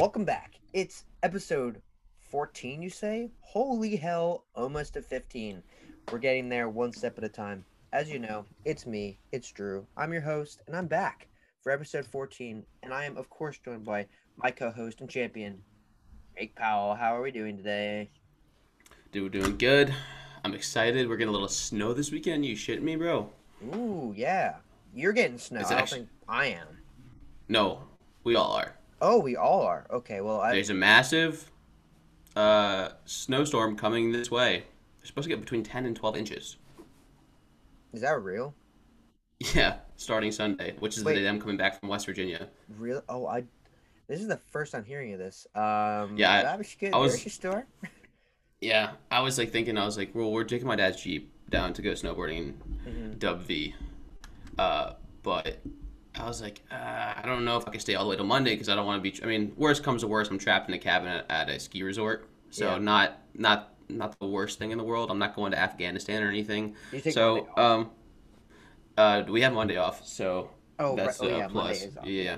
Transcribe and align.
Welcome 0.00 0.24
back. 0.24 0.54
It's 0.72 1.04
episode 1.22 1.82
14, 2.30 2.80
you 2.80 2.88
say? 2.88 3.32
Holy 3.40 3.96
hell, 3.96 4.46
almost 4.54 4.94
to 4.94 5.02
15. 5.02 5.62
We're 6.10 6.16
getting 6.16 6.48
there 6.48 6.70
one 6.70 6.90
step 6.90 7.18
at 7.18 7.24
a 7.24 7.28
time. 7.28 7.66
As 7.92 8.08
you 8.08 8.18
know, 8.18 8.46
it's 8.64 8.86
me, 8.86 9.18
it's 9.30 9.52
Drew. 9.52 9.86
I'm 9.98 10.10
your 10.14 10.22
host, 10.22 10.62
and 10.66 10.74
I'm 10.74 10.86
back 10.86 11.28
for 11.60 11.70
episode 11.70 12.06
14. 12.06 12.64
And 12.82 12.94
I 12.94 13.04
am, 13.04 13.18
of 13.18 13.28
course, 13.28 13.58
joined 13.62 13.84
by 13.84 14.06
my 14.38 14.50
co 14.50 14.70
host 14.70 15.02
and 15.02 15.10
champion, 15.10 15.60
Jake 16.34 16.56
Powell. 16.56 16.94
How 16.94 17.14
are 17.14 17.20
we 17.20 17.30
doing 17.30 17.58
today? 17.58 18.08
Dude, 19.12 19.24
we're 19.24 19.42
doing 19.42 19.58
good. 19.58 19.94
I'm 20.44 20.54
excited. 20.54 21.10
We're 21.10 21.18
getting 21.18 21.28
a 21.28 21.32
little 21.32 21.46
snow 21.46 21.92
this 21.92 22.10
weekend. 22.10 22.46
You 22.46 22.56
shitting 22.56 22.80
me, 22.80 22.96
bro? 22.96 23.28
Ooh, 23.74 24.14
yeah. 24.16 24.54
You're 24.94 25.12
getting 25.12 25.36
snow. 25.36 25.60
It's 25.60 25.70
I 25.70 25.76
don't 25.76 25.88
think 25.90 26.08
I 26.26 26.46
am. 26.46 26.68
No, 27.50 27.82
we 28.24 28.34
all 28.34 28.52
are. 28.52 28.79
Oh, 29.00 29.18
we 29.18 29.36
all 29.36 29.62
are. 29.62 29.86
Okay, 29.90 30.20
well, 30.20 30.40
I, 30.40 30.52
There's 30.52 30.70
a 30.70 30.74
massive 30.74 31.50
uh, 32.36 32.90
snowstorm 33.06 33.76
coming 33.76 34.12
this 34.12 34.30
way. 34.30 34.64
They're 34.98 35.06
supposed 35.06 35.24
to 35.24 35.30
get 35.30 35.40
between 35.40 35.62
10 35.62 35.86
and 35.86 35.96
12 35.96 36.16
inches. 36.16 36.56
is 37.92 38.02
that 38.02 38.20
real? 38.22 38.54
Yeah, 39.54 39.76
starting 39.96 40.32
Sunday, 40.32 40.74
which 40.80 40.98
is 40.98 41.04
Wait. 41.04 41.14
the 41.14 41.20
day 41.20 41.28
I'm 41.28 41.40
coming 41.40 41.56
back 41.56 41.80
from 41.80 41.88
West 41.88 42.04
Virginia. 42.04 42.48
Real? 42.78 43.02
Oh, 43.08 43.26
I. 43.26 43.44
This 44.06 44.20
is 44.20 44.26
the 44.28 44.36
first 44.50 44.74
I'm 44.74 44.84
hearing 44.84 45.12
of 45.14 45.18
this. 45.18 45.46
Um, 45.54 46.16
Yeah, 46.18 46.30
I- 46.32 46.42
that 46.42 46.58
was 46.58 46.76
good. 46.78 46.92
I 46.92 46.98
was- 46.98 47.12
grocery 47.12 47.30
store. 47.30 47.66
Yeah, 48.62 48.90
I 49.10 49.22
was 49.22 49.38
like 49.38 49.52
thinking, 49.52 49.78
I 49.78 49.86
was 49.86 49.96
like, 49.96 50.14
well, 50.14 50.30
we're 50.30 50.44
taking 50.44 50.66
my 50.68 50.76
dad's 50.76 51.00
Jeep 51.02 51.32
down 51.48 51.72
to 51.72 51.80
go 51.80 51.92
snowboarding 51.92 52.52
Mhm. 52.86 53.18
Dub 53.18 53.40
V. 53.40 53.74
Uh, 54.58 54.92
but 55.22 55.56
I 56.18 56.24
was 56.26 56.42
like, 56.42 56.60
uh, 56.70 56.74
I 56.74 57.22
don't 57.24 57.44
know 57.44 57.56
if 57.56 57.66
I 57.66 57.70
can 57.70 57.80
stay 57.80 57.94
all 57.94 58.04
the 58.04 58.10
way 58.10 58.16
till 58.16 58.24
Monday 58.26 58.52
because 58.52 58.68
I 58.68 58.74
don't 58.74 58.86
want 58.86 59.02
to 59.02 59.10
be. 59.10 59.22
I 59.22 59.26
mean, 59.26 59.52
worst 59.56 59.82
comes 59.82 60.02
to 60.02 60.08
worst, 60.08 60.30
I'm 60.30 60.38
trapped 60.38 60.68
in 60.68 60.74
a 60.74 60.78
cabin 60.78 61.08
at, 61.08 61.26
at 61.30 61.48
a 61.48 61.58
ski 61.60 61.82
resort. 61.82 62.28
So 62.50 62.72
Yeah. 62.72 62.78
not 62.78 63.18
not 63.34 63.74
not 63.88 64.18
the 64.18 64.26
worst 64.26 64.58
thing 64.58 64.70
in 64.72 64.78
the 64.78 64.84
world. 64.84 65.10
I'm 65.10 65.18
not 65.18 65.34
going 65.36 65.52
to 65.52 65.58
Afghanistan 65.58 66.22
or 66.22 66.28
anything. 66.28 66.74
So 67.10 67.48
um, 67.56 67.90
uh, 68.96 69.22
we 69.28 69.40
have 69.42 69.52
Monday 69.52 69.76
off, 69.76 70.06
so 70.06 70.50
Oh, 70.78 70.88
right. 70.88 70.96
that's 70.96 71.20
oh 71.20 71.26
a 71.28 71.38
yeah, 71.38 71.48
plus. 71.48 71.86
Yeah, 72.04 72.36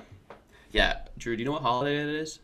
yeah. 0.73 0.99
Drew, 1.17 1.37
do 1.37 1.41
you 1.43 1.47
know 1.47 1.53
what 1.53 1.63
holiday 1.63 2.01
it 2.03 2.09
is? 2.09 2.41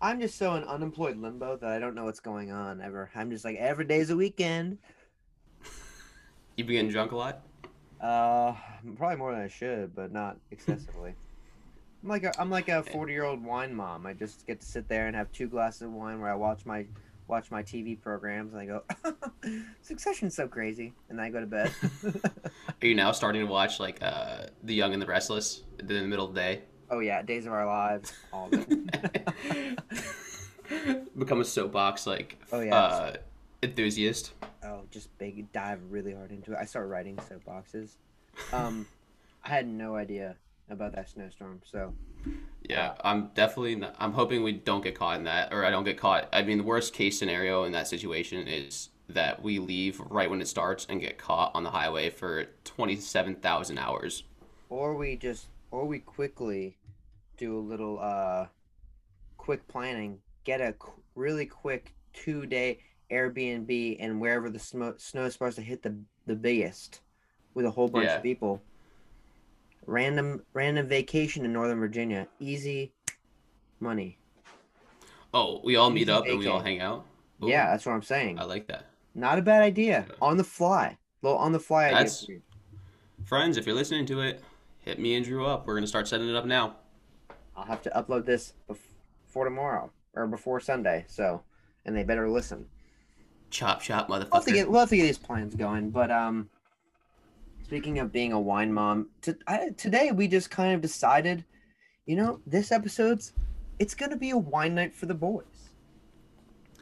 I'm 0.00 0.20
just 0.20 0.38
so 0.38 0.54
in 0.54 0.64
unemployed 0.64 1.16
limbo 1.16 1.56
that 1.56 1.70
I 1.70 1.78
don't 1.78 1.94
know 1.94 2.04
what's 2.04 2.20
going 2.20 2.52
on 2.52 2.80
ever. 2.80 3.10
I'm 3.14 3.30
just 3.30 3.44
like 3.44 3.56
every 3.56 3.84
day's 3.84 4.10
a 4.10 4.16
weekend. 4.16 4.78
You 6.56 6.64
be 6.64 6.72
getting 6.72 6.90
drunk 6.90 7.12
a 7.12 7.16
lot. 7.16 7.42
Uh, 8.00 8.54
probably 8.96 9.16
more 9.16 9.32
than 9.32 9.40
I 9.42 9.48
should, 9.48 9.94
but 9.94 10.12
not 10.12 10.36
excessively. 10.50 11.14
I'm 12.02 12.08
like 12.08 12.22
a, 12.24 12.32
I'm 12.40 12.48
like 12.50 12.68
a 12.68 12.82
40 12.84 13.12
year 13.12 13.24
old 13.24 13.44
wine 13.44 13.74
mom. 13.74 14.06
I 14.06 14.12
just 14.12 14.46
get 14.46 14.60
to 14.60 14.66
sit 14.66 14.88
there 14.88 15.08
and 15.08 15.16
have 15.16 15.32
two 15.32 15.48
glasses 15.48 15.82
of 15.82 15.92
wine 15.92 16.20
where 16.20 16.30
I 16.30 16.36
watch 16.36 16.64
my 16.64 16.86
watch 17.26 17.50
my 17.50 17.62
TV 17.62 18.00
programs 18.00 18.54
and 18.54 18.62
I 18.62 18.66
go, 18.66 18.82
Succession's 19.82 20.34
so 20.34 20.46
crazy, 20.48 20.94
and 21.10 21.18
then 21.18 21.26
I 21.26 21.30
go 21.30 21.40
to 21.40 21.46
bed. 21.46 21.72
Are 22.82 22.86
you 22.86 22.94
now 22.94 23.10
starting 23.12 23.44
to 23.44 23.50
watch 23.52 23.80
like 23.80 23.98
uh, 24.00 24.44
The 24.62 24.74
Young 24.74 24.92
and 24.94 25.02
the 25.02 25.06
Restless 25.06 25.62
in 25.80 25.86
the 25.88 26.02
middle 26.02 26.24
of 26.26 26.34
the 26.34 26.40
day? 26.40 26.62
oh 26.90 27.00
yeah, 27.00 27.20
Days 27.20 27.44
of 27.46 27.52
Our 27.52 27.66
Lives, 27.66 28.12
all 28.32 28.48
of 28.50 28.64
it. 28.68 29.78
Become 31.18 31.40
a 31.40 31.44
soapbox 31.44 32.06
like 32.06 32.38
Oh, 32.52 32.60
yeah. 32.60 32.74
uh, 32.76 33.12
enthusiast. 33.62 34.32
Just 34.90 35.16
big 35.18 35.52
dive 35.52 35.80
really 35.90 36.14
hard 36.14 36.32
into 36.32 36.52
it. 36.52 36.58
I 36.60 36.64
started 36.64 36.88
writing 36.88 37.16
soapboxes. 37.18 37.96
Um, 38.52 38.88
I 39.44 39.48
had 39.50 39.68
no 39.68 39.96
idea 39.96 40.36
about 40.70 40.94
that 40.94 41.08
snowstorm, 41.08 41.60
so 41.64 41.94
Yeah, 42.68 42.94
I'm 43.02 43.28
definitely. 43.34 43.76
Not, 43.76 43.94
I'm 43.98 44.12
hoping 44.12 44.42
we 44.42 44.52
don't 44.52 44.82
get 44.82 44.94
caught 44.94 45.16
in 45.18 45.24
that, 45.24 45.52
or 45.52 45.64
I 45.64 45.70
don't 45.70 45.84
get 45.84 45.96
caught. 45.98 46.28
I 46.32 46.42
mean, 46.42 46.58
the 46.58 46.64
worst 46.64 46.92
case 46.92 47.18
scenario 47.18 47.64
in 47.64 47.72
that 47.72 47.88
situation 47.88 48.46
is 48.48 48.90
that 49.08 49.42
we 49.42 49.58
leave 49.58 50.00
right 50.00 50.28
when 50.28 50.40
it 50.42 50.48
starts 50.48 50.86
and 50.88 51.00
get 51.00 51.18
caught 51.18 51.52
on 51.54 51.62
the 51.64 51.70
highway 51.70 52.10
for 52.10 52.46
twenty-seven 52.64 53.36
thousand 53.36 53.78
hours. 53.78 54.24
or 54.68 54.94
we 54.94 55.16
just 55.16 55.48
or 55.70 55.84
we 55.86 55.98
quickly 55.98 56.78
do 57.36 57.56
a 57.56 57.60
little 57.60 57.98
uh 58.00 58.46
quick 59.36 59.66
planning 59.68 60.20
get 60.44 60.60
a 60.60 60.72
qu- 60.74 61.02
really 61.14 61.46
quick 61.46 61.94
two 62.12 62.46
day 62.46 62.78
airbnb 63.10 63.96
and 64.00 64.20
wherever 64.20 64.50
the 64.50 64.58
snow 64.58 64.94
snow 64.98 65.24
is 65.24 65.32
supposed 65.32 65.56
to 65.56 65.62
hit 65.62 65.82
the 65.82 65.94
the 66.26 66.34
biggest 66.34 67.00
with 67.54 67.64
a 67.64 67.70
whole 67.70 67.88
bunch 67.88 68.06
Yeah. 68.06 68.16
of 68.16 68.22
people 68.22 68.60
random 69.86 70.42
random 70.52 70.86
vacation 70.86 71.44
in 71.44 71.52
northern 71.52 71.78
virginia 71.78 72.26
easy 72.40 72.92
money 73.80 74.18
Oh, 75.34 75.60
we 75.62 75.76
all 75.76 75.90
meet 75.90 76.02
Easy 76.04 76.10
up 76.10 76.24
and 76.26 76.38
we 76.38 76.46
all 76.46 76.58
hang 76.60 76.80
out. 76.80 77.04
Ooh, 77.44 77.48
yeah 77.48 77.70
that's 77.70 77.84
what 77.84 77.92
i'm 77.92 78.02
saying 78.02 78.38
I 78.38 78.44
like 78.44 78.66
that. 78.68 78.86
not 79.14 79.38
a 79.38 79.42
bad 79.42 79.62
idea 79.62 80.06
on 80.22 80.36
the 80.36 80.44
fly 80.44 80.96
little 81.22 81.38
on 81.38 81.52
the 81.52 81.58
fly 81.60 81.90
That's- 81.90 82.26
you. 82.28 82.42
Friends, 83.24 83.58
if 83.58 83.66
you're 83.66 83.74
listening 83.74 84.06
to 84.06 84.20
it, 84.22 84.42
hit 84.78 84.98
me 84.98 85.14
and 85.16 85.22
Drew 85.26 85.44
up. 85.44 85.66
We're 85.66 85.74
gonna 85.74 85.86
start 85.86 86.08
setting 86.08 86.28
it 86.30 86.34
up 86.36 86.46
now. 86.46 86.76
i'll 87.56 87.64
have 87.64 87.82
to 87.82 87.90
upload 87.90 88.24
this 88.24 88.54
before 88.66 89.44
tomorrow 89.44 89.90
or 90.14 90.26
before 90.26 90.60
sunday 90.60 91.04
so 91.08 91.42
and 91.84 91.94
they 91.96 92.04
better 92.04 92.28
listen 92.30 92.64
Chop 93.50 93.80
chop, 93.80 94.08
We'll 94.08 94.20
have 94.20 94.28
to 94.30 94.38
motherfucker. 94.40 94.54
get 94.54 94.70
we'll 94.70 94.80
have 94.80 94.88
to 94.90 94.96
get 94.96 95.04
these 95.04 95.18
plans 95.18 95.54
going. 95.54 95.90
But 95.90 96.10
um, 96.10 96.48
speaking 97.64 97.98
of 97.98 98.12
being 98.12 98.32
a 98.32 98.40
wine 98.40 98.72
mom, 98.72 99.08
to, 99.22 99.36
I, 99.46 99.70
today 99.76 100.12
we 100.12 100.28
just 100.28 100.50
kind 100.50 100.74
of 100.74 100.80
decided, 100.80 101.44
you 102.06 102.16
know, 102.16 102.40
this 102.46 102.72
episode's 102.72 103.32
it's 103.78 103.94
gonna 103.94 104.16
be 104.16 104.30
a 104.30 104.36
wine 104.36 104.74
night 104.74 104.94
for 104.94 105.06
the 105.06 105.14
boys. 105.14 105.44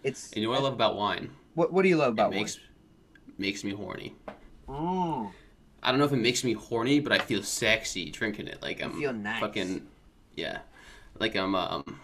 It's 0.02 0.32
And 0.32 0.42
you 0.42 0.48
know 0.48 0.50
what 0.52 0.60
I 0.60 0.62
love 0.64 0.74
about 0.74 0.96
wine? 0.96 1.30
what 1.54 1.72
what 1.72 1.82
do 1.82 1.88
you 1.88 1.96
love 1.96 2.12
about 2.12 2.32
it 2.32 2.36
makes 2.36 2.58
makes 3.38 3.64
me 3.64 3.72
horny. 3.72 4.14
wine? 4.66 5.32
I 5.82 5.90
don't 5.90 6.00
know 6.00 6.06
if 6.06 6.12
it 6.12 6.16
makes 6.16 6.42
me 6.42 6.52
horny, 6.52 6.98
but 7.00 7.12
I 7.12 7.18
feel 7.18 7.42
sexy 7.42 8.10
drinking 8.10 8.48
it. 8.48 8.60
Like 8.62 8.82
I'm 8.82 8.92
feel 8.98 9.12
nice. 9.12 9.40
fucking 9.40 9.86
yeah, 10.34 10.58
like 11.18 11.36
I'm 11.36 11.54
um 11.54 12.00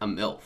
a 0.00 0.06
milf. 0.06 0.40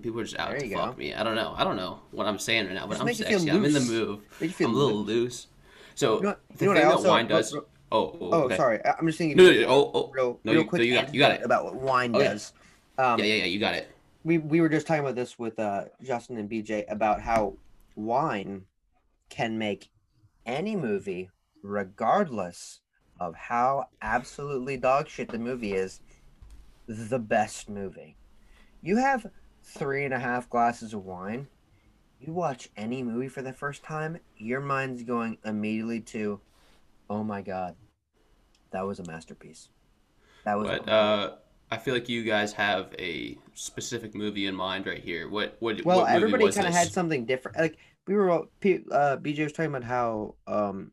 People 0.00 0.20
are 0.20 0.24
just 0.24 0.38
out 0.38 0.50
There 0.50 0.60
to 0.60 0.68
fuck 0.74 0.92
go. 0.92 0.98
me. 0.98 1.12
I 1.14 1.22
don't 1.22 1.34
know. 1.34 1.54
I 1.56 1.64
don't 1.64 1.76
know 1.76 2.00
what 2.12 2.26
I'm 2.26 2.38
saying 2.38 2.66
right 2.66 2.74
now, 2.74 2.86
but 2.86 2.92
Just 2.92 3.00
I'm 3.02 3.06
make 3.06 3.18
you 3.18 3.24
feel 3.26 3.38
sexy. 3.40 3.50
I'm 3.50 3.64
in 3.64 3.72
the 3.74 3.80
move. 3.80 4.20
Make 4.40 4.50
you 4.50 4.54
feel 4.54 4.68
I'm 4.68 4.74
a 4.74 4.78
little 4.78 5.04
loose. 5.04 5.48
So 5.94 6.16
You 6.16 6.22
know 6.22 6.36
the 6.56 6.64
you 6.64 6.74
know 6.74 6.80
what 6.88 6.94
thing 6.96 7.02
that 7.02 7.08
wine 7.10 7.26
does. 7.28 7.54
Oh, 7.54 7.64
oh, 7.92 8.18
Oh, 8.20 8.42
okay. 8.44 8.56
sorry. 8.56 8.84
I- 8.84 8.94
I'm 8.98 9.06
just 9.06 9.18
thinking. 9.18 9.36
No, 9.36 9.44
no, 9.44 9.60
no, 9.60 9.66
oh, 9.68 9.90
oh. 9.94 10.10
real, 10.14 10.40
No, 10.44 10.52
real 10.54 10.64
quick 10.64 10.80
no, 10.80 10.84
you 10.84 10.94
got- 10.94 11.12
you 11.14 11.20
got 11.20 11.32
it. 11.32 11.42
about 11.42 11.64
what 11.66 11.74
wine 11.74 12.16
Oh, 12.16 12.20
yeah. 12.20 12.28
does. 12.30 12.52
Um, 12.96 13.18
Yeah, 13.18 13.26
yeah, 13.26 13.34
yeah. 13.34 13.44
You 13.44 13.60
got 13.60 13.74
it. 13.74 13.90
we 14.24 14.38
we 14.38 14.60
were 14.62 14.68
just 14.70 14.86
talking 14.86 15.02
about 15.02 15.14
this 15.14 15.38
with 15.38 15.58
uh, 15.58 15.84
Justin 16.02 16.38
and 16.38 16.48
BJ 16.48 16.84
about 16.88 17.20
how 17.20 17.54
wine 17.96 18.64
can 19.28 19.58
make 19.58 19.90
any 20.46 20.74
movie, 20.74 21.28
regardless 21.62 22.80
of 23.20 23.34
how 23.34 23.86
absolutely 24.00 24.76
dog 24.78 25.08
shit 25.08 25.28
the 25.28 25.38
movie 25.38 25.74
is, 25.74 26.00
the 26.88 27.18
best 27.18 27.68
movie. 27.68 28.16
You 28.82 28.96
have 28.96 29.26
three 29.62 30.04
and 30.04 30.14
a 30.14 30.18
half 30.18 30.48
glasses 30.50 30.94
of 30.94 31.04
wine. 31.04 31.48
You 32.20 32.32
watch 32.32 32.68
any 32.76 33.02
movie 33.02 33.28
for 33.28 33.42
the 33.42 33.52
first 33.52 33.82
time, 33.82 34.18
your 34.36 34.60
mind's 34.60 35.02
going 35.02 35.38
immediately 35.44 36.00
to, 36.00 36.40
oh 37.10 37.24
my 37.24 37.42
god, 37.42 37.74
that 38.70 38.86
was 38.86 39.00
a 39.00 39.04
masterpiece. 39.04 39.68
That 40.44 40.58
was 40.58 40.68
But 40.68 40.88
uh, 40.88 41.32
I 41.70 41.78
feel 41.78 41.94
like 41.94 42.08
you 42.08 42.22
guys 42.22 42.52
have 42.52 42.94
a 42.98 43.38
specific 43.54 44.14
movie 44.14 44.46
in 44.46 44.54
mind 44.54 44.86
right 44.86 45.02
here. 45.02 45.28
What 45.28 45.56
what? 45.60 45.84
Well, 45.84 46.00
what 46.00 46.10
everybody 46.10 46.50
kind 46.50 46.66
of 46.66 46.72
had 46.72 46.92
something 46.92 47.24
different. 47.24 47.58
Like 47.58 47.76
we 48.06 48.14
were, 48.14 48.42
P- 48.60 48.84
uh, 48.90 49.16
BJ 49.16 49.44
was 49.44 49.52
talking 49.52 49.74
about 49.74 49.84
how 49.84 50.34
um 50.46 50.92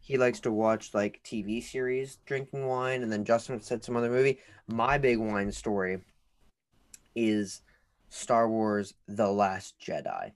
he 0.00 0.18
likes 0.18 0.40
to 0.40 0.50
watch 0.50 0.94
like 0.94 1.20
TV 1.24 1.62
series 1.62 2.18
drinking 2.26 2.66
wine, 2.66 3.02
and 3.02 3.12
then 3.12 3.24
Justin 3.24 3.60
said 3.60 3.84
some 3.84 3.96
other 3.96 4.10
movie. 4.10 4.38
My 4.66 4.98
big 4.98 5.18
wine 5.18 5.52
story 5.52 6.00
is 7.14 7.62
Star 8.10 8.48
Wars: 8.48 8.92
The 9.08 9.28
Last 9.28 9.74
Jedi, 9.80 10.32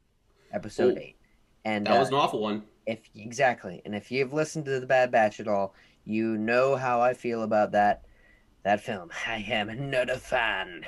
Episode 0.52 0.96
Ooh. 0.96 1.00
Eight, 1.00 1.16
and 1.64 1.86
That 1.86 1.96
uh, 1.96 2.00
was 2.00 2.08
an 2.08 2.14
awful 2.14 2.40
one. 2.40 2.62
if 2.86 3.00
exactly, 3.14 3.82
and 3.84 3.94
if 3.94 4.10
you've 4.10 4.32
listened 4.32 4.64
to 4.64 4.80
the 4.80 4.86
Bad 4.86 5.10
Batch 5.10 5.40
at 5.40 5.48
all, 5.48 5.74
you 6.04 6.38
know 6.38 6.76
how 6.76 7.00
I 7.00 7.12
feel 7.14 7.42
about 7.42 7.72
that 7.72 8.02
that 8.62 8.80
film. 8.80 9.10
I 9.26 9.44
am 9.48 9.90
not 9.90 10.08
a 10.08 10.16
fan. 10.16 10.86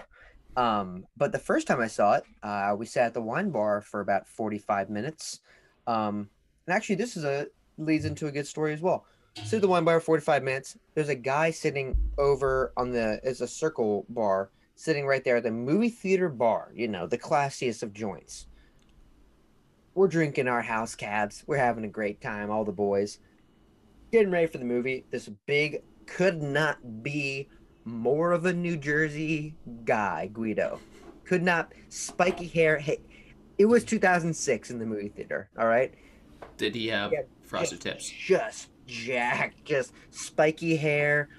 Um, 0.57 1.07
but 1.19 1.33
the 1.33 1.39
first 1.39 1.67
time 1.67 1.81
I 1.81 1.87
saw 1.87 2.15
it, 2.15 2.25
uh, 2.43 2.75
we 2.79 2.87
sat 2.87 3.09
at 3.09 3.15
the 3.15 3.21
wine 3.21 3.51
bar 3.51 3.83
for 3.83 4.01
about 4.01 4.27
forty-five 4.27 4.89
minutes. 4.89 5.41
Um, 5.87 6.31
and 6.67 6.75
actually, 6.75 6.95
this 6.97 7.17
is 7.17 7.25
a 7.25 7.49
leads 7.79 8.07
into 8.07 8.27
a 8.27 8.33
good 8.33 8.47
story 8.47 8.73
as 8.73 8.81
well. 8.81 9.05
Sit 9.45 9.57
at 9.57 9.63
the 9.63 9.69
wine 9.69 9.85
bar 9.85 10.01
for 10.01 10.07
forty-five 10.07 10.43
minutes. 10.43 10.79
There's 10.95 11.11
a 11.11 11.15
guy 11.15 11.51
sitting 11.51 11.95
over 12.17 12.73
on 12.79 12.91
the 12.91 13.21
it's 13.23 13.43
a 13.43 13.47
circle 13.47 14.07
bar, 14.09 14.51
sitting 14.77 15.07
right 15.07 15.25
there 15.25 15.37
at 15.37 15.43
the 15.43 15.51
movie 15.51 15.89
theater 15.89 16.29
bar. 16.29 16.71
You 16.75 16.87
know, 16.87 17.07
the 17.09 17.19
classiest 17.19 17.83
of 17.83 17.93
joints 17.93 18.47
we're 19.97 20.07
drinking 20.07 20.47
our 20.47 20.63
house 20.63 20.95
cabs. 20.95 21.43
We're 21.47 21.57
having 21.57 21.85
a 21.85 21.89
great 21.89 22.21
time, 22.21 22.51
all 22.51 22.65
the 22.65 22.71
boys. 22.71 23.19
Getting 24.13 24.31
ready 24.31 24.47
for 24.47 24.59
the 24.59 24.65
movie. 24.65 25.07
This 25.11 25.29
big, 25.47 25.83
could 26.07 26.43
not 26.43 27.03
be 27.03 27.49
more 27.85 28.33
of 28.33 28.45
a 28.45 28.53
New 28.53 28.77
Jersey 28.77 29.55
guy, 29.85 30.29
Guido. 30.33 30.79
Could 31.25 31.43
not 31.43 31.73
spiky 31.89 32.47
hair. 32.47 32.79
Hey, 32.79 32.99
it 33.59 33.65
was 33.65 33.85
2006 33.85 34.71
in 34.71 34.79
the 34.79 34.87
movie 34.87 35.09
theater. 35.09 35.49
All 35.59 35.67
right. 35.67 35.95
Did 36.59 36.75
he 36.75 36.89
have 36.89 37.11
Yeah, 37.13 37.23
frosted 37.43 37.81
tips? 37.81 38.09
Just 38.09 38.69
jacked, 38.87 39.65
just 39.65 39.93
spiky 40.11 40.77
hair, 40.77 41.31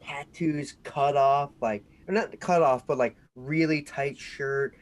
tattoos 0.00 0.76
cut 0.84 1.16
off, 1.16 1.50
like 1.60 1.82
not 2.12 2.38
cut 2.40 2.62
off, 2.62 2.86
but 2.86 2.98
like 2.98 3.16
really 3.34 3.82
tight 3.82 4.18
shirt. 4.18 4.74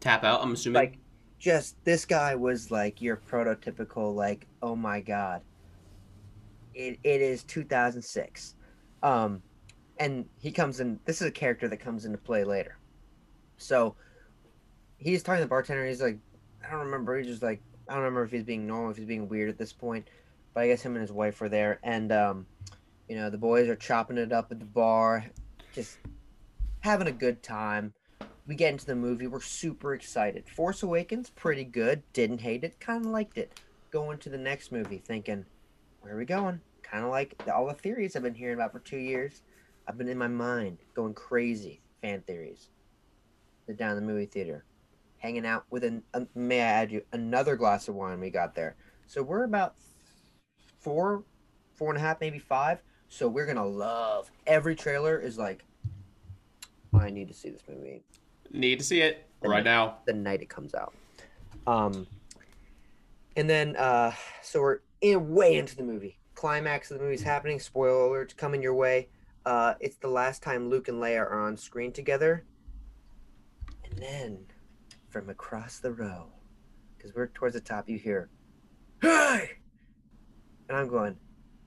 Tap 0.00 0.24
out, 0.24 0.42
I'm 0.42 0.52
assuming. 0.52 0.74
Like, 0.74 0.98
just 1.38 1.82
this 1.84 2.04
guy 2.04 2.34
was 2.34 2.70
like 2.70 3.00
your 3.02 3.16
prototypical, 3.16 4.14
like, 4.14 4.46
oh 4.62 4.76
my 4.76 5.00
god. 5.00 5.42
It 6.74 6.98
it 7.04 7.22
is 7.22 7.42
2006, 7.44 8.54
um, 9.02 9.42
and 9.98 10.26
he 10.40 10.52
comes 10.52 10.80
in. 10.80 11.00
This 11.06 11.22
is 11.22 11.28
a 11.28 11.32
character 11.32 11.68
that 11.68 11.78
comes 11.78 12.04
into 12.04 12.18
play 12.18 12.44
later. 12.44 12.78
So, 13.56 13.96
he's 14.98 15.22
talking 15.22 15.38
to 15.38 15.44
the 15.44 15.48
bartender. 15.48 15.86
He's 15.86 16.02
like, 16.02 16.18
I 16.66 16.70
don't 16.70 16.84
remember. 16.84 17.16
He's 17.16 17.26
just 17.26 17.42
like, 17.42 17.62
I 17.88 17.94
don't 17.94 18.02
remember 18.02 18.24
if 18.24 18.30
he's 18.30 18.42
being 18.42 18.66
normal, 18.66 18.90
if 18.90 18.98
he's 18.98 19.06
being 19.06 19.28
weird 19.28 19.48
at 19.48 19.56
this 19.56 19.72
point. 19.72 20.06
But 20.52 20.64
I 20.64 20.68
guess 20.68 20.82
him 20.82 20.92
and 20.92 21.00
his 21.00 21.12
wife 21.12 21.40
were 21.40 21.48
there, 21.48 21.80
and 21.82 22.12
um, 22.12 22.46
you 23.08 23.16
know, 23.16 23.30
the 23.30 23.38
boys 23.38 23.68
are 23.68 23.76
chopping 23.76 24.18
it 24.18 24.32
up 24.32 24.52
at 24.52 24.58
the 24.58 24.66
bar, 24.66 25.24
just 25.72 25.98
having 26.86 27.08
a 27.08 27.12
good 27.12 27.42
time. 27.42 27.92
We 28.46 28.54
get 28.54 28.70
into 28.70 28.86
the 28.86 28.94
movie. 28.94 29.26
We're 29.26 29.40
super 29.40 29.92
excited. 29.92 30.48
Force 30.48 30.84
Awakens, 30.84 31.30
pretty 31.30 31.64
good. 31.64 32.04
Didn't 32.12 32.40
hate 32.40 32.62
it. 32.62 32.78
Kind 32.78 33.04
of 33.04 33.10
liked 33.10 33.38
it. 33.38 33.60
Going 33.90 34.18
to 34.18 34.30
the 34.30 34.38
next 34.38 34.70
movie, 34.70 35.02
thinking, 35.04 35.46
where 36.00 36.14
are 36.14 36.16
we 36.16 36.24
going? 36.24 36.60
Kind 36.84 37.04
of 37.04 37.10
like 37.10 37.34
all 37.52 37.66
the 37.66 37.74
theories 37.74 38.14
I've 38.14 38.22
been 38.22 38.36
hearing 38.36 38.54
about 38.54 38.70
for 38.70 38.78
two 38.78 38.98
years. 38.98 39.42
I've 39.88 39.98
been 39.98 40.06
in 40.06 40.16
my 40.16 40.28
mind 40.28 40.78
going 40.94 41.14
crazy. 41.14 41.80
Fan 42.02 42.22
theories. 42.22 42.68
Sit 43.66 43.76
down 43.76 43.96
in 43.96 44.06
the 44.06 44.12
movie 44.12 44.26
theater, 44.26 44.64
hanging 45.18 45.44
out 45.44 45.64
with 45.70 45.82
an. 45.82 46.04
Uh, 46.14 46.26
may 46.36 46.60
I 46.60 46.66
add 46.66 46.92
you 46.92 47.02
another 47.12 47.56
glass 47.56 47.88
of 47.88 47.96
wine? 47.96 48.20
We 48.20 48.30
got 48.30 48.54
there, 48.54 48.76
so 49.08 49.24
we're 49.24 49.42
about 49.42 49.74
four, 50.78 51.24
four 51.74 51.90
and 51.90 51.98
a 51.98 52.00
half, 52.00 52.20
maybe 52.20 52.38
five. 52.38 52.80
So 53.08 53.26
we're 53.26 53.46
gonna 53.46 53.66
love. 53.66 54.30
Every 54.46 54.76
trailer 54.76 55.18
is 55.18 55.36
like, 55.36 55.64
I 56.98 57.10
need 57.10 57.28
to 57.28 57.34
see 57.34 57.50
this 57.50 57.62
movie 57.68 58.02
Need 58.52 58.78
to 58.78 58.84
see 58.84 59.00
it 59.00 59.26
The 59.42 59.48
right 59.48 59.64
now. 59.64 59.98
the 60.06 60.12
night 60.12 60.40
it 60.42 60.48
comes 60.48 60.74
out. 60.74 60.94
Um, 61.66 62.06
and 63.36 63.50
then 63.50 63.76
uh, 63.76 64.12
so 64.42 64.60
we're 64.62 64.78
in 65.00 65.34
way 65.34 65.56
into 65.56 65.76
the 65.76 65.82
movie. 65.82 66.16
Climax 66.34 66.90
of 66.90 66.98
the 66.98 67.04
movie's 67.04 67.22
happening. 67.22 67.58
Spoiler 67.58 68.08
alerts 68.24 68.36
coming 68.36 68.62
your 68.62 68.74
way. 68.74 69.08
Uh, 69.44 69.74
it's 69.80 69.96
the 69.96 70.08
last 70.08 70.42
time 70.42 70.68
Luke 70.70 70.88
and 70.88 71.00
Leia 71.02 71.18
are 71.20 71.40
on 71.40 71.56
screen 71.56 71.92
together. 71.92 72.44
And 73.84 73.98
then, 73.98 74.38
from 75.08 75.28
across 75.30 75.78
the 75.78 75.92
row, 75.92 76.26
because 76.96 77.14
we're 77.14 77.28
towards 77.28 77.54
the 77.54 77.60
top, 77.60 77.88
you 77.88 77.98
hear, 77.98 78.28
"Hey!" 79.00 79.50
And 80.68 80.76
I'm 80.76 80.88
going, 80.88 81.16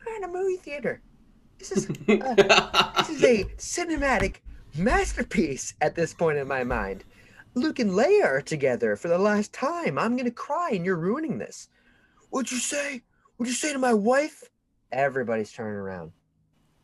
"We're 0.05 0.15
in 0.17 0.23
a 0.23 0.27
movie 0.27 0.57
theater. 0.57 1.01
This 1.57 1.71
is 1.71 1.87
this 2.07 3.09
is 3.09 3.23
a 3.23 3.43
cinematic 3.57 4.35
masterpiece 4.79 5.73
at 5.81 5.95
this 5.95 6.13
point 6.13 6.37
in 6.37 6.47
my 6.47 6.63
mind. 6.63 7.03
Luke 7.55 7.79
and 7.79 7.91
Leia 7.91 8.25
are 8.25 8.41
together 8.41 8.95
for 8.95 9.07
the 9.07 9.17
last 9.17 9.53
time. 9.53 9.97
I'm 9.97 10.15
gonna 10.15 10.31
cry, 10.31 10.69
and 10.71 10.85
you're 10.85 10.95
ruining 10.95 11.37
this. 11.37 11.69
What'd 12.29 12.51
you 12.51 12.57
say? 12.57 13.03
What'd 13.37 13.51
you 13.51 13.55
say 13.55 13.73
to 13.73 13.79
my 13.79 13.93
wife? 13.93 14.43
Everybody's 14.91 15.51
turning 15.51 15.73
around. 15.73 16.11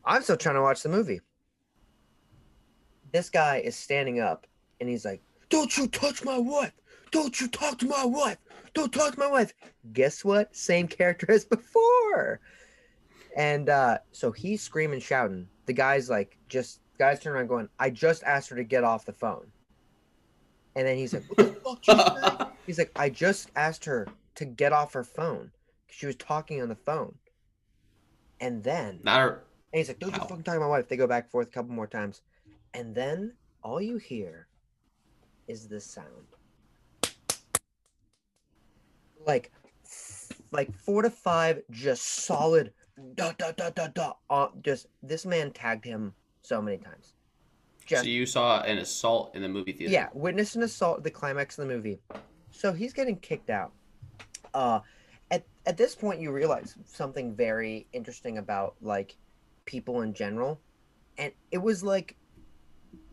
I'm 0.04 0.22
still 0.22 0.38
trying 0.38 0.56
to 0.56 0.62
watch 0.62 0.84
the 0.84 0.90
movie. 0.90 1.22
This 3.12 3.30
guy 3.30 3.58
is 3.58 3.76
standing 3.76 4.20
up, 4.20 4.46
and 4.80 4.90
he's 4.90 5.06
like, 5.06 5.22
"Don't 5.50 5.76
you 5.78 5.88
touch 5.88 6.24
my 6.24 6.38
wife! 6.38 6.74
Don't 7.12 7.40
you 7.40 7.48
talk 7.48 7.80
to 7.80 7.88
my 7.88 8.06
wife! 8.06 8.38
Don't 8.74 8.92
talk 8.92 9.14
to 9.14 9.20
my 9.20 9.32
wife!" 9.32 9.54
Guess 9.94 10.26
what? 10.26 10.56
Same 10.56 10.88
character 10.88 11.30
as 11.32 11.46
before. 11.46 12.42
And 13.36 13.70
uh, 13.70 14.00
so 14.12 14.32
he's 14.32 14.62
screaming, 14.62 15.00
shouting. 15.00 15.48
The 15.66 15.74
guy's 15.74 16.10
like, 16.10 16.38
just 16.48 16.80
guys 16.98 17.20
turn 17.20 17.34
around 17.36 17.48
going, 17.48 17.70
I 17.80 17.90
just 17.90 18.24
asked 18.24 18.50
her 18.50 18.56
to 18.56 18.64
get 18.64 18.84
off 18.84 19.06
the 19.06 19.14
phone. 19.14 19.48
And 20.76 20.88
then 20.88 20.98
he's 20.98 21.14
like, 21.14 21.24
What 21.30 21.38
the 21.38 21.54
fuck 21.64 21.82
did 21.82 21.98
you 21.98 22.04
say? 22.04 22.46
He's 22.66 22.78
like, 22.80 22.92
I 22.96 23.10
just 23.10 23.50
asked 23.56 23.86
her 23.86 24.08
to 24.36 24.46
get 24.46 24.74
off 24.74 24.94
her 24.94 25.04
phone. 25.04 25.52
'cause 25.88 25.96
She 25.96 26.06
was 26.06 26.16
talking 26.16 26.62
on 26.62 26.70
the 26.70 26.76
phone. 26.76 27.16
And 28.42 28.64
then 28.64 29.00
Not 29.04 29.20
her. 29.22 29.44
and 29.72 29.78
he's 29.80 29.88
like, 29.88 30.00
Don't 30.00 30.12
you 30.14 30.20
fucking 30.20 30.44
talk 30.44 30.56
to 30.56 30.60
my 30.60 30.68
wife. 30.68 30.88
They 30.88 30.98
go 30.98 31.08
back 31.08 31.26
and 31.26 31.32
forth 31.32 31.48
a 31.48 31.52
couple 31.52 31.72
more 31.74 31.88
times. 31.88 32.22
And 32.74 32.94
then 32.94 33.34
all 33.64 33.82
you 33.82 33.98
hear 33.98 34.48
is 35.48 35.68
this 35.68 35.86
sound. 35.86 36.28
Like 39.26 39.52
like 40.52 40.74
four 40.74 41.02
to 41.02 41.10
five 41.10 41.62
just 41.72 42.04
solid 42.26 42.74
da 43.16 43.32
da 43.38 43.52
da 43.52 43.70
da 43.70 43.88
da 43.88 44.14
uh, 44.30 44.48
just 44.64 44.88
this 45.04 45.26
man 45.26 45.52
tagged 45.52 45.86
him 45.86 46.14
so 46.46 46.62
many 46.62 46.78
times. 46.78 47.14
Just 47.86 48.04
So 48.04 48.10
you 48.10 48.26
saw 48.26 48.62
an 48.62 48.78
assault 48.80 49.36
in 49.36 49.42
the 49.42 49.50
movie 49.50 49.72
theater. 49.72 49.94
yeah, 49.94 50.10
witness 50.14 50.56
an 50.56 50.64
assault 50.64 51.00
at 51.00 51.04
the 51.04 51.12
climax 51.12 51.58
of 51.58 51.68
the 51.68 51.74
movie. 51.74 52.00
So 52.52 52.74
he's 52.74 52.94
getting 52.94 53.18
kicked 53.18 53.50
out. 53.50 53.72
Uh 54.54 54.80
at 55.32 55.44
at 55.66 55.78
this 55.78 55.96
point 55.96 56.20
you 56.20 56.32
realize 56.32 56.76
something 56.86 57.36
very 57.36 57.88
interesting 57.94 58.38
about 58.38 58.76
like 58.82 59.16
people 59.66 60.02
in 60.02 60.14
general. 60.14 60.60
And 61.18 61.32
it 61.52 61.58
was 61.58 61.84
like 61.84 62.16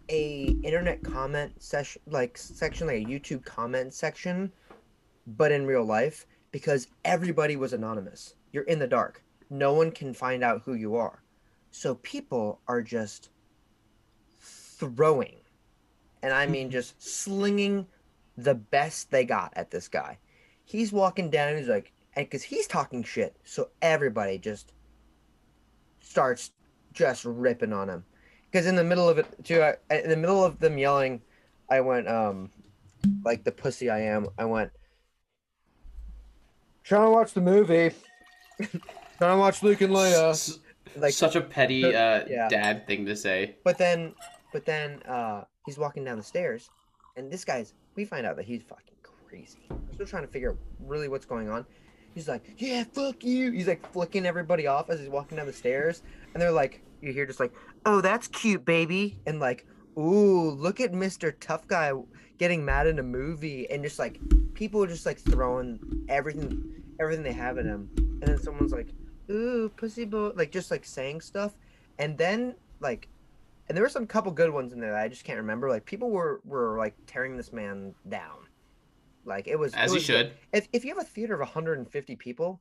a 0.09 0.57
internet 0.63 1.03
comment 1.03 1.63
session 1.63 2.03
like 2.07 2.37
section 2.37 2.87
like 2.89 3.03
a 3.03 3.05
YouTube 3.05 3.45
comment 3.45 3.95
section 3.95 4.51
but 5.27 5.53
in 5.53 5.65
real 5.65 5.85
life 5.85 6.27
because 6.51 6.89
everybody 7.05 7.57
was 7.57 7.73
anonymous. 7.73 8.35
You're 8.53 8.65
in 8.65 8.79
the 8.79 8.87
dark. 8.87 9.23
No 9.51 9.73
one 9.75 9.91
can 9.91 10.13
find 10.13 10.43
out 10.43 10.63
who 10.65 10.75
you 10.75 10.97
are. 10.97 11.22
So 11.73 11.97
people 11.97 12.61
are 12.69 12.83
just 12.83 13.31
throwing 14.41 15.37
and 16.23 16.33
I 16.33 16.47
mean 16.47 16.71
just 16.71 17.03
slinging 17.03 17.87
the 18.37 18.55
best 18.55 19.11
they 19.11 19.25
got 19.25 19.53
at 19.57 19.71
this 19.71 19.89
guy. 19.89 20.19
He's 20.65 20.93
walking 20.93 21.31
down, 21.31 21.57
he's 21.57 21.69
like, 21.69 21.93
and 22.15 22.27
because 22.27 22.43
he's 22.43 22.67
talking 22.67 23.03
shit, 23.03 23.37
so 23.45 23.71
everybody 23.81 24.39
just 24.39 24.73
starts 26.01 26.53
just 26.93 27.25
ripping 27.25 27.73
on 27.73 27.89
him. 27.89 28.05
Because 28.51 28.67
in 28.67 28.77
the 28.77 28.85
middle 28.85 29.09
of 29.09 29.19
it, 29.19 29.27
too, 29.45 29.63
I, 29.63 29.77
in 29.91 30.11
the 30.11 30.17
middle 30.17 30.45
of 30.45 30.59
them 30.59 30.77
yelling, 30.77 31.23
I 31.71 31.81
went, 31.81 32.07
um, 32.07 32.51
like 33.25 33.45
the 33.45 33.53
pussy 33.53 33.89
I 33.89 34.01
am, 34.01 34.29
I 34.39 34.45
went, 34.45 34.71
trying 36.85 37.07
to 37.07 37.11
watch 37.11 37.33
the 37.33 37.41
movie, 37.41 37.95
trying 38.59 39.37
to 39.37 39.39
watch 39.39 39.63
Luke 39.63 39.81
and 39.81 39.93
Leia. 39.93 40.59
Like, 40.97 41.13
Such 41.15 41.37
a 41.37 41.41
petty 41.41 41.85
uh, 41.85 42.25
Yeah. 42.29 42.49
dad 42.49 42.87
thing 42.87 43.07
to 43.07 43.17
say. 43.17 43.57
But 43.65 43.79
then, 43.79 44.15
but 44.53 44.65
then, 44.65 45.03
uh, 45.03 45.45
he's 45.67 45.79
walking 45.79 46.05
down 46.05 46.19
the 46.19 46.25
stairs, 46.25 46.71
and 47.17 47.31
this 47.31 47.45
guy's. 47.45 47.75
We 47.95 48.05
find 48.05 48.27
out 48.27 48.37
that 48.37 48.45
he's 48.47 48.63
fucking 48.63 48.95
crazy. 49.03 49.67
We're 49.71 49.93
still 49.95 50.07
trying 50.07 50.23
to 50.27 50.33
figure 50.33 50.51
out 50.53 50.59
really 50.81 51.09
what's 51.09 51.27
going 51.27 51.49
on. 51.51 51.67
He's 52.15 52.29
like, 52.29 52.43
"Yeah, 52.59 52.85
fuck 52.85 53.23
you." 53.25 53.53
He's 53.53 53.67
like 53.69 53.91
flicking 53.93 54.27
everybody 54.27 54.67
off 54.67 54.91
as 54.91 55.01
he's 55.01 55.09
walking 55.09 55.37
down 55.39 55.47
the 55.47 55.53
stairs, 55.53 56.03
and 56.35 56.43
they're 56.43 56.53
like, 56.53 56.83
you 57.01 57.13
hear 57.13 57.27
just 57.27 57.41
like, 57.41 57.53
"Oh, 57.87 58.01
that's 58.01 58.29
cute, 58.29 58.65
baby," 58.65 59.19
and 59.27 59.41
like, 59.41 59.67
"Ooh, 59.99 60.51
look 60.51 60.81
at 60.81 60.93
Mister 60.93 61.33
Tough 61.33 61.67
Guy 61.69 61.93
getting 62.39 62.65
mad 62.65 62.87
in 62.87 62.99
a 62.99 63.03
movie," 63.03 63.71
and 63.71 63.83
just 63.83 63.99
like 63.99 64.19
people 64.55 64.83
are 64.85 64.87
just 64.87 65.07
like 65.07 65.19
throwing 65.19 65.79
everything, 66.09 66.83
everything 67.01 67.25
they 67.25 67.33
have 67.33 67.57
at 67.59 67.65
him, 67.65 67.89
and 67.97 68.23
then 68.23 68.39
someone's 68.39 68.73
like, 68.73 68.89
"Ooh, 69.31 69.69
pussy 69.77 70.05
boy," 70.05 70.33
like 70.35 70.51
just 70.51 70.71
like 70.71 70.85
saying 70.85 71.21
stuff, 71.21 71.55
and 71.99 72.17
then 72.19 72.55
like 72.81 73.09
and 73.69 73.77
there 73.77 73.85
were 73.85 73.89
some 73.89 74.07
couple 74.07 74.33
good 74.33 74.51
ones 74.51 74.73
in 74.73 74.81
there 74.81 74.91
that 74.91 75.03
I 75.03 75.09
just 75.09 75.25
can't 75.25 75.39
remember. 75.39 75.69
Like 75.69 75.85
people 75.85 76.11
were 76.11 76.41
were 76.45 76.77
like 76.79 76.95
tearing 77.07 77.37
this 77.37 77.53
man 77.53 77.95
down. 78.09 78.47
Like 79.25 79.47
it 79.47 79.57
was 79.59 79.73
As 79.75 79.91
it 79.91 79.95
he 79.95 79.97
was- 79.97 80.05
should. 80.05 80.33
If 80.53 80.69
if 80.73 80.85
you 80.85 80.95
have 80.95 81.03
a 81.03 81.07
theater 81.09 81.35
of 81.35 81.41
150 81.41 82.17
people, 82.17 82.61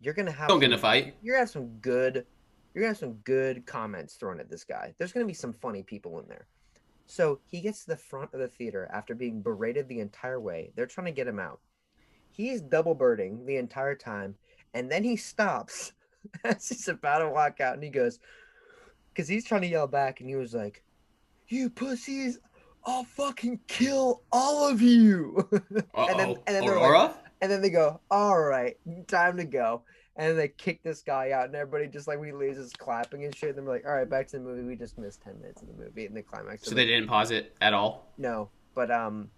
you're 0.00 0.14
gonna 0.14 0.32
have 0.32 0.48
Don't 0.48 0.60
get 0.60 0.66
in 0.66 0.72
a 0.72 0.78
fight. 0.78 1.14
You're 1.22 1.34
gonna 1.36 1.42
have 1.42 1.50
some 1.50 1.68
good. 1.78 2.26
You're 2.74 2.82
gonna 2.82 2.90
have 2.90 2.98
some 2.98 3.14
good 3.24 3.66
comments 3.66 4.14
thrown 4.14 4.38
at 4.40 4.48
this 4.50 4.64
guy. 4.64 4.94
There's 4.98 5.12
gonna 5.12 5.26
be 5.26 5.34
some 5.34 5.52
funny 5.52 5.82
people 5.82 6.18
in 6.20 6.28
there. 6.28 6.46
So 7.06 7.40
he 7.46 7.60
gets 7.60 7.80
to 7.84 7.88
the 7.88 7.96
front 7.96 8.32
of 8.34 8.38
the 8.40 8.46
theater 8.48 8.88
after 8.92 9.14
being 9.16 9.42
berated 9.42 9.88
the 9.88 9.98
entire 10.00 10.40
way. 10.40 10.72
They're 10.76 10.86
trying 10.86 11.06
to 11.06 11.12
get 11.12 11.26
him 11.26 11.40
out. 11.40 11.60
He's 12.30 12.60
double 12.60 12.94
birding 12.94 13.44
the 13.46 13.56
entire 13.56 13.96
time, 13.96 14.36
and 14.74 14.90
then 14.90 15.02
he 15.02 15.16
stops 15.16 15.92
as 16.44 16.68
he's 16.68 16.88
about 16.88 17.18
to 17.20 17.28
walk 17.28 17.60
out, 17.60 17.74
and 17.74 17.82
he 17.82 17.90
goes, 17.90 18.18
because 19.12 19.28
he's 19.28 19.44
trying 19.44 19.62
to 19.62 19.66
yell 19.68 19.86
back, 19.86 20.20
and 20.20 20.28
he 20.28 20.36
was 20.36 20.54
like, 20.54 20.82
"You 21.48 21.70
pussies, 21.70 22.38
I'll 22.86 23.04
fucking 23.04 23.60
kill 23.68 24.22
all 24.32 24.68
of 24.68 24.80
you." 24.82 25.48
And 25.52 26.18
then- 26.18 26.28
and 26.46 26.56
then 26.56 26.64
they're 26.66 26.76
like- 26.80 26.82
and 27.42 27.50
then 27.50 27.62
they 27.62 27.70
go, 27.70 28.00
"All 28.10 28.38
right, 28.40 28.76
time 29.08 29.36
to 29.38 29.44
go." 29.44 29.82
And 30.16 30.38
they 30.38 30.48
kick 30.48 30.82
this 30.82 31.00
guy 31.02 31.30
out, 31.30 31.46
and 31.46 31.54
everybody 31.54 31.86
just 31.88 32.06
like 32.06 32.20
we 32.20 32.32
leaves 32.32 32.58
is 32.58 32.72
clapping 32.74 33.24
and 33.24 33.34
shit. 33.34 33.56
And 33.56 33.66
they're 33.66 33.74
like, 33.74 33.86
"All 33.86 33.92
right, 33.94 34.08
back 34.08 34.26
to 34.28 34.36
the 34.38 34.42
movie. 34.42 34.62
We 34.62 34.76
just 34.76 34.98
missed 34.98 35.22
ten 35.22 35.40
minutes 35.40 35.62
of 35.62 35.68
the 35.68 35.74
movie." 35.74 36.04
And 36.04 36.14
the 36.16 36.22
climax. 36.22 36.64
so 36.68 36.74
they 36.74 36.84
didn't 36.86 37.08
pause 37.08 37.30
it 37.30 37.56
at 37.62 37.72
all. 37.72 38.12
no, 38.18 38.50
but 38.74 38.90
um, 38.90 39.30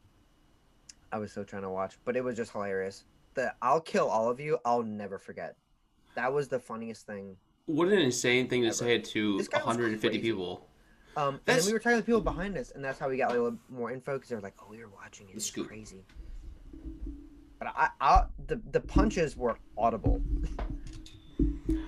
I 1.12 1.19
was 1.19 1.31
still 1.31 1.45
trying 1.45 1.62
to 1.62 1.71
watch, 1.71 1.99
but 2.05 2.17
it 2.17 2.25
was 2.25 2.37
just 2.37 2.53
hilarious. 2.53 3.05
The 3.35 3.55
"I'll 3.62 3.81
kill 3.81 4.09
all 4.09 4.29
of 4.29 4.41
you," 4.41 4.59
I'll 4.65 4.83
never 4.83 5.19
forget. 5.19 5.57
That 6.14 6.33
was 6.33 6.49
the 6.49 6.59
funniest 6.59 7.07
thing. 7.07 7.37
What 7.66 7.88
an 7.88 7.99
insane 7.99 8.49
thing 8.49 8.62
to 8.62 8.69
Ever. 8.69 8.75
say 8.75 8.99
to 8.99 9.38
This 9.38 9.49
guy 9.49 9.59
was 9.59 9.66
150 9.66 10.19
people. 10.19 10.66
Um, 11.16 11.40
and 11.47 11.64
we 11.66 11.73
were 11.73 11.78
talking 11.78 11.99
to 11.99 12.04
people 12.04 12.21
behind 12.23 12.57
us, 12.57 12.71
and 12.71 12.83
that's 12.83 12.99
how 12.99 13.09
we 13.09 13.19
got 13.19 13.31
a 13.31 13.35
little 13.35 13.59
more 13.69 13.90
info 13.92 14.14
because 14.14 14.31
they 14.31 14.35
were 14.35 14.40
like, 14.40 14.54
"Oh, 14.62 14.66
we 14.71 14.78
were 14.78 14.88
watching 14.88 15.28
it. 15.28 15.37
It's 15.37 15.50
crazy." 15.50 16.04
But 17.59 17.69
I, 17.76 17.88
I, 18.00 18.25
the 18.47 18.61
the 18.71 18.81
punches 18.81 19.37
were 19.37 19.59
audible, 19.76 20.23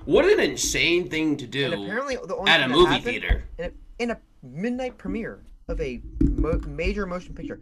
What 0.04 0.26
an 0.26 0.40
insane 0.40 1.08
thing 1.08 1.36
to 1.38 1.46
do 1.46 1.64
and 1.72 1.84
apparently 1.84 2.16
the 2.16 2.36
only 2.36 2.50
at 2.50 2.62
a 2.62 2.68
movie 2.68 3.00
theater. 3.00 3.44
in 3.58 3.64
a, 3.64 3.70
in 3.98 4.10
a 4.10 4.18
midnight 4.42 4.98
premiere 4.98 5.42
of 5.68 5.80
a 5.80 6.02
mo- 6.20 6.60
major 6.66 7.06
motion 7.06 7.34
picture. 7.34 7.60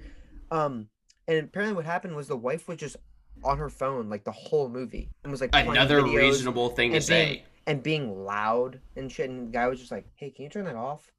Um, 0.50 0.88
and 1.28 1.38
apparently 1.44 1.76
what 1.76 1.84
happened 1.84 2.16
was 2.16 2.26
the 2.26 2.36
wife 2.36 2.66
was 2.66 2.78
just 2.78 2.96
on 3.44 3.58
her 3.58 3.68
phone 3.68 4.08
like 4.08 4.24
the 4.24 4.32
whole 4.32 4.68
movie 4.68 5.10
and 5.22 5.30
was 5.30 5.40
like 5.40 5.50
Another 5.52 6.02
reasonable 6.04 6.70
thing 6.70 6.90
to 6.90 6.96
and 6.96 7.04
say. 7.04 7.44
and 7.66 7.82
being 7.82 8.24
loud 8.24 8.80
and 8.96 9.10
shit. 9.10 9.30
And 9.30 9.48
the 9.48 9.52
guy 9.52 9.66
was 9.68 9.78
just 9.78 9.90
like, 9.90 10.06
"Hey, 10.16 10.30
can 10.30 10.44
you 10.44 10.50
turn 10.50 10.64
that 10.64 10.76
off?" 10.76 11.10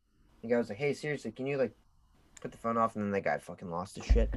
The 0.41 0.47
guy 0.49 0.57
was 0.57 0.69
like, 0.69 0.77
"Hey, 0.77 0.93
seriously, 0.93 1.31
can 1.31 1.45
you 1.45 1.57
like 1.57 1.73
put 2.41 2.51
the 2.51 2.57
phone 2.57 2.77
off?" 2.77 2.95
And 2.95 3.03
then 3.05 3.11
the 3.11 3.21
guy 3.21 3.37
fucking 3.37 3.69
lost 3.69 3.95
his 3.97 4.05
shit. 4.05 4.33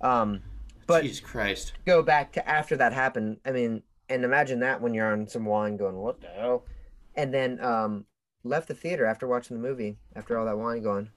Um, 0.00 0.40
but 0.86 1.02
Jesus 1.02 1.20
Christ. 1.20 1.74
go 1.86 2.02
back 2.02 2.32
to 2.32 2.48
after 2.48 2.76
that 2.76 2.92
happened. 2.92 3.38
I 3.44 3.52
mean, 3.52 3.82
and 4.08 4.24
imagine 4.24 4.60
that 4.60 4.80
when 4.80 4.92
you're 4.94 5.12
on 5.12 5.28
some 5.28 5.44
wine 5.44 5.76
going, 5.76 5.96
what 5.96 6.20
the 6.20 6.26
hell? 6.28 6.64
And 7.14 7.32
then 7.32 7.62
um, 7.62 8.06
left 8.42 8.66
the 8.68 8.74
theater 8.74 9.06
after 9.06 9.26
watching 9.28 9.56
the 9.56 9.62
movie, 9.62 9.98
after 10.16 10.36
all 10.36 10.46
that 10.46 10.58
wine 10.58 10.82
going, 10.82 11.10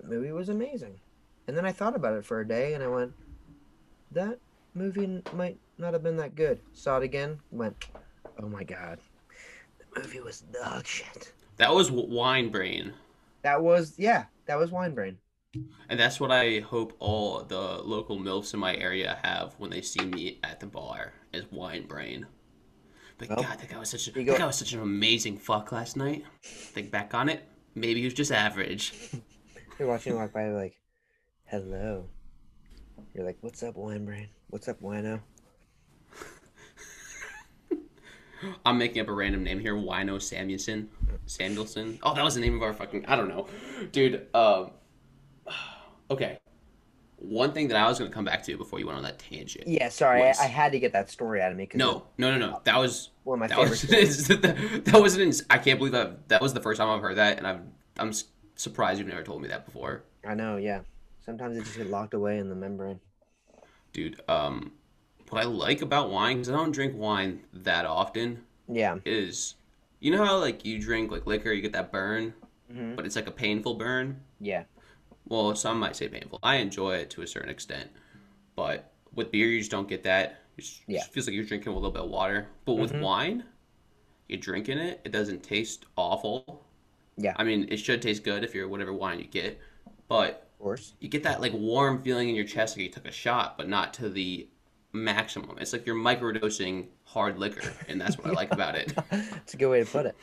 the 0.00 0.08
movie 0.08 0.32
was 0.32 0.48
amazing. 0.48 0.98
And 1.46 1.56
then 1.56 1.64
I 1.64 1.70
thought 1.72 1.94
about 1.94 2.14
it 2.14 2.24
for 2.24 2.40
a 2.40 2.48
day 2.48 2.74
and 2.74 2.82
I 2.82 2.88
went, 2.88 3.12
that 4.10 4.38
movie 4.78 5.22
might 5.34 5.58
not 5.76 5.92
have 5.92 6.02
been 6.02 6.16
that 6.16 6.34
good. 6.34 6.60
Saw 6.72 6.98
it 6.98 7.02
again, 7.02 7.40
went, 7.50 7.86
oh 8.40 8.48
my 8.48 8.64
God. 8.64 8.98
The 9.78 10.00
movie 10.00 10.20
was 10.20 10.40
dog 10.40 10.86
shit. 10.86 11.32
That 11.56 11.74
was 11.74 11.90
wine 11.90 12.50
brain. 12.50 12.92
That 13.42 13.62
was, 13.62 13.94
yeah, 13.98 14.24
that 14.46 14.58
was 14.58 14.70
Wine 14.70 14.94
Brain. 14.94 15.18
And 15.88 15.98
that's 15.98 16.20
what 16.20 16.30
I 16.30 16.60
hope 16.60 16.94
all 16.98 17.42
the 17.42 17.80
local 17.82 18.18
MILFs 18.18 18.52
in 18.52 18.60
my 18.60 18.76
area 18.76 19.18
have 19.22 19.54
when 19.58 19.70
they 19.70 19.80
see 19.80 20.04
me 20.04 20.38
at 20.44 20.60
the 20.60 20.66
bar 20.66 21.14
is 21.32 21.44
wine 21.50 21.86
brain. 21.86 22.26
But 23.16 23.30
Well, 23.30 23.42
God, 23.42 23.58
that 23.58 23.68
guy 23.68 23.78
was 23.78 23.90
such 23.90 24.08
a, 24.08 24.12
that 24.12 24.38
guy 24.38 24.46
was 24.46 24.56
such 24.56 24.72
an 24.72 24.80
amazing 24.80 25.38
fuck 25.38 25.72
last 25.72 25.96
night. 25.96 26.24
Think 26.42 26.90
back 26.90 27.14
on 27.14 27.28
it, 27.28 27.42
maybe 27.74 28.00
he 28.00 28.06
was 28.06 28.14
just 28.14 28.30
average. 28.30 28.92
You're 29.78 29.88
watching 29.88 30.12
him 30.12 30.18
walk 30.18 30.32
by, 30.32 30.48
like, 30.50 30.76
hello. 31.46 32.06
You're 33.14 33.24
like, 33.24 33.38
what's 33.40 33.62
up, 33.62 33.76
Wine 33.76 34.04
Brain? 34.04 34.28
What's 34.50 34.68
up, 34.68 34.80
Wino? 34.80 35.20
I'm 38.64 38.78
making 38.78 39.00
up 39.02 39.08
a 39.08 39.12
random 39.12 39.42
name 39.42 39.58
here, 39.60 39.74
Wino 39.74 40.20
Samuelson. 40.20 40.88
Samuelson. 41.26 41.98
Oh, 42.02 42.14
that 42.14 42.24
was 42.24 42.34
the 42.34 42.40
name 42.40 42.54
of 42.54 42.62
our 42.62 42.72
fucking 42.72 43.06
I 43.06 43.16
don't 43.16 43.28
know. 43.28 43.48
Dude, 43.92 44.26
um 44.34 44.70
Okay. 46.10 46.38
One 47.16 47.52
thing 47.52 47.66
that 47.68 47.76
I 47.76 47.88
was 47.88 47.98
gonna 47.98 48.10
come 48.10 48.24
back 48.24 48.44
to 48.44 48.56
before 48.56 48.78
you 48.78 48.86
went 48.86 48.96
on 48.96 49.02
that 49.02 49.18
tangent. 49.18 49.66
Yeah, 49.66 49.88
sorry, 49.88 50.22
I, 50.22 50.28
was- 50.28 50.38
I 50.40 50.46
had 50.46 50.72
to 50.72 50.78
get 50.78 50.92
that 50.92 51.10
story 51.10 51.42
out 51.42 51.50
of 51.50 51.58
me. 51.58 51.68
No, 51.74 52.04
no, 52.16 52.30
no, 52.30 52.38
no. 52.38 52.60
That 52.64 52.78
was 52.78 53.10
one 53.24 53.36
of 53.36 53.40
my 53.40 53.46
that 53.48 53.56
favorite. 53.56 54.06
was 54.06 54.28
that, 54.28 54.82
that 54.84 55.02
was 55.02 55.16
an 55.16 55.32
I 55.50 55.58
can't 55.58 55.78
believe 55.78 55.92
that 55.92 56.28
that 56.28 56.40
was 56.40 56.54
the 56.54 56.60
first 56.60 56.78
time 56.78 56.88
I've 56.88 57.00
heard 57.02 57.16
that, 57.16 57.38
and 57.38 57.46
I'm 57.46 57.72
I'm 57.98 58.12
surprised 58.54 58.98
you've 59.00 59.08
never 59.08 59.24
told 59.24 59.42
me 59.42 59.48
that 59.48 59.64
before, 59.66 60.04
I 60.24 60.34
know, 60.34 60.56
yeah. 60.56 60.80
Sometimes 61.28 61.58
it 61.58 61.64
just 61.64 61.76
get 61.76 61.90
locked 61.90 62.14
away 62.14 62.38
in 62.38 62.48
the 62.48 62.54
membrane. 62.54 62.98
dude. 63.92 64.18
Um, 64.28 64.72
what 65.28 65.42
I 65.42 65.46
like 65.46 65.82
about 65.82 66.10
wine, 66.10 66.36
because 66.38 66.48
I 66.48 66.52
don't 66.52 66.72
drink 66.72 66.94
wine 66.96 67.40
that 67.52 67.84
often, 67.84 68.44
Yeah. 68.66 68.96
is 69.04 69.56
you 70.00 70.10
know 70.10 70.24
how 70.24 70.38
like 70.38 70.64
you 70.64 70.80
drink 70.80 71.10
like 71.10 71.26
liquor, 71.26 71.52
you 71.52 71.60
get 71.60 71.72
that 71.72 71.92
burn, 71.92 72.32
hmm 72.72 72.94
but 72.94 73.04
it's 73.04 73.14
like 73.14 73.26
a 73.26 73.30
painful 73.32 73.74
burn. 73.74 74.20
Yeah. 74.40 74.64
Well, 75.28 75.54
some 75.54 75.78
might 75.78 75.96
say 75.96 76.08
painful. 76.08 76.38
I 76.42 76.56
enjoy 76.56 76.96
it 76.96 77.10
to 77.10 77.22
a 77.22 77.26
certain 77.26 77.50
extent, 77.50 77.90
but 78.56 78.90
with 79.14 79.30
beer, 79.30 79.48
you 79.48 79.58
just 79.58 79.70
don't 79.70 79.88
get 79.88 80.04
that. 80.04 80.44
It 80.56 80.62
just, 80.62 80.82
Yeah. 80.86 81.00
just 81.00 81.12
feels 81.12 81.26
like 81.26 81.34
you're 81.34 81.44
drinking 81.44 81.72
a 81.72 81.74
little 81.74 81.90
bit 81.90 82.02
of 82.04 82.08
water. 82.10 82.48
But 82.64 82.74
with 82.74 82.92
Mhm. 82.92 83.02
wine, 83.02 83.44
you're 84.28 84.40
drinking 84.40 84.78
it. 84.78 85.00
It 85.04 85.12
doesn't 85.12 85.42
taste 85.42 85.86
awful. 85.96 86.64
Yeah. 87.16 87.34
I 87.36 87.44
mean, 87.44 87.66
it 87.70 87.78
should 87.78 88.02
taste 88.02 88.24
good 88.24 88.44
if 88.44 88.54
you're 88.54 88.68
whatever 88.68 88.92
wine 88.94 89.18
you 89.20 89.26
get, 89.26 89.58
but 90.08 90.47
Of 90.58 90.62
course. 90.64 90.94
you 91.00 91.08
get 91.08 91.22
that 91.22 91.40
like 91.40 91.52
warm 91.52 92.02
feeling 92.02 92.28
in 92.28 92.34
your 92.34 92.44
chest 92.44 92.76
like 92.76 92.84
you 92.84 92.90
took 92.92 93.06
a 93.06 93.12
shot, 93.12 93.56
but 93.56 93.68
not 93.68 93.94
to 93.94 94.08
the 94.08 94.48
maximum. 94.92 95.56
It's 95.58 95.72
like 95.72 95.86
you're 95.86 95.94
microdosing 95.96 96.88
hard 97.04 97.38
liquor, 97.38 97.72
and 97.88 98.00
that's 98.00 98.18
what 98.18 98.26
I 98.26 98.30
like 98.32 98.50
about 98.52 98.74
it. 98.74 98.92
it's 99.12 99.54
a 99.54 99.56
good 99.56 99.68
way 99.68 99.84
to 99.84 99.86
put 99.86 100.06
it. 100.06 100.16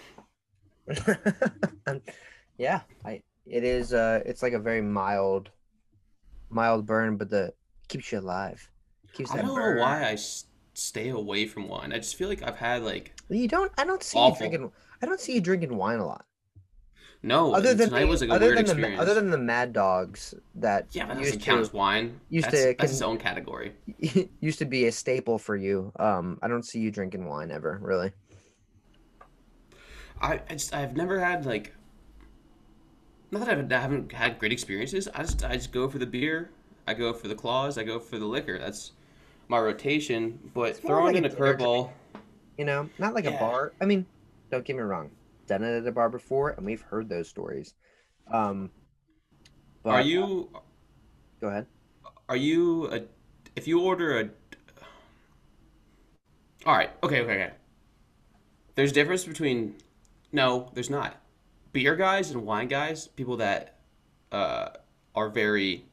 Um, 1.87 2.01
yeah, 2.57 2.81
I 3.03 3.21
it 3.45 3.63
is 3.63 3.93
uh 3.93 4.21
it's 4.25 4.41
like 4.43 4.53
a 4.53 4.59
very 4.59 4.81
mild 4.81 5.49
mild 6.49 6.85
burn, 6.85 7.17
but 7.17 7.29
the 7.29 7.53
keeps 7.87 8.11
you 8.11 8.19
alive. 8.19 8.69
Keeps 9.13 9.31
I 9.31 9.37
don't 9.41 9.55
burn. 9.55 9.77
know 9.77 9.81
why 9.81 10.03
I 10.09 10.15
stay 10.73 11.09
away 11.09 11.47
from 11.47 11.67
wine. 11.67 11.93
I 11.93 11.97
just 11.97 12.15
feel 12.15 12.27
like 12.29 12.43
I've 12.43 12.57
had 12.57 12.83
like 12.83 13.13
You 13.29 13.47
don't 13.47 13.71
I 13.77 13.85
don't 13.85 14.03
see 14.03 14.17
Awful. 14.19 14.45
you 14.45 14.51
drinking 14.51 14.71
I 15.01 15.05
don't 15.05 15.19
see 15.19 15.33
you 15.35 15.41
drinking 15.41 15.75
wine 15.77 15.99
a 15.99 16.05
lot. 16.05 16.25
No. 17.25 17.53
Other 17.53 17.73
than 17.73 17.89
tonight 17.89 18.01
the, 18.01 18.07
was 18.07 18.21
like 18.21 18.29
a 18.29 18.33
other 18.33 18.45
weird 18.45 18.57
than 18.59 18.65
the 18.65 18.71
experience. 18.71 19.01
other 19.01 19.13
than 19.15 19.29
the 19.31 19.37
Mad 19.37 19.73
Dogs 19.73 20.33
that 20.55 20.87
Yeah, 20.91 21.07
that 21.07 21.17
used 21.17 21.33
doesn't 21.33 21.41
count 21.45 21.61
as 21.61 21.73
wine. 21.73 22.19
used 22.29 22.45
that's, 22.45 22.63
to 22.63 22.75
that's 22.77 22.91
its 22.91 23.01
own 23.01 23.17
category. 23.17 23.73
used 24.39 24.59
to 24.59 24.65
be 24.65 24.85
a 24.85 24.91
staple 24.91 25.37
for 25.37 25.55
you. 25.55 25.91
Um, 25.97 26.37
I 26.41 26.47
don't 26.47 26.63
see 26.63 26.79
you 26.79 26.91
drinking 26.91 27.25
wine 27.25 27.51
ever, 27.51 27.79
really. 27.81 28.11
I, 30.21 30.39
I 30.49 30.53
just 30.53 30.73
I've 30.73 30.95
never 30.95 31.19
had 31.19 31.45
like 31.45 31.73
not 33.31 33.39
that 33.39 33.49
I've, 33.49 33.71
I 33.71 33.79
haven't 33.79 34.11
had 34.11 34.39
great 34.39 34.51
experiences. 34.51 35.07
I 35.13 35.23
just 35.23 35.43
I 35.43 35.55
just 35.55 35.71
go 35.71 35.89
for 35.89 35.97
the 35.97 36.05
beer. 36.05 36.51
I 36.87 36.93
go 36.93 37.11
for 37.11 37.27
the 37.27 37.35
claws. 37.35 37.77
I 37.77 37.83
go 37.83 37.99
for 37.99 38.19
the 38.19 38.25
liquor. 38.25 38.59
That's 38.59 38.91
my 39.47 39.57
rotation. 39.59 40.39
But 40.53 40.77
throwing 40.77 41.15
like 41.15 41.17
in 41.17 41.25
a 41.25 41.27
a 41.27 41.31
curveball, 41.31 41.91
You 42.57 42.65
know, 42.65 42.89
not 42.99 43.13
like 43.13 43.25
a 43.25 43.31
bar. 43.31 43.73
I 43.81 43.85
mean, 43.85 44.05
don't 44.51 44.63
get 44.63 44.75
me 44.75 44.83
wrong. 44.83 45.09
Done 45.47 45.63
it 45.63 45.77
at 45.77 45.87
a 45.87 45.91
bar 45.91 46.09
before, 46.09 46.51
and 46.51 46.65
we've 46.65 46.81
heard 46.81 47.07
those 47.09 47.27
stories. 47.29 47.73
Um, 48.31 48.71
but 49.83 49.91
are 49.93 50.01
you 50.01 50.49
Go 51.39 51.49
ahead. 51.49 51.67
are 52.27 52.35
you 52.35 52.87
a 52.91 53.01
if 53.55 53.67
you 53.67 53.81
order 53.81 54.19
a 54.19 54.29
all 56.65 56.75
right 56.75 56.89
okay 57.03 57.21
okay 57.21 57.33
okay 57.33 57.51
there's 58.73 58.91
difference 58.91 59.23
between 59.25 59.75
no 60.31 60.71
there's 60.73 60.89
not 60.89 61.21
beer 61.71 61.95
guys 61.95 62.31
and 62.31 62.43
wine 62.45 62.67
guys 62.67 63.07
people 63.09 63.37
that 63.37 63.77
uh 64.31 64.69
are 65.13 65.29
very 65.29 65.85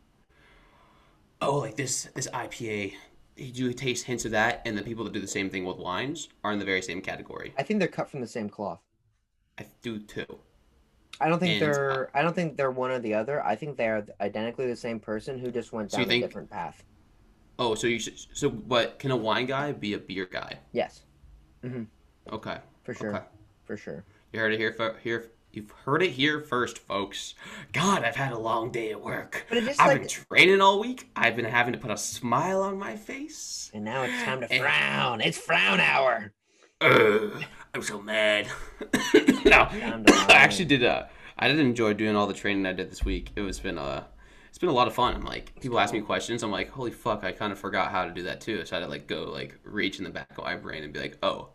oh 1.43 1.59
like 1.59 1.77
this 1.77 2.05
this 2.15 2.29
ipa 2.29 2.95
you 3.37 3.73
taste 3.75 4.07
hints 4.07 4.25
of 4.25 4.31
that 4.31 4.63
and 4.65 4.79
the 4.79 4.83
people 4.83 5.05
that 5.05 5.13
do 5.13 5.21
the 5.21 5.29
same 5.29 5.51
thing 5.51 5.65
with 5.67 5.77
wines 5.77 6.29
are 6.43 6.53
in 6.53 6.59
the 6.59 6.65
very 6.65 6.81
same 6.81 7.03
category 7.03 7.53
I 7.59 7.63
think 7.63 7.79
they're 7.79 7.89
cut 7.89 8.09
from 8.09 8.21
the 8.21 8.27
same 8.27 8.49
cloth. 8.49 8.81
I 9.59 9.67
do 9.83 9.99
too 9.99 10.27
I 11.21 11.29
don't 11.29 11.39
think 11.39 11.63
And, 11.63 11.71
uh, 11.71 11.75
they're. 11.75 12.11
I 12.17 12.23
don't 12.23 12.35
think 12.35 12.57
they're 12.57 12.73
one 12.73 12.91
or 12.91 12.99
the 12.99 13.15
other. 13.15 13.45
I 13.47 13.55
think 13.55 13.77
they're 13.77 14.05
identically 14.21 14.67
the 14.67 14.75
same 14.75 14.99
person 14.99 15.39
who 15.39 15.53
just 15.53 15.73
went 15.73 15.93
So 15.93 15.99
down 15.99 16.09
think- 16.09 16.25
a 16.25 16.27
different 16.27 16.51
path. 16.51 16.83
oh 17.61 17.75
so 17.77 17.87
you 17.87 18.01
should 18.01 18.15
so 18.33 18.51
but 18.51 18.99
can 18.99 19.11
a 19.13 19.17
wine 19.17 19.47
guy 19.47 19.71
be 19.73 19.93
a 19.95 19.99
beer 19.99 20.27
guy 20.27 20.59
Yes, 20.73 21.03
okay 22.33 22.59
for 22.83 22.95
sure, 22.95 23.15
okay 23.17 23.25
for 23.65 23.77
sure. 23.77 24.05
You 24.33 24.41
heard 24.41 24.53
it 24.55 24.59
here, 24.59 24.73
fo- 24.73 24.97
here. 25.03 25.31
You've 25.53 25.71
heard 25.71 26.03
it 26.03 26.13
here 26.13 26.41
first, 26.41 26.79
folks. 26.79 27.35
God, 27.75 28.03
I've 28.03 28.17
had 28.17 28.33
a 28.33 28.39
long 28.39 28.73
day 28.73 28.91
at 28.91 29.01
work. 29.01 29.45
But 29.51 29.59
it 29.59 29.65
just 29.65 29.79
I've 29.81 29.89
like, 29.89 30.01
been 30.01 30.09
training 30.09 30.61
all 30.63 30.81
week. 30.81 31.11
I've 31.15 31.37
been 31.37 31.45
having 31.45 31.75
to 31.75 31.79
put 31.79 31.91
a 31.91 31.97
smile 31.99 32.63
on 32.63 32.79
my 32.79 32.97
face. 32.97 33.71
and 33.75 33.85
now 33.85 34.03
it's 34.03 34.23
time 34.25 34.41
to 34.41 34.51
And- 34.51 34.63
frown. 34.63 35.21
It's 35.21 35.37
frown 35.39 35.79
hour. 35.79 36.33
Ugh, 36.81 37.45
I'm 37.75 37.83
so 37.83 38.01
mad. 38.01 38.49
no, 39.45 39.67
I 39.71 40.29
actually 40.33 40.67
did. 40.67 40.85
Uh, 40.85 41.05
I 41.39 41.49
did 41.49 41.59
enjoy 41.59 41.95
doing 41.95 42.17
all 42.17 42.27
the 42.27 42.35
training 42.35 42.67
I 42.67 42.73
did 42.73 42.91
this 42.91 43.05
week. 43.05 43.31
It 43.35 43.41
was 43.41 43.59
been 43.59 43.79
uh, 43.79 44.05
it's 44.49 44.59
been 44.59 44.69
a 44.69 44.73
lot 44.75 44.89
of 44.89 44.95
fun. 44.95 45.15
I'm 45.15 45.25
like, 45.25 45.59
people 45.61 45.79
ask 45.81 45.95
me 45.95 46.03
questions. 46.03 46.43
I'm 46.43 46.51
like, 46.51 46.69
holy 46.69 46.91
fuck, 46.91 47.25
I 47.25 47.33
kind 47.33 47.51
of 47.51 47.59
forgot 47.59 47.91
how 47.91 48.05
to 48.05 48.11
do 48.11 48.25
that 48.25 48.43
too. 48.43 48.65
So 48.67 48.77
I 48.77 48.81
had 48.81 48.87
to 48.87 48.91
like 48.91 49.07
go 49.07 49.25
like 49.25 49.59
reach 49.65 49.99
in 49.99 50.05
the 50.05 50.11
back 50.11 50.37
of 50.37 50.45
my 50.45 50.55
brain 50.55 50.85
and 50.85 50.93
be 50.93 51.01
like, 51.01 51.17
oh, 51.23 51.49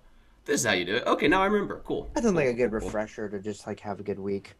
this 0.45 0.61
is 0.61 0.65
how 0.65 0.73
you 0.73 0.85
do 0.85 0.95
it. 0.95 1.05
Okay, 1.05 1.27
now 1.27 1.43
I 1.43 1.45
remember. 1.45 1.81
Cool. 1.85 2.09
That 2.15 2.23
sounds 2.23 2.35
like 2.35 2.47
a 2.47 2.53
good 2.53 2.71
Cool, 2.71 2.79
cool. 2.79 2.87
refresher 2.87 3.29
to 3.29 3.39
just 3.39 3.67
like 3.67 3.79
have 3.81 3.99
a 3.99 4.03
good 4.03 4.19
week. 4.19 4.55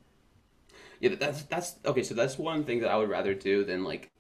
Yeah, 1.00 1.16
that's 1.16 1.44
that's 1.44 1.76
okay. 1.86 2.04
So 2.04 2.14
that's 2.14 2.38
one 2.38 2.64
thing 2.66 2.82
that 2.82 2.92
I 2.92 2.98
would 2.98 3.10
rather 3.10 3.34
do 3.34 3.64
than 3.64 3.84
like 3.84 4.12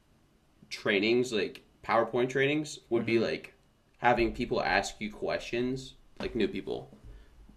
trainings, 0.71 1.31
like 1.31 1.61
PowerPoint 1.83 2.29
trainings, 2.29 2.79
would 2.89 3.05
be 3.05 3.19
like 3.19 3.53
having 3.99 4.33
people 4.33 4.59
ask 4.61 4.95
you 4.99 5.11
questions, 5.11 5.93
like 6.19 6.35
new 6.35 6.47
people, 6.47 6.89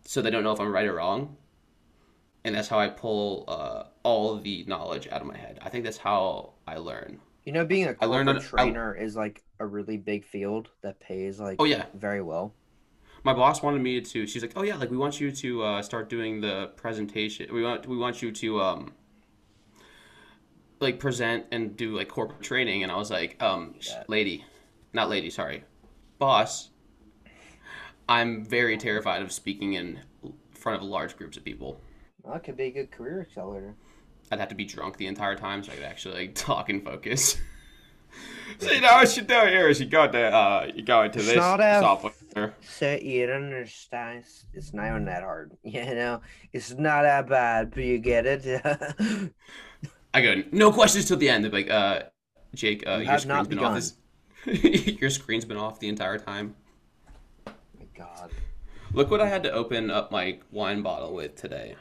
so 0.05 0.23
they 0.23 0.31
don't 0.31 0.43
know 0.45 0.53
if 0.53 0.61
I'm 0.61 0.73
right 0.73 0.87
or 0.87 0.95
wrong. 0.95 1.37
And 2.45 2.55
that's 2.55 2.69
how 2.69 2.79
I 2.79 2.89
pull 2.89 3.45
uh, 3.49 3.85
all 4.03 4.37
the 4.39 4.65
knowledge 4.67 5.07
out 5.09 5.21
of 5.21 5.27
my 5.27 5.37
head. 5.37 5.59
I 5.63 5.69
think 5.69 5.85
that's 5.85 5.99
how 5.99 6.55
I 6.67 6.77
learn. 6.79 7.21
You 7.45 7.53
know, 7.53 7.65
being 7.67 7.87
a 7.89 7.97
I 8.01 8.07
learned 8.07 8.29
corporate 8.29 8.53
on- 8.55 8.59
I- 8.61 8.63
trainer 8.65 8.95
is 8.95 9.15
like 9.17 9.43
a 9.59 9.67
really 9.67 9.97
big 9.99 10.25
field 10.25 10.71
that 10.83 11.01
pays 11.01 11.39
like 11.39 11.57
Oh 11.59 11.65
yeah, 11.65 11.85
very 11.95 12.23
well. 12.23 12.55
my 13.25 13.35
boss 13.35 13.63
wanted 13.63 13.83
me 13.83 14.01
to. 14.01 14.27
She's 14.27 14.41
like, 14.43 14.53
"Oh 14.57 14.63
yeah, 14.63 14.77
like 14.77 14.91
we 14.91 14.97
want 14.97 15.21
you 15.21 15.31
to 15.31 15.63
uh, 15.65 15.83
start 15.83 16.09
doing 16.09 16.41
the 16.41 16.69
presentation. 16.77 17.53
We 17.53 17.63
want 17.63 17.87
we 17.87 17.97
want 17.99 18.23
you 18.23 18.33
to 18.33 18.61
um 18.63 18.93
like 20.81 20.99
present 20.99 21.45
and 21.53 21.77
do 21.77 21.95
like 21.97 22.09
corporate 22.09 22.41
training." 22.43 22.83
And 22.83 22.91
I 22.93 22.97
was 22.97 23.11
like, 23.11 23.43
"Um, 23.43 23.75
That- 23.89 24.09
lady, 24.09 24.45
not 24.93 25.09
lady, 25.11 25.29
sorry, 25.31 25.65
boss. 26.19 26.71
I'm 28.11 28.45
very 28.45 28.77
terrified 28.77 29.23
of 29.23 29.31
speaking 29.31 29.75
in 29.75 30.01
front 30.53 30.83
of 30.83 30.89
large 30.89 31.17
groups 31.17 31.37
of 31.37 31.45
people. 31.45 31.81
Well, 32.23 32.35
that 32.35 32.43
could 32.45 32.57
be 32.57 32.65
a 32.65 32.71
good 32.71 32.91
career 32.91 33.21
accelerator. 33.21 33.77
I'd 34.33 34.41
have 34.41 34.49
to 34.49 34.55
be 34.57 34.65
drunk 34.65 34.97
the 34.97 35.07
entire 35.07 35.37
time 35.37 35.63
so 35.63 35.71
I 35.73 35.77
could 35.77 35.85
actually 35.85 36.15
like 36.17 36.35
talk 36.35 36.69
and 36.69 36.85
focus." 36.85 37.37
So 38.59 38.73
you 38.73 38.81
know 38.81 38.95
what 38.95 39.17
you 39.17 39.23
do 39.23 39.35
here 39.47 39.69
is 39.69 39.79
you 39.81 39.87
go 39.87 40.11
to 40.11 40.19
uh 40.21 40.69
you 40.75 40.83
go 40.83 41.03
into 41.03 41.21
this 41.21 41.37
software. 41.37 42.55
So 42.61 42.99
you 43.01 43.25
don't 43.29 43.45
understand. 43.45 44.25
It's- 44.53 44.73
not 44.75 44.89
even 44.89 45.05
that 45.05 45.23
hard. 45.23 45.53
You 45.63 45.85
know, 45.95 46.21
it's 46.53 46.73
not 46.73 47.03
that 47.03 47.29
bad, 47.29 47.71
but 47.71 47.85
you 47.85 47.99
get 47.99 48.27
it. 48.27 49.33
I 50.13 50.21
go, 50.21 50.43
no 50.51 50.73
questions 50.73 51.05
till 51.07 51.19
the 51.19 51.29
end. 51.29 51.45
They're 51.45 51.53
like, 51.53 51.71
uh, 51.71 52.03
Jake, 52.53 52.85
uh, 52.85 52.97
You 52.97 53.09
your 53.09 53.19
screen's 53.19 53.47
been 53.47 53.61
off 53.61 53.75
this. 53.77 53.95
your 55.01 55.11
screen's 55.11 55.45
been 55.45 55.57
off 55.57 55.79
the 55.79 55.89
entire 55.89 56.19
time. 56.19 56.57
God. 58.01 58.31
Look 58.93 59.11
what 59.11 59.21
I 59.21 59.29
had 59.29 59.43
to 59.43 59.53
open 59.53 59.91
up 59.91 60.11
my 60.11 60.39
wine 60.51 60.83
bottle 60.83 61.15
with 61.15 61.37
today. 61.37 61.77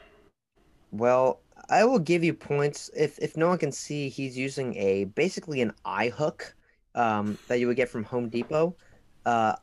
Well, 0.92 1.40
I 1.70 1.84
will 1.84 1.98
give 1.98 2.22
you 2.22 2.34
points 2.34 2.90
if 2.94 3.18
if 3.18 3.36
no 3.36 3.48
one 3.48 3.58
can 3.58 3.72
see. 3.72 4.08
He's 4.08 4.36
using 4.36 4.76
a 4.76 5.04
basically 5.04 5.62
an 5.62 5.72
eye 5.84 6.08
hook, 6.08 6.54
um, 6.94 7.38
that 7.48 7.58
you 7.58 7.66
would 7.68 7.76
get 7.76 7.88
from 7.88 8.04
Home 8.04 8.28
Depot. 8.28 8.76
Uh, 9.24 9.54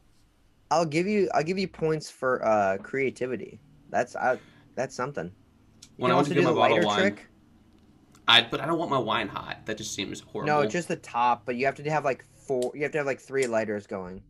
I'll 0.72 0.86
give 0.86 1.08
you 1.08 1.30
I'll 1.34 1.44
give 1.44 1.60
you 1.60 1.68
points 1.68 2.10
for 2.10 2.44
uh 2.46 2.78
creativity. 2.82 3.60
That's 3.90 4.16
I 4.16 4.40
that's 4.76 4.96
something. 4.96 5.32
When 5.98 6.12
I 6.12 6.16
want 6.16 6.28
to 6.28 6.34
do 6.34 6.42
my 6.42 6.54
bottle 6.54 6.82
wine, 6.82 7.00
trick. 7.00 7.28
I 8.28 8.42
but 8.42 8.62
I 8.62 8.66
don't 8.66 8.80
want 8.80 8.92
my 8.92 8.98
wine 8.98 9.28
hot. 9.28 9.66
That 9.66 9.78
just 9.78 9.94
seems 9.94 10.22
horrible. 10.22 10.48
No, 10.48 10.66
just 10.66 10.88
the 10.88 10.96
top, 10.96 11.46
but 11.46 11.56
you 11.56 11.66
have 11.66 11.76
to 11.76 11.90
have 11.90 12.04
like 12.04 12.26
four. 12.48 12.72
You 12.74 12.84
have 12.84 12.92
to 12.94 12.98
have 12.98 13.08
like 13.08 13.20
three 13.20 13.48
lighters 13.48 13.86
going. 13.86 14.22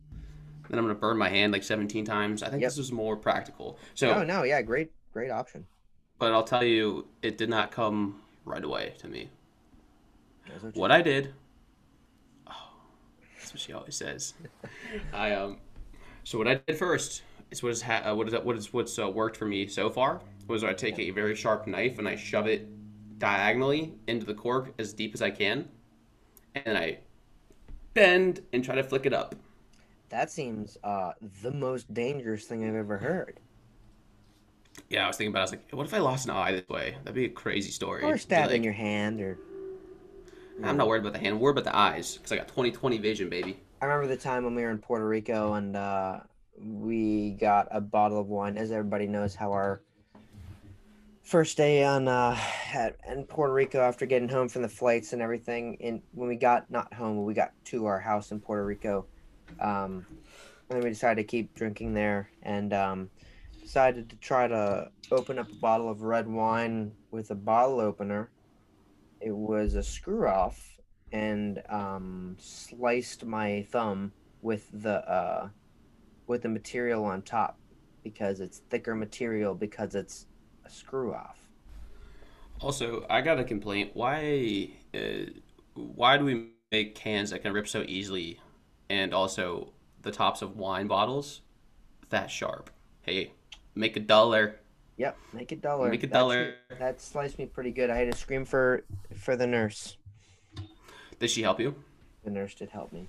Then 0.68 0.78
I'm 0.78 0.84
gonna 0.84 0.94
burn 0.94 1.16
my 1.18 1.28
hand 1.28 1.52
like 1.52 1.62
17 1.62 2.04
times. 2.04 2.42
I 2.42 2.48
think 2.50 2.62
Yep. 2.62 2.68
this 2.70 2.78
was 2.78 2.92
more 2.92 3.16
practical. 3.16 3.78
So, 3.94 4.12
Oh 4.12 4.22
no, 4.24 4.42
yeah, 4.42 4.62
great 4.62 4.90
great 5.12 5.30
option. 5.30 5.66
but 6.18 6.32
I'll 6.32 6.44
tell 6.44 6.64
you, 6.64 7.06
it 7.22 7.38
did 7.38 7.48
not 7.48 7.70
come 7.70 8.22
right 8.44 8.62
away 8.64 8.94
to 8.98 9.08
me. 9.08 9.30
What 10.60 10.76
What 10.76 10.92
I 10.92 11.02
did, 11.02 11.34
oh, 12.46 12.70
that's 13.38 13.52
what 13.52 13.60
she 13.60 13.72
always 13.72 13.96
says. 13.96 14.34
I 15.12 15.32
um, 15.32 15.58
so 16.24 16.38
what 16.38 16.48
I 16.48 16.56
did 16.66 16.76
first 16.78 17.22
is 17.50 17.62
what 17.62 17.72
is 17.72 17.82
ha- 17.82 18.02
uh, 18.10 18.14
what 18.14 18.28
is 18.28 18.34
what 18.34 18.56
is 18.56 18.72
what's 18.72 18.98
uh, 18.98 19.08
worked 19.10 19.36
for 19.36 19.46
me 19.46 19.66
so 19.66 19.90
far 19.90 20.20
was 20.46 20.64
I 20.64 20.72
take 20.72 20.98
a 20.98 21.10
very 21.10 21.34
sharp 21.34 21.66
knife 21.66 21.98
and 21.98 22.08
I 22.08 22.16
shove 22.16 22.46
it 22.46 22.66
diagonally 23.18 23.94
into 24.06 24.24
the 24.26 24.34
cork 24.34 24.72
as 24.78 24.92
deep 24.92 25.12
as 25.14 25.22
I 25.22 25.30
can, 25.30 25.68
and 26.54 26.76
I 26.78 26.98
bend 27.94 28.42
and 28.52 28.64
try 28.64 28.74
to 28.74 28.82
flick 28.84 29.06
it 29.06 29.12
up. 29.12 29.34
That 30.10 30.30
seems 30.30 30.78
uh 30.84 31.12
the 31.42 31.52
most 31.52 31.92
dangerous 31.92 32.44
thing 32.44 32.66
I've 32.66 32.74
ever 32.74 32.98
heard. 32.98 33.40
Yeah, 34.88 35.04
I 35.04 35.08
was 35.08 35.16
thinking 35.16 35.32
about. 35.32 35.40
It. 35.40 35.40
I 35.40 35.42
was 35.42 35.52
like, 35.52 35.72
what 35.72 35.86
if 35.86 35.94
I 35.94 35.98
lost 35.98 36.26
an 36.26 36.32
eye 36.32 36.52
this 36.52 36.68
way? 36.68 36.96
That'd 37.02 37.14
be 37.14 37.24
a 37.24 37.30
crazy 37.30 37.70
story. 37.70 38.04
Or 38.04 38.16
stabbing 38.16 38.62
like, 38.62 38.64
your 38.64 38.72
hand, 38.72 39.20
or 39.20 39.38
I'm 40.64 40.76
not 40.76 40.88
worried 40.88 41.00
about 41.00 41.12
the 41.12 41.18
hand. 41.18 41.34
I'm 41.34 41.40
worried 41.40 41.58
about 41.58 41.64
the 41.64 41.76
eyes 41.76 42.16
because 42.16 42.32
I 42.32 42.36
got 42.36 42.48
20/20 42.48 43.00
vision, 43.00 43.28
baby. 43.28 43.60
I 43.80 43.86
remember 43.86 44.08
the 44.08 44.20
time 44.20 44.44
when 44.44 44.54
we 44.54 44.62
were 44.62 44.70
in 44.70 44.78
Puerto 44.78 45.06
Rico 45.06 45.54
and 45.54 45.76
uh, 45.76 46.20
we 46.60 47.32
got 47.32 47.68
a 47.70 47.80
bottle 47.80 48.20
of 48.20 48.28
wine. 48.28 48.56
As 48.56 48.72
everybody 48.72 49.06
knows, 49.06 49.34
how 49.34 49.52
our 49.52 49.82
first 51.22 51.56
day 51.56 51.84
on 51.84 52.08
uh, 52.08 52.36
at, 52.72 52.96
in 53.08 53.24
Puerto 53.24 53.52
Rico 53.52 53.80
after 53.80 54.06
getting 54.06 54.28
home 54.28 54.48
from 54.48 54.62
the 54.62 54.68
flights 54.68 55.12
and 55.12 55.22
everything, 55.22 55.76
and 55.80 56.02
when 56.12 56.28
we 56.28 56.36
got 56.36 56.70
not 56.70 56.92
home, 56.92 57.24
we 57.24 57.34
got 57.34 57.52
to 57.66 57.86
our 57.86 58.00
house 58.00 58.32
in 58.32 58.40
Puerto 58.40 58.64
Rico, 58.64 59.06
um, 59.60 60.06
and 60.68 60.76
then 60.76 60.80
we 60.82 60.90
decided 60.90 61.22
to 61.22 61.24
keep 61.24 61.54
drinking 61.54 61.94
there 61.94 62.30
and 62.42 62.72
um, 62.72 63.10
decided 63.62 64.08
to 64.10 64.16
try 64.16 64.46
to 64.46 64.90
open 65.10 65.38
up 65.38 65.50
a 65.50 65.54
bottle 65.56 65.90
of 65.90 66.02
red 66.02 66.28
wine 66.28 66.92
with 67.10 67.30
a 67.30 67.34
bottle 67.34 67.80
opener. 67.80 68.30
It 69.20 69.34
was 69.34 69.74
a 69.74 69.82
screw 69.82 70.28
off 70.28 70.78
and 71.12 71.62
um, 71.68 72.36
sliced 72.38 73.24
my 73.24 73.66
thumb 73.70 74.12
with 74.42 74.68
the 74.72 75.08
uh, 75.10 75.48
with 76.26 76.42
the 76.42 76.48
material 76.48 77.04
on 77.04 77.22
top 77.22 77.58
because 78.02 78.40
it's 78.40 78.58
thicker 78.70 78.94
material 78.94 79.54
because 79.54 79.94
it's 79.94 80.26
a 80.64 80.70
screw 80.70 81.14
off. 81.14 81.38
Also, 82.60 83.06
I 83.08 83.20
got 83.20 83.38
a 83.38 83.44
complaint. 83.44 83.90
Why, 83.94 84.70
uh, 84.94 85.30
why 85.74 86.18
do 86.18 86.24
we 86.24 86.48
make 86.72 86.94
cans 86.94 87.30
that 87.30 87.42
can 87.42 87.52
rip 87.52 87.68
so 87.68 87.84
easily, 87.86 88.40
and 88.90 89.12
also 89.14 89.72
the 90.02 90.10
tops 90.10 90.42
of 90.42 90.56
wine 90.56 90.86
bottles 90.86 91.40
that 92.10 92.30
sharp? 92.30 92.70
Hey, 93.02 93.32
make 93.74 93.96
a 93.96 94.00
dollar. 94.00 94.56
Yep, 94.96 95.16
make 95.32 95.52
a 95.52 95.56
dollar. 95.56 95.90
Make 95.90 96.02
a 96.02 96.06
That's- 96.06 96.20
dollar. 96.20 96.54
That 96.78 97.00
sliced 97.00 97.38
me 97.38 97.46
pretty 97.46 97.70
good. 97.70 97.90
I 97.90 97.96
had 97.96 98.10
to 98.10 98.16
scream 98.18 98.44
for 98.44 98.84
for 99.16 99.36
the 99.36 99.46
nurse. 99.46 99.96
Did 101.18 101.30
she 101.30 101.42
help 101.42 101.60
you? 101.60 101.74
The 102.24 102.30
nurse 102.30 102.54
did 102.54 102.68
help 102.70 102.92
me. 102.92 103.08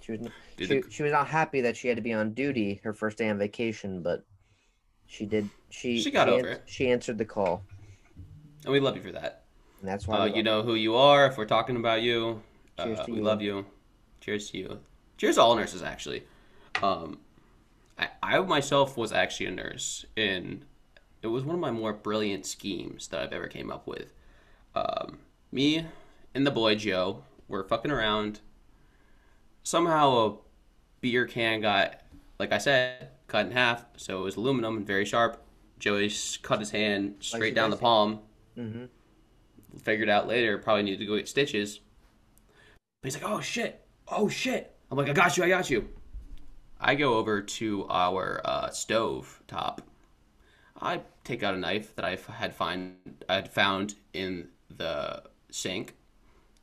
She 0.00 0.12
was 0.12 0.20
Did 0.56 0.68
she, 0.68 0.80
the- 0.80 0.90
she 0.90 1.02
was 1.02 1.12
not 1.12 1.28
happy 1.28 1.60
that 1.62 1.76
she 1.76 1.88
had 1.88 1.96
to 1.96 2.02
be 2.02 2.12
on 2.12 2.32
duty 2.32 2.80
her 2.84 2.92
first 2.92 3.18
day 3.18 3.28
on 3.28 3.38
vacation, 3.38 4.02
but 4.02 4.24
she 5.06 5.26
did. 5.26 5.48
She 5.70 6.00
She 6.00 6.10
got 6.10 6.28
she 6.28 6.34
over 6.34 6.48
ans- 6.48 6.58
it. 6.58 6.62
She 6.66 6.90
answered 6.90 7.18
the 7.18 7.24
call, 7.24 7.62
And 8.64 8.72
we 8.72 8.80
love 8.80 8.96
you 8.96 9.02
for 9.02 9.12
that. 9.12 9.44
and 9.80 9.88
that's 9.88 10.06
why 10.06 10.18
Uh, 10.18 10.24
you 10.26 10.42
know 10.42 10.62
who 10.62 10.74
you 10.74 10.94
are. 10.96 11.26
If 11.26 11.38
we're 11.38 11.46
talking 11.46 11.76
about 11.76 12.02
you, 12.02 12.42
Cheers 12.78 12.98
uh, 13.00 13.04
to 13.04 13.10
we 13.12 13.18
you. 13.18 13.22
love 13.24 13.40
you. 13.42 13.66
Cheers 14.20 14.50
to 14.50 14.58
you. 14.58 14.80
Cheers 15.20 15.34
to 15.34 15.42
all 15.42 15.54
nurses, 15.54 15.82
actually. 15.82 16.22
Um, 16.82 17.18
I, 17.98 18.08
I 18.22 18.40
myself 18.40 18.96
was 18.96 19.12
actually 19.12 19.46
a 19.46 19.50
nurse, 19.50 20.06
and 20.16 20.64
it 21.20 21.26
was 21.26 21.44
one 21.44 21.54
of 21.54 21.60
my 21.60 21.70
more 21.70 21.92
brilliant 21.92 22.46
schemes 22.46 23.08
that 23.08 23.20
I've 23.20 23.32
ever 23.34 23.46
came 23.46 23.70
up 23.70 23.86
with. 23.86 24.14
Um, 24.74 25.18
me 25.52 25.84
and 26.34 26.46
the 26.46 26.50
boy 26.50 26.74
Joe 26.74 27.22
were 27.48 27.62
fucking 27.64 27.90
around. 27.90 28.40
Somehow 29.62 30.10
a 30.26 30.36
beer 31.02 31.26
can 31.26 31.60
got, 31.60 32.00
like 32.38 32.50
I 32.50 32.56
said, 32.56 33.10
cut 33.26 33.44
in 33.44 33.52
half, 33.52 33.84
so 33.98 34.20
it 34.20 34.24
was 34.24 34.36
aluminum 34.36 34.78
and 34.78 34.86
very 34.86 35.04
sharp. 35.04 35.44
Joey 35.78 36.10
cut 36.40 36.60
his 36.60 36.70
hand 36.70 37.16
straight 37.20 37.54
down 37.54 37.68
the 37.68 37.76
palm 37.76 38.20
hmm 38.54 38.86
figured 39.82 40.08
out 40.08 40.26
later 40.26 40.58
probably 40.58 40.82
needed 40.82 40.98
to 40.98 41.06
go 41.06 41.16
get 41.16 41.28
stitches. 41.28 41.78
But 43.02 43.12
he's 43.12 43.22
like, 43.22 43.30
oh 43.30 43.40
shit, 43.40 43.86
oh 44.08 44.28
shit. 44.28 44.74
I'm 44.90 44.96
like, 44.98 45.08
I 45.08 45.12
got 45.12 45.36
you, 45.36 45.44
I 45.44 45.48
got 45.48 45.70
you. 45.70 45.88
I 46.80 46.94
go 46.94 47.14
over 47.14 47.42
to 47.42 47.86
our 47.88 48.40
uh, 48.44 48.70
stove 48.70 49.42
top. 49.46 49.82
I 50.80 51.02
take 51.24 51.42
out 51.42 51.54
a 51.54 51.58
knife 51.58 51.94
that 51.96 52.04
I 52.04 52.18
had 52.32 52.54
find 52.54 52.94
I 53.28 53.34
had 53.34 53.52
found 53.52 53.96
in 54.14 54.48
the 54.74 55.22
sink. 55.50 55.94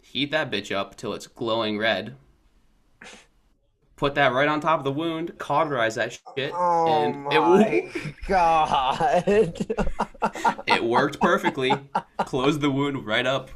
Heat 0.02 0.32
that 0.32 0.52
bitch 0.52 0.76
up 0.76 0.96
till 0.96 1.14
it's 1.14 1.28
glowing 1.28 1.78
red. 1.78 2.16
Put 3.96 4.16
that 4.16 4.32
right 4.32 4.48
on 4.48 4.60
top 4.62 4.80
of 4.80 4.84
the 4.84 4.92
wound, 4.92 5.38
cauterize 5.40 5.96
that 5.96 6.14
shit, 6.14 6.52
Oh 6.54 6.88
and 6.88 7.24
my 7.24 7.32
it 7.34 7.92
god! 8.28 9.24
it 10.68 10.84
worked 10.84 11.20
perfectly. 11.20 11.74
Closed 12.20 12.62
the 12.62 12.70
wound 12.70 13.06
right 13.06 13.26
up. 13.26 13.50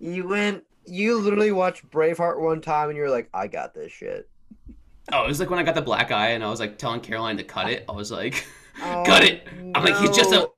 you 0.00 0.26
went. 0.28 0.65
You 0.86 1.18
literally 1.18 1.52
watched 1.52 1.88
Braveheart 1.90 2.40
one 2.40 2.60
time, 2.60 2.88
and 2.88 2.96
you're 2.96 3.10
like, 3.10 3.28
"I 3.34 3.46
got 3.46 3.74
this 3.74 3.92
shit." 3.92 4.28
Oh, 5.12 5.24
it 5.24 5.28
was 5.28 5.38
like 5.40 5.50
when 5.50 5.58
I 5.58 5.62
got 5.62 5.74
the 5.76 5.82
black 5.82 6.10
eye 6.10 6.30
and 6.30 6.42
I 6.42 6.50
was 6.50 6.58
like 6.58 6.78
telling 6.78 7.00
Caroline 7.00 7.36
to 7.36 7.44
cut 7.44 7.70
it. 7.70 7.84
I 7.88 7.92
was 7.92 8.10
like, 8.10 8.44
Oh, 8.82 9.02
cut 9.06 9.22
it. 9.22 9.46
I'm 9.74 9.84
like, 9.84 9.96
he's 9.98 10.10
just 10.16 10.30
a. 10.32 10.34
no. 10.36 10.52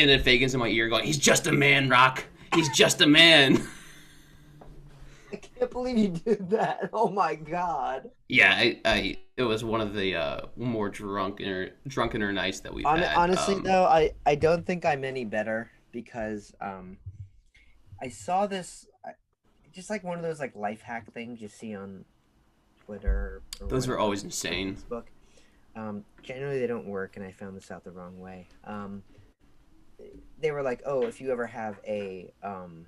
And 0.00 0.10
then 0.10 0.20
Fagan's 0.22 0.52
in 0.54 0.58
my 0.60 0.66
ear 0.68 0.88
going, 0.88 1.04
he's 1.04 1.18
just 1.18 1.46
a 1.46 1.52
man, 1.52 1.88
Rock. 1.88 2.24
He's 2.54 2.68
just 2.70 3.00
a 3.00 3.06
man. 3.06 3.62
I 5.32 5.36
can't 5.36 5.70
believe 5.70 5.98
you 5.98 6.08
did 6.08 6.50
that. 6.50 6.90
Oh 6.92 7.08
my 7.10 7.34
god! 7.34 8.10
Yeah, 8.28 8.52
I, 8.56 8.80
I 8.84 9.16
it 9.36 9.42
was 9.42 9.62
one 9.62 9.80
of 9.80 9.94
the 9.94 10.16
uh, 10.16 10.40
more 10.56 10.90
drunkener, 10.90 11.72
drunkener 11.88 12.32
nights 12.32 12.60
that 12.60 12.72
we've 12.72 12.84
Hon- 12.86 12.98
had. 13.00 13.16
honestly, 13.16 13.54
Um, 13.56 13.62
though, 13.62 13.84
I 13.84 14.12
I 14.24 14.34
don't 14.34 14.64
think 14.66 14.84
I'm 14.86 15.04
any 15.04 15.24
better 15.24 15.70
because 15.92 16.52
um, 16.60 16.96
I 18.02 18.08
saw 18.08 18.46
this 18.46 18.86
just 19.72 19.90
like 19.90 20.04
one 20.04 20.16
of 20.16 20.22
those 20.22 20.40
like 20.40 20.54
life 20.54 20.82
hack 20.82 21.12
things 21.12 21.40
you 21.40 21.48
see 21.48 21.74
on 21.74 22.04
Twitter. 22.84 23.42
Or 23.60 23.66
those 23.68 23.86
were 23.86 23.94
whatever. 23.94 23.98
always 23.98 24.24
insane. 24.24 24.76
Facebook. 24.76 25.04
Um, 25.76 26.04
generally, 26.22 26.58
they 26.58 26.66
don't 26.66 26.86
work, 26.86 27.16
and 27.16 27.24
I 27.24 27.30
found 27.30 27.56
this 27.56 27.70
out 27.70 27.84
the 27.84 27.92
wrong 27.92 28.18
way. 28.18 28.48
Um, 28.64 29.02
they 30.40 30.50
were 30.50 30.62
like, 30.62 30.82
"Oh, 30.84 31.02
if 31.06 31.20
you 31.20 31.30
ever 31.30 31.46
have 31.46 31.78
a 31.86 32.32
um, 32.42 32.86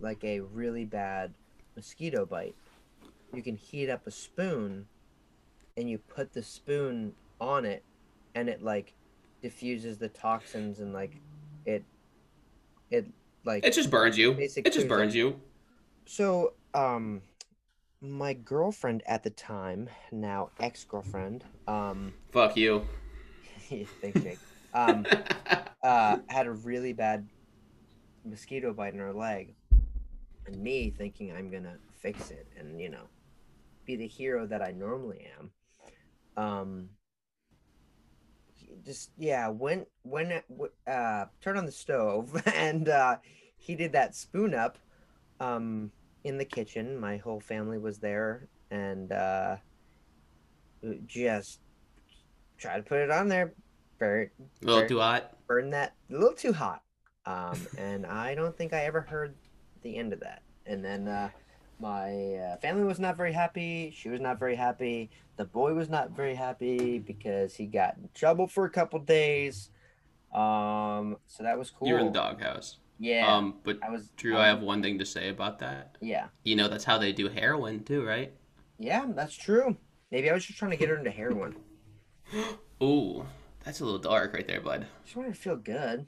like 0.00 0.22
a 0.22 0.40
really 0.40 0.84
bad 0.84 1.34
mosquito 1.76 2.24
bite, 2.24 2.54
you 3.32 3.42
can 3.42 3.56
heat 3.56 3.88
up 3.90 4.06
a 4.06 4.10
spoon 4.10 4.86
and 5.76 5.90
you 5.90 5.98
put 5.98 6.32
the 6.32 6.42
spoon 6.42 7.12
on 7.40 7.64
it 7.64 7.82
and 8.34 8.48
it 8.48 8.62
like 8.62 8.94
diffuses 9.42 9.98
the 9.98 10.08
toxins 10.08 10.80
and 10.80 10.92
like 10.92 11.20
it 11.66 11.84
it 12.90 13.06
like 13.44 13.64
It 13.64 13.72
just 13.72 13.90
burns 13.90 14.16
you. 14.16 14.32
It 14.38 14.72
just 14.72 14.88
burns 14.88 15.14
you. 15.14 15.40
So 16.06 16.52
um 16.74 17.22
my 18.00 18.32
girlfriend 18.34 19.02
at 19.06 19.22
the 19.22 19.30
time 19.30 19.88
now 20.12 20.50
ex-girlfriend 20.60 21.44
um 21.66 22.12
Fuck 22.30 22.56
you. 22.56 22.86
thanks 24.00 24.20
jake. 24.22 24.38
Um 24.72 25.06
uh 25.82 26.16
had 26.28 26.46
a 26.46 26.52
really 26.52 26.92
bad 26.92 27.28
mosquito 28.24 28.72
bite 28.72 28.94
in 28.94 29.00
her 29.00 29.12
leg. 29.12 29.54
And 30.46 30.56
me 30.56 30.90
thinking 30.90 31.32
i'm 31.32 31.50
gonna 31.50 31.78
fix 32.00 32.30
it 32.30 32.46
and 32.58 32.80
you 32.80 32.90
know 32.90 33.08
be 33.86 33.96
the 33.96 34.06
hero 34.06 34.46
that 34.46 34.62
i 34.62 34.70
normally 34.72 35.26
am. 35.38 35.50
Um 36.36 36.88
just 38.84 39.10
yeah 39.16 39.48
when 39.48 39.86
when 40.02 40.30
it 40.30 40.44
uh 40.86 41.24
turn 41.40 41.56
on 41.56 41.66
the 41.66 41.72
stove 41.72 42.40
and 42.54 42.88
uh 42.88 43.16
he 43.56 43.74
did 43.74 43.92
that 43.92 44.14
spoon 44.14 44.54
up 44.54 44.78
um 45.40 45.90
in 46.24 46.38
the 46.38 46.44
kitchen 46.44 46.98
my 46.98 47.16
whole 47.18 47.40
family 47.40 47.78
was 47.78 47.98
there 47.98 48.48
and 48.70 49.12
uh 49.12 49.56
just 51.06 51.60
try 52.58 52.76
to 52.76 52.82
put 52.82 52.98
it 52.98 53.10
on 53.10 53.28
there 53.28 53.52
very 53.98 54.30
A 54.62 54.66
little 54.66 54.88
too 54.88 54.98
hot. 54.98 55.36
burn 55.46 55.70
that 55.70 55.94
a 56.10 56.12
little 56.14 56.34
too 56.34 56.52
hot. 56.52 56.82
Um, 57.26 57.66
and 57.78 58.04
I 58.06 58.34
don't 58.34 58.56
think 58.56 58.72
I 58.72 58.84
ever 58.84 59.00
heard 59.00 59.34
the 59.82 59.96
end 59.96 60.12
of 60.12 60.20
that. 60.20 60.42
And 60.66 60.84
then 60.84 61.08
uh, 61.08 61.30
my 61.80 62.34
uh, 62.34 62.56
family 62.58 62.84
was 62.84 62.98
not 62.98 63.16
very 63.16 63.32
happy. 63.32 63.92
She 63.96 64.08
was 64.08 64.20
not 64.20 64.38
very 64.38 64.56
happy. 64.56 65.10
The 65.36 65.44
boy 65.44 65.74
was 65.74 65.88
not 65.88 66.10
very 66.10 66.34
happy 66.34 66.98
because 66.98 67.54
he 67.54 67.66
got 67.66 67.96
in 67.96 68.08
trouble 68.14 68.46
for 68.46 68.64
a 68.64 68.70
couple 68.70 68.98
days. 68.98 69.70
Um, 70.34 71.16
so 71.26 71.42
that 71.42 71.58
was 71.58 71.70
cool. 71.70 71.88
You 71.88 71.94
were 71.94 72.00
in 72.00 72.06
the 72.06 72.12
doghouse. 72.12 72.78
Yeah. 73.04 73.36
Um, 73.36 73.56
but 73.64 73.78
I 73.82 73.90
was. 73.90 74.08
Drew, 74.16 74.38
I 74.38 74.46
have 74.46 74.62
one 74.62 74.82
thing 74.82 74.98
to 74.98 75.04
say 75.04 75.28
about 75.28 75.58
that. 75.58 75.98
Yeah. 76.00 76.28
You 76.42 76.56
know, 76.56 76.68
that's 76.68 76.84
how 76.84 76.96
they 76.96 77.12
do 77.12 77.28
heroin 77.28 77.84
too, 77.84 78.02
right? 78.02 78.32
Yeah, 78.78 79.04
that's 79.08 79.36
true. 79.36 79.76
Maybe 80.10 80.30
I 80.30 80.32
was 80.32 80.46
just 80.46 80.58
trying 80.58 80.70
to 80.70 80.78
get 80.78 80.88
her 80.88 80.96
into 80.96 81.10
heroin. 81.10 81.54
Ooh, 82.82 83.26
that's 83.62 83.80
a 83.80 83.84
little 83.84 84.00
dark 84.00 84.32
right 84.32 84.48
there, 84.48 84.62
bud. 84.62 84.86
Just 85.04 85.16
wanted 85.16 85.34
to 85.34 85.40
feel 85.40 85.56
good. 85.56 86.06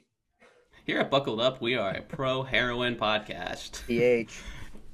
Here 0.85 0.97
at 0.99 1.11
Buckled 1.11 1.39
Up, 1.39 1.61
we 1.61 1.75
are 1.75 1.91
a 1.91 2.01
pro 2.01 2.41
heroin 2.41 2.95
podcast. 2.95 3.83
PH. 3.87 4.41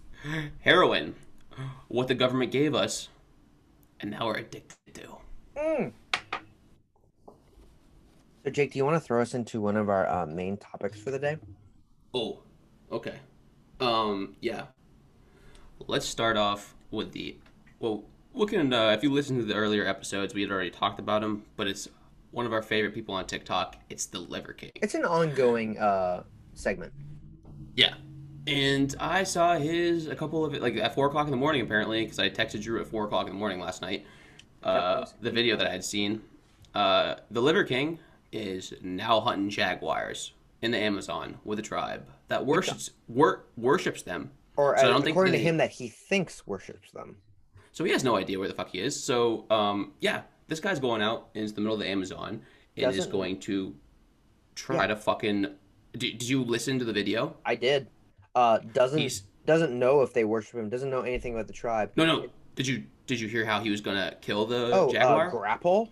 Heroin, 0.60 1.16
what 1.88 2.10
the 2.10 2.16
government 2.16 2.52
gave 2.52 2.76
us, 2.76 3.08
and 4.02 4.12
now 4.12 4.26
we're 4.26 4.38
addicted 4.38 4.94
to. 4.94 5.08
Mm. 5.58 5.92
So, 8.44 8.50
Jake, 8.52 8.74
do 8.74 8.80
you 8.80 8.86
want 8.86 8.96
to 8.96 9.02
throw 9.02 9.22
us 9.22 9.34
into 9.34 9.62
one 9.62 9.78
of 9.78 9.90
our 9.90 10.08
uh, 10.10 10.26
main 10.26 10.58
topics 10.58 11.00
for 11.00 11.12
the 11.12 11.20
day? 11.20 11.38
Oh, 12.14 12.40
okay. 12.92 13.16
Um, 13.80 14.36
yeah. 14.40 14.66
Let's 15.88 16.06
start 16.06 16.38
off 16.38 16.76
with 16.92 17.12
the 17.12 17.38
well. 17.80 18.04
Looking, 18.36 18.74
uh, 18.74 18.90
if 18.90 19.04
you 19.04 19.12
listen 19.12 19.38
to 19.38 19.44
the 19.44 19.54
earlier 19.54 19.86
episodes, 19.86 20.34
we 20.34 20.42
had 20.42 20.50
already 20.50 20.72
talked 20.72 21.00
about 21.00 21.24
him, 21.24 21.44
but 21.56 21.68
it's 21.68 21.88
one 22.32 22.48
of 22.48 22.54
our 22.54 22.64
favorite 22.64 22.96
people 22.96 23.14
on 23.14 23.28
TikTok. 23.28 23.78
It's 23.92 24.08
the 24.08 24.18
Liver 24.18 24.54
King. 24.54 24.72
It's 24.76 24.96
an 24.96 25.06
ongoing 25.06 25.78
uh, 25.78 26.24
segment. 26.56 26.94
Yeah. 27.76 27.94
And 28.48 28.96
I 29.00 29.24
saw 29.24 29.56
his 29.56 30.08
a 30.08 30.16
couple 30.16 30.44
of 30.44 30.56
it 30.56 30.62
like 30.64 30.76
at 30.78 30.96
four 30.96 31.08
o'clock 31.08 31.28
in 31.28 31.32
the 31.32 31.38
morning 31.38 31.62
apparently 31.62 32.04
because 32.04 32.18
I 32.18 32.30
texted 32.30 32.64
Drew 32.64 32.82
at 32.82 32.88
four 32.88 33.06
o'clock 33.06 33.28
in 33.28 33.34
the 33.34 33.40
morning 33.40 33.60
last 33.60 33.84
night. 33.84 34.06
Uh, 34.64 35.06
the 35.22 35.32
video 35.32 35.56
that 35.56 35.68
I 35.68 35.72
had 35.72 35.84
seen. 35.84 36.22
Uh, 36.74 37.16
the 37.30 37.42
Liver 37.42 37.64
King 37.64 38.00
is 38.32 38.74
now 38.82 39.20
hunting 39.20 39.50
jaguars 39.50 40.34
in 40.64 40.72
the 40.72 40.78
Amazon 40.78 41.38
with 41.44 41.60
a 41.60 41.62
tribe 41.62 42.08
that 42.30 42.46
worships 42.46 42.90
wor- 43.08 43.44
worships 43.58 44.02
them. 44.02 44.32
Or 44.56 44.78
So 44.78 44.84
I 44.86 44.88
uh, 44.88 44.92
don't 44.94 45.04
think 45.04 45.14
according 45.14 45.34
to 45.34 45.40
him, 45.40 45.58
that 45.58 45.72
he 45.72 45.90
thinks 45.90 46.48
worships 46.48 46.92
them. 46.92 47.18
So 47.74 47.84
he 47.84 47.92
has 47.92 48.04
no 48.04 48.16
idea 48.16 48.40
where 48.40 48.48
the 48.48 48.54
fuck 48.54 48.70
he 48.70 48.80
is. 48.80 49.02
So 49.04 49.46
um, 49.52 49.92
yeah, 50.00 50.22
this 50.48 50.60
guy's 50.62 50.80
going 50.80 51.02
out 51.02 51.30
into 51.34 51.54
the 51.54 51.62
middle 51.62 51.74
of 51.76 51.82
the 51.82 51.88
Amazon 51.90 52.42
and 52.78 52.90
is 52.92 52.96
Doesn't- 52.98 53.12
going 53.12 53.40
to 53.42 53.76
try 54.56 54.78
Yeah. 54.82 54.88
to 54.88 54.96
fucking. 54.96 55.42
Did, 55.92 56.18
did 56.18 56.24
you 56.30 56.44
listen 56.44 56.80
to 56.80 56.86
the 56.86 56.94
video? 56.94 57.36
I 57.46 57.56
did. 57.56 57.88
Uh, 58.34 58.60
doesn't 58.74 58.98
He's 59.00 59.24
doesn't 59.46 59.78
know 59.78 60.02
if 60.02 60.14
they 60.14 60.24
worship 60.24 60.58
him. 60.60 60.70
Doesn't 60.70 60.90
know 60.90 61.02
anything 61.02 61.34
about 61.34 61.48
the 61.48 61.54
tribe. 61.54 61.92
no 61.98 62.06
no. 62.06 62.28
Did 62.56 62.68
you 62.68 62.84
did 63.06 63.20
you 63.20 63.28
hear 63.28 63.46
how 63.46 63.60
he 63.60 63.70
was 63.70 63.82
gonna 63.82 64.16
kill 64.22 64.46
the 64.46 64.72
Oh, 64.74 64.92
jaguar? 64.92 65.28
uh, 65.28 65.32
grapple. 65.32 65.92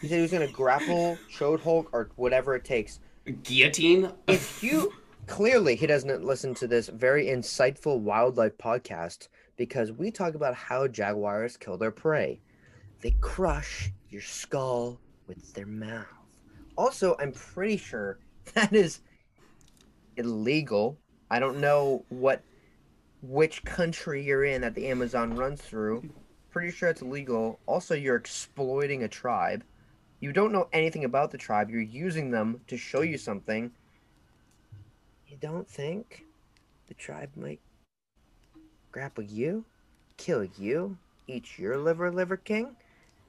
He 0.00 0.06
said 0.08 0.16
he 0.16 0.22
was 0.22 0.30
gonna 0.30 0.46
grapple 0.46 1.18
choke 1.28 1.60
hold 1.62 1.88
or 1.92 2.10
whatever 2.16 2.54
it 2.54 2.64
takes. 2.64 3.00
Guillotine. 3.28 4.12
If 4.26 4.62
you 4.62 4.92
clearly 5.26 5.76
he 5.76 5.86
doesn't 5.86 6.24
listen 6.24 6.54
to 6.54 6.66
this 6.66 6.88
very 6.88 7.26
insightful 7.26 7.98
wildlife 7.98 8.56
podcast 8.58 9.28
because 9.56 9.92
we 9.92 10.10
talk 10.10 10.34
about 10.34 10.54
how 10.54 10.86
jaguars 10.88 11.56
kill 11.56 11.76
their 11.76 11.90
prey. 11.90 12.40
They 13.00 13.12
crush 13.20 13.90
your 14.08 14.22
skull 14.22 15.00
with 15.26 15.52
their 15.54 15.66
mouth. 15.66 16.06
Also, 16.76 17.16
I'm 17.18 17.32
pretty 17.32 17.76
sure 17.76 18.18
that 18.54 18.72
is 18.72 19.00
illegal. 20.16 20.98
I 21.30 21.38
don't 21.38 21.60
know 21.60 22.04
what 22.08 22.42
which 23.20 23.64
country 23.64 24.22
you're 24.24 24.44
in 24.44 24.60
that 24.62 24.74
the 24.74 24.86
Amazon 24.86 25.34
runs 25.34 25.60
through. 25.60 26.08
Pretty 26.50 26.70
sure 26.70 26.88
it's 26.88 27.02
illegal. 27.02 27.60
Also, 27.66 27.94
you're 27.94 28.16
exploiting 28.16 29.02
a 29.02 29.08
tribe. 29.08 29.64
You 30.20 30.32
don't 30.32 30.52
know 30.52 30.68
anything 30.72 31.04
about 31.04 31.30
the 31.30 31.38
tribe. 31.38 31.70
You're 31.70 31.80
using 31.80 32.30
them 32.30 32.60
to 32.66 32.76
show 32.76 33.02
you 33.02 33.18
something. 33.18 33.70
You 35.28 35.36
don't 35.40 35.68
think 35.68 36.24
the 36.88 36.94
tribe 36.94 37.30
might 37.36 37.60
grapple 38.90 39.22
you, 39.24 39.64
kill 40.16 40.44
you, 40.44 40.96
eat 41.28 41.58
your 41.58 41.76
liver, 41.78 42.10
liver 42.10 42.36
king? 42.36 42.76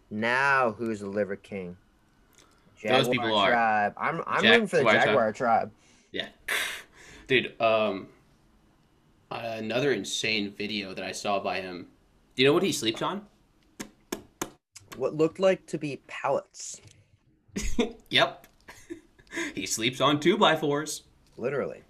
Now 0.10 0.71
who's 0.78 1.02
the 1.02 1.08
liver 1.08 1.36
king? 1.36 1.78
Those 2.84 3.10
people 3.10 3.36
are. 3.36 3.49
tribe. 3.49 3.93
I'm 3.97 4.23
I'm 4.25 4.41
Jag- 4.41 4.52
rooting 4.52 4.67
for 4.67 4.78
the 4.78 4.84
Jaguar 4.84 4.93
tribe. 4.93 5.06
Jaguar 5.06 5.34
tribe. 5.34 5.71
Yeah. 6.12 6.28
Dude, 7.28 7.62
um 7.62 8.08
another 9.30 9.91
insane 9.91 10.54
video 10.58 10.93
that 10.93 11.04
I 11.04 11.12
saw 11.12 11.39
by 11.39 11.62
him. 11.62 11.88
Do 12.36 12.41
you 12.41 12.47
know 12.47 12.54
what 12.54 12.63
he 12.63 12.71
sleeps 12.71 13.02
on? 13.02 13.28
What 14.99 15.15
looked 15.15 15.39
like 15.39 15.65
to 15.67 15.77
be 15.77 16.01
pallets, 16.07 16.81
yep. 18.09 18.47
he 19.55 19.65
sleeps 19.65 20.01
on 20.01 20.19
two 20.19 20.38
by 20.38 20.55
fours 20.57 21.03
literally. 21.38 21.83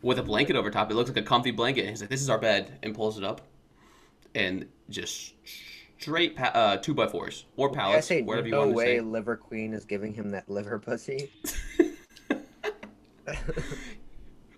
with 0.00 0.18
a 0.18 0.22
blanket 0.22 0.56
over 0.56 0.70
top. 0.70 0.90
It 0.90 0.94
looks 0.94 1.10
like 1.10 1.18
a 1.18 1.22
comfy 1.22 1.50
blanket. 1.50 1.86
He's 1.88 2.00
like, 2.00 2.08
"This 2.08 2.22
is 2.22 2.30
our 2.30 2.38
bed," 2.38 2.78
and 2.82 2.94
pulls 2.94 3.18
it 3.18 3.24
up, 3.24 3.42
and 4.34 4.66
just 4.88 5.34
straight 5.98 6.34
pa- 6.34 6.52
uh, 6.54 6.76
two 6.78 6.94
by 6.94 7.06
fours 7.06 7.44
or 7.56 7.70
I 7.70 7.74
pallets, 7.74 8.06
say 8.06 8.22
whatever 8.22 8.46
you 8.46 8.52
no 8.52 8.60
want 8.60 8.70
to 8.70 8.76
way 8.76 8.96
say. 8.96 9.00
liver 9.02 9.36
queen 9.36 9.74
is 9.74 9.84
giving 9.84 10.14
him 10.14 10.30
that 10.30 10.48
liver 10.48 10.78
pussy. 10.78 11.30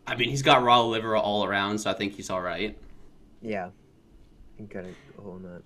I 0.06 0.14
mean, 0.14 0.28
he's 0.28 0.42
got 0.42 0.62
raw 0.62 0.82
liver 0.82 1.16
all 1.16 1.44
around, 1.44 1.78
so 1.78 1.90
I 1.90 1.94
think 1.94 2.14
he's 2.14 2.30
all 2.30 2.40
right. 2.42 2.78
yeah. 3.42 3.70
You 4.58 4.66
gotta 4.66 4.94
hold 5.20 5.44
on. 5.44 5.62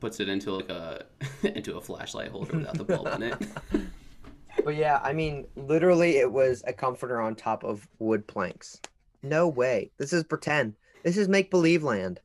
Puts 0.00 0.20
it 0.20 0.28
into 0.28 0.52
like 0.52 0.68
a 0.70 1.04
into 1.42 1.76
a 1.76 1.80
flashlight 1.80 2.30
holder 2.30 2.58
without 2.58 2.74
the 2.78 2.84
bulb 2.84 3.08
in 3.14 3.22
it. 3.22 3.36
But 4.64 4.76
yeah, 4.76 5.00
I 5.02 5.12
mean, 5.12 5.46
literally, 5.56 6.16
it 6.18 6.30
was 6.30 6.62
a 6.66 6.72
comforter 6.72 7.20
on 7.20 7.34
top 7.34 7.64
of 7.64 7.86
wood 7.98 8.26
planks. 8.26 8.80
No 9.22 9.48
way. 9.48 9.90
This 9.98 10.12
is 10.12 10.22
pretend. 10.22 10.74
This 11.02 11.16
is 11.16 11.28
make 11.28 11.50
believe 11.50 11.82
land. 11.82 12.20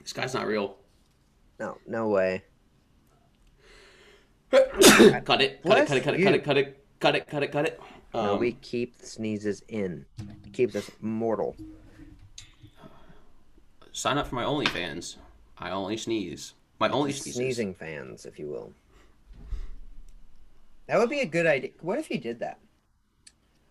This 0.00 0.12
guy's 0.14 0.34
not 0.34 0.46
real. 0.46 0.76
No, 1.60 1.76
no 1.86 2.08
way. 2.08 2.42
cut 4.50 4.60
it, 4.60 5.22
cut 5.24 5.40
it, 5.40 5.62
cut 5.62 5.78
it, 5.78 5.86
cut 5.86 5.98
it, 5.98 6.02
cut 6.02 6.34
it, 6.34 6.44
cut 6.44 6.56
it, 6.56 6.84
cut 6.98 7.14
it, 7.14 7.26
cut 7.28 7.42
it, 7.44 7.52
cut 7.52 7.66
it. 7.66 7.80
no, 8.14 8.34
Um, 8.34 8.40
we 8.40 8.52
keep 8.52 8.98
the 8.98 9.06
sneezes 9.06 9.62
in. 9.68 10.06
It 10.44 10.52
keeps 10.52 10.74
us 10.74 10.90
mortal. 11.00 11.54
sign 13.92 14.16
up 14.18 14.26
for 14.26 14.34
my 14.36 14.44
OnlyFans. 14.44 15.16
I 15.60 15.70
only 15.70 15.96
sneeze. 15.96 16.54
My 16.78 16.88
only 16.88 17.12
sneezes. 17.12 17.34
Sneezing 17.36 17.74
fans, 17.74 18.24
if 18.24 18.38
you 18.38 18.48
will. 18.48 18.72
That 20.86 20.98
would 20.98 21.10
be 21.10 21.20
a 21.20 21.26
good 21.26 21.46
idea. 21.46 21.70
What 21.80 21.98
if 21.98 22.10
you 22.10 22.18
did 22.18 22.40
that? 22.40 22.58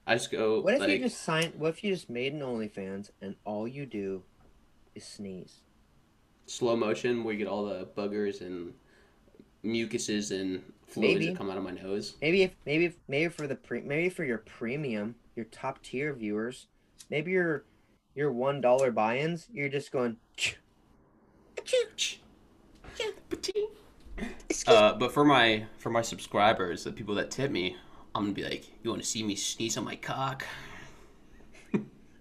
I 0.08 0.16
just 0.16 0.32
go 0.32 0.62
What 0.62 0.76
if 0.76 0.80
like 0.80 0.90
you 0.90 1.00
just 1.00 1.22
sign? 1.22 1.52
What 1.58 1.70
if 1.70 1.84
you 1.84 1.92
just 1.94 2.10
made 2.10 2.34
an 2.34 2.40
OnlyFans 2.40 3.10
and 3.22 3.36
all 3.46 3.68
you 3.68 3.86
do 3.86 4.24
is 4.96 5.04
sneeze? 5.04 5.62
slow 6.50 6.76
motion 6.76 7.24
where 7.24 7.34
you 7.34 7.40
get 7.40 7.48
all 7.48 7.66
the 7.66 7.88
buggers 7.96 8.42
and 8.42 8.74
mucuses 9.64 10.32
and 10.32 10.62
fluids 10.88 11.20
Maybe. 11.20 11.28
that 11.28 11.38
come 11.38 11.50
out 11.50 11.58
of 11.58 11.64
my 11.64 11.72
nose. 11.72 12.16
Maybe 12.22 12.44
if 12.44 12.56
maybe 12.66 12.86
if, 12.86 12.96
maybe 13.08 13.32
for 13.32 13.48
the 13.48 13.56
pre 13.56 13.82
maybe 13.82 14.10
for 14.10 14.24
your 14.24 14.40
premium, 14.40 15.16
your 15.36 15.46
top 15.46 15.82
tier 15.84 16.14
viewers, 16.14 16.68
maybe 17.10 17.32
your 17.32 17.66
your 18.16 18.32
one 18.32 18.62
dollar 18.62 18.92
buy-ins, 18.92 19.48
you're 19.54 19.70
just 19.70 19.92
going. 19.92 20.18
Uh, 24.68 24.94
but 24.94 25.12
for 25.12 25.24
my 25.24 25.66
for 25.78 25.90
my 25.90 26.02
subscribers, 26.02 26.84
the 26.84 26.92
people 26.92 27.16
that 27.16 27.32
tip 27.32 27.52
me, 27.52 27.76
I'm 28.14 28.24
gonna 28.24 28.34
be 28.34 28.44
like, 28.44 28.66
"You 28.84 28.90
want 28.90 29.02
to 29.02 29.08
see 29.08 29.24
me 29.24 29.36
sneeze 29.36 29.78
on 29.78 29.86
my 29.86 29.96
cock?" 29.96 30.46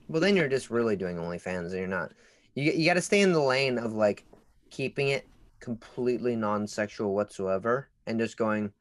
Well, 0.08 0.22
then 0.22 0.36
you're 0.36 0.48
just 0.48 0.70
really 0.70 0.96
doing 0.96 1.16
OnlyFans, 1.16 1.66
and 1.66 1.74
you're 1.74 1.86
not. 1.86 2.12
You 2.54 2.72
you 2.72 2.86
got 2.86 2.94
to 2.94 3.02
stay 3.02 3.20
in 3.20 3.32
the 3.32 3.42
lane 3.42 3.76
of 3.76 3.92
like 3.92 4.24
keeping 4.70 5.08
it 5.08 5.28
completely 5.60 6.34
non-sexual 6.34 7.14
whatsoever, 7.14 7.90
and 8.06 8.18
just 8.18 8.38
going 8.38 8.72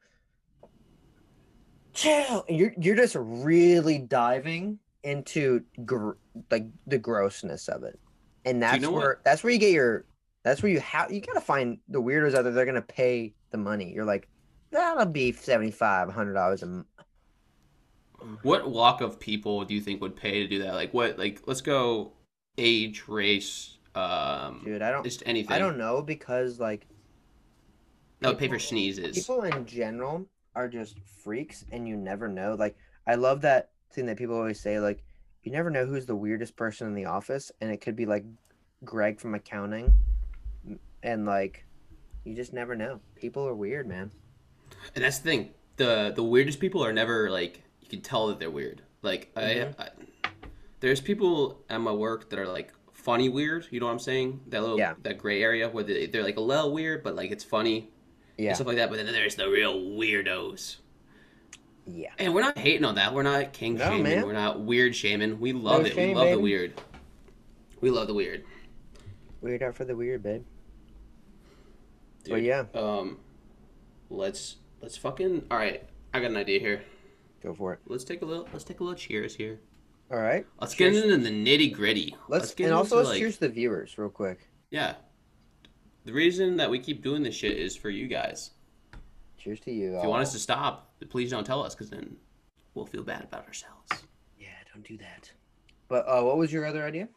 chill. 1.92 2.46
And 2.48 2.56
you're 2.56 2.72
you're 2.80 2.96
just 2.96 3.14
really 3.18 3.98
diving 3.98 4.78
into 5.04 5.62
gr- 5.84 6.12
like 6.50 6.64
the 6.86 6.98
grossness 6.98 7.68
of 7.68 7.82
it, 7.82 8.00
and 8.46 8.62
that's 8.62 8.82
know 8.82 8.90
where 8.90 9.08
what? 9.08 9.24
that's 9.24 9.44
where 9.44 9.52
you 9.52 9.58
get 9.58 9.72
your 9.72 10.06
that's 10.48 10.62
where 10.62 10.72
you 10.72 10.80
have 10.80 11.12
you 11.12 11.20
got 11.20 11.34
to 11.34 11.40
find 11.40 11.78
the 11.88 12.00
weirdos 12.00 12.34
out 12.34 12.42
there. 12.42 12.52
They're 12.52 12.66
gonna 12.66 12.82
pay 12.82 13.34
the 13.50 13.58
money. 13.58 13.92
You're 13.92 14.04
like 14.04 14.28
that'll 14.70 15.06
be 15.06 15.32
seventy 15.32 15.70
five 15.70 16.10
hundred 16.12 16.34
dollars 16.34 16.62
a 16.62 16.66
m- 16.66 16.86
What 18.42 18.70
walk 18.70 19.00
of 19.00 19.18
people 19.20 19.64
do 19.64 19.74
you 19.74 19.80
think 19.80 20.00
would 20.00 20.16
pay 20.16 20.40
to 20.42 20.48
do 20.48 20.60
that? 20.60 20.74
Like 20.74 20.92
what? 20.92 21.18
Like 21.18 21.42
let's 21.46 21.60
go 21.60 22.12
age, 22.56 23.04
race, 23.08 23.78
um, 23.94 24.62
dude. 24.64 24.82
I 24.82 24.90
don't 24.90 25.04
just 25.04 25.22
anything. 25.26 25.52
I 25.52 25.58
don't 25.58 25.78
know 25.78 26.02
because 26.02 26.58
like 26.58 26.86
would 28.22 28.38
pay 28.38 28.48
for 28.48 28.58
sneezes. 28.58 29.14
people 29.16 29.42
in 29.42 29.64
general 29.66 30.26
are 30.54 30.68
just 30.68 30.96
freaks 31.22 31.64
and 31.70 31.86
you 31.86 31.96
never 31.96 32.26
know 32.26 32.56
like 32.58 32.76
i 33.06 33.14
love 33.14 33.40
that 33.40 33.70
thing 33.92 34.06
that 34.06 34.16
people 34.16 34.36
always 34.36 34.60
say 34.60 34.80
like 34.80 35.04
you 35.44 35.52
never 35.52 35.70
know 35.70 35.86
who's 35.86 36.06
the 36.06 36.16
weirdest 36.16 36.56
person 36.56 36.88
in 36.88 36.94
the 36.94 37.04
office 37.04 37.52
and 37.60 37.70
it 37.70 37.80
could 37.80 37.94
be 37.94 38.06
like 38.06 38.24
greg 38.84 39.20
from 39.20 39.34
accounting 39.34 39.92
and 41.02 41.24
like 41.26 41.64
you 42.24 42.34
just 42.34 42.52
never 42.52 42.74
know 42.76 43.00
people 43.14 43.46
are 43.46 43.54
weird 43.54 43.86
man 43.86 44.10
And 44.94 45.04
that's 45.04 45.18
the 45.18 45.28
thing. 45.30 45.50
The 45.76 46.12
the 46.14 46.22
weirdest 46.22 46.60
people 46.60 46.84
are 46.84 46.92
never 46.92 47.30
like 47.30 47.62
you 47.80 47.88
can 47.88 48.00
tell 48.00 48.26
that 48.28 48.38
they're 48.38 48.50
weird. 48.50 48.82
Like 49.02 49.32
Mhm. 49.34 49.74
I, 49.78 49.82
I 49.84 49.88
there's 50.80 51.00
people 51.00 51.64
at 51.68 51.80
my 51.80 51.92
work 51.92 52.30
that 52.30 52.38
are 52.38 52.46
like 52.46 52.72
funny 52.92 53.28
weird, 53.28 53.66
you 53.70 53.80
know 53.80 53.86
what 53.86 53.92
I'm 53.92 53.98
saying? 53.98 54.40
That 54.48 54.60
little 54.60 54.78
Yeah. 54.78 54.94
that 55.02 55.18
gray 55.18 55.42
area 55.42 55.68
where 55.68 55.84
they, 55.84 56.06
they're 56.06 56.22
like 56.24 56.36
a 56.36 56.40
little 56.40 56.72
weird 56.72 57.02
but 57.02 57.14
like 57.16 57.30
it's 57.30 57.44
funny 57.44 57.90
yeah 58.36 58.48
and 58.48 58.56
stuff 58.56 58.66
like 58.66 58.76
that. 58.76 58.90
But 58.90 58.96
then 58.96 59.06
there's 59.06 59.36
the 59.36 59.48
real 59.48 59.74
weirdos. 59.74 60.76
yeah 61.86 62.10
And 62.18 62.34
we're 62.34 62.42
not 62.42 62.58
hating 62.58 62.84
on 62.84 62.96
that. 62.96 63.14
We're 63.14 63.22
not 63.22 63.52
king 63.52 63.74
No, 63.76 63.84
shaming. 63.88 64.02
man. 64.02 64.26
We're 64.26 64.32
not 64.32 64.60
weird 64.60 64.94
shaming. 64.94 65.40
We 65.40 65.52
love 65.52 65.82
No 65.82 65.86
it. 65.86 65.94
shame, 65.94 66.08
we 66.10 66.14
love 66.16 66.30
the 66.30 66.40
weird. 66.40 66.72
We 67.80 67.90
love 67.90 68.08
the 68.08 68.14
weird. 68.14 68.44
weird 69.40 69.62
out 69.62 69.74
for 69.76 69.84
the 69.84 69.96
weird 69.96 70.22
babe 70.22 70.44
Dude, 72.24 72.32
but 72.32 72.42
yeah 72.42 72.64
Um 72.74 73.18
let's 74.10 74.56
let's 74.80 74.96
fucking 74.96 75.46
all 75.50 75.58
right. 75.58 75.82
I 76.14 76.20
got 76.20 76.30
an 76.30 76.36
idea 76.36 76.58
here. 76.60 76.82
go 77.42 77.54
for 77.54 77.72
it 77.74 77.80
Let's 77.86 78.04
take 78.04 78.22
a 78.22 78.24
little 78.24 78.48
let's 78.52 78.64
take 78.64 78.80
a 78.80 78.84
little 78.84 78.98
cheers 78.98 79.34
here. 79.34 79.60
all 80.10 80.18
right 80.18 80.46
Let's 80.60 80.74
Cheers. 80.74 81.02
get 81.02 81.10
into 81.10 81.18
the 81.24 81.30
nitty 81.30 81.72
gritty. 81.72 82.14
let's, 82.28 82.54
get 82.54 82.64
and 82.66 82.74
also 82.74 82.96
let's 82.96 83.10
like- 83.10 83.18
cheers 83.18 83.34
to 83.34 83.40
the 83.40 83.48
viewers 83.50 83.96
real 83.98 84.08
quick 84.10 84.48
Yeah. 84.70 84.94
The 86.04 86.12
reason 86.14 86.56
that 86.56 86.70
we 86.70 86.78
keep 86.78 87.02
doing 87.02 87.22
this 87.22 87.34
shit 87.34 87.58
is 87.58 87.76
for 87.76 87.90
you 87.90 88.08
guys. 88.08 88.50
cheers 89.36 89.60
to 89.60 89.70
you 89.72 89.96
If 89.98 90.02
you 90.04 90.08
want 90.08 90.22
us 90.22 90.32
to 90.32 90.38
stop, 90.38 90.94
please 91.10 91.30
don't 91.30 91.44
tell 91.44 91.62
us, 91.62 91.74
because 91.74 91.90
then 91.90 92.16
we'll 92.74 92.86
feel 92.86 93.02
bad 93.02 93.24
about 93.24 93.46
ourselves. 93.46 93.90
yeah 94.38 94.48
don't 94.72 94.86
do 94.86 94.96
that 94.98 95.30
but 95.88 96.06
uh 96.08 96.22
what 96.22 96.36
was 96.38 96.52
your 96.52 96.64
other 96.66 96.84
idea 96.84 97.08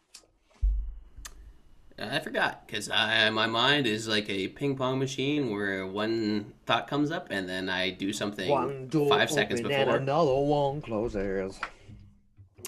I 2.09 2.19
forgot, 2.19 2.65
because 2.65 2.89
I 2.89 3.29
my 3.29 3.47
mind 3.47 3.85
is 3.85 4.07
like 4.07 4.29
a 4.29 4.47
ping 4.47 4.75
pong 4.75 4.97
machine 4.99 5.51
where 5.51 5.85
one 5.85 6.53
thought 6.65 6.87
comes 6.87 7.11
up 7.11 7.27
and 7.29 7.47
then 7.47 7.69
I 7.69 7.91
do 7.91 8.11
something 8.13 8.49
one 8.49 8.87
door 8.87 9.09
five 9.09 9.29
seconds 9.29 9.59
open 9.59 9.71
and 9.71 9.85
before. 9.85 9.97
another 9.97 10.33
one 10.35 10.81
closes 10.81 11.59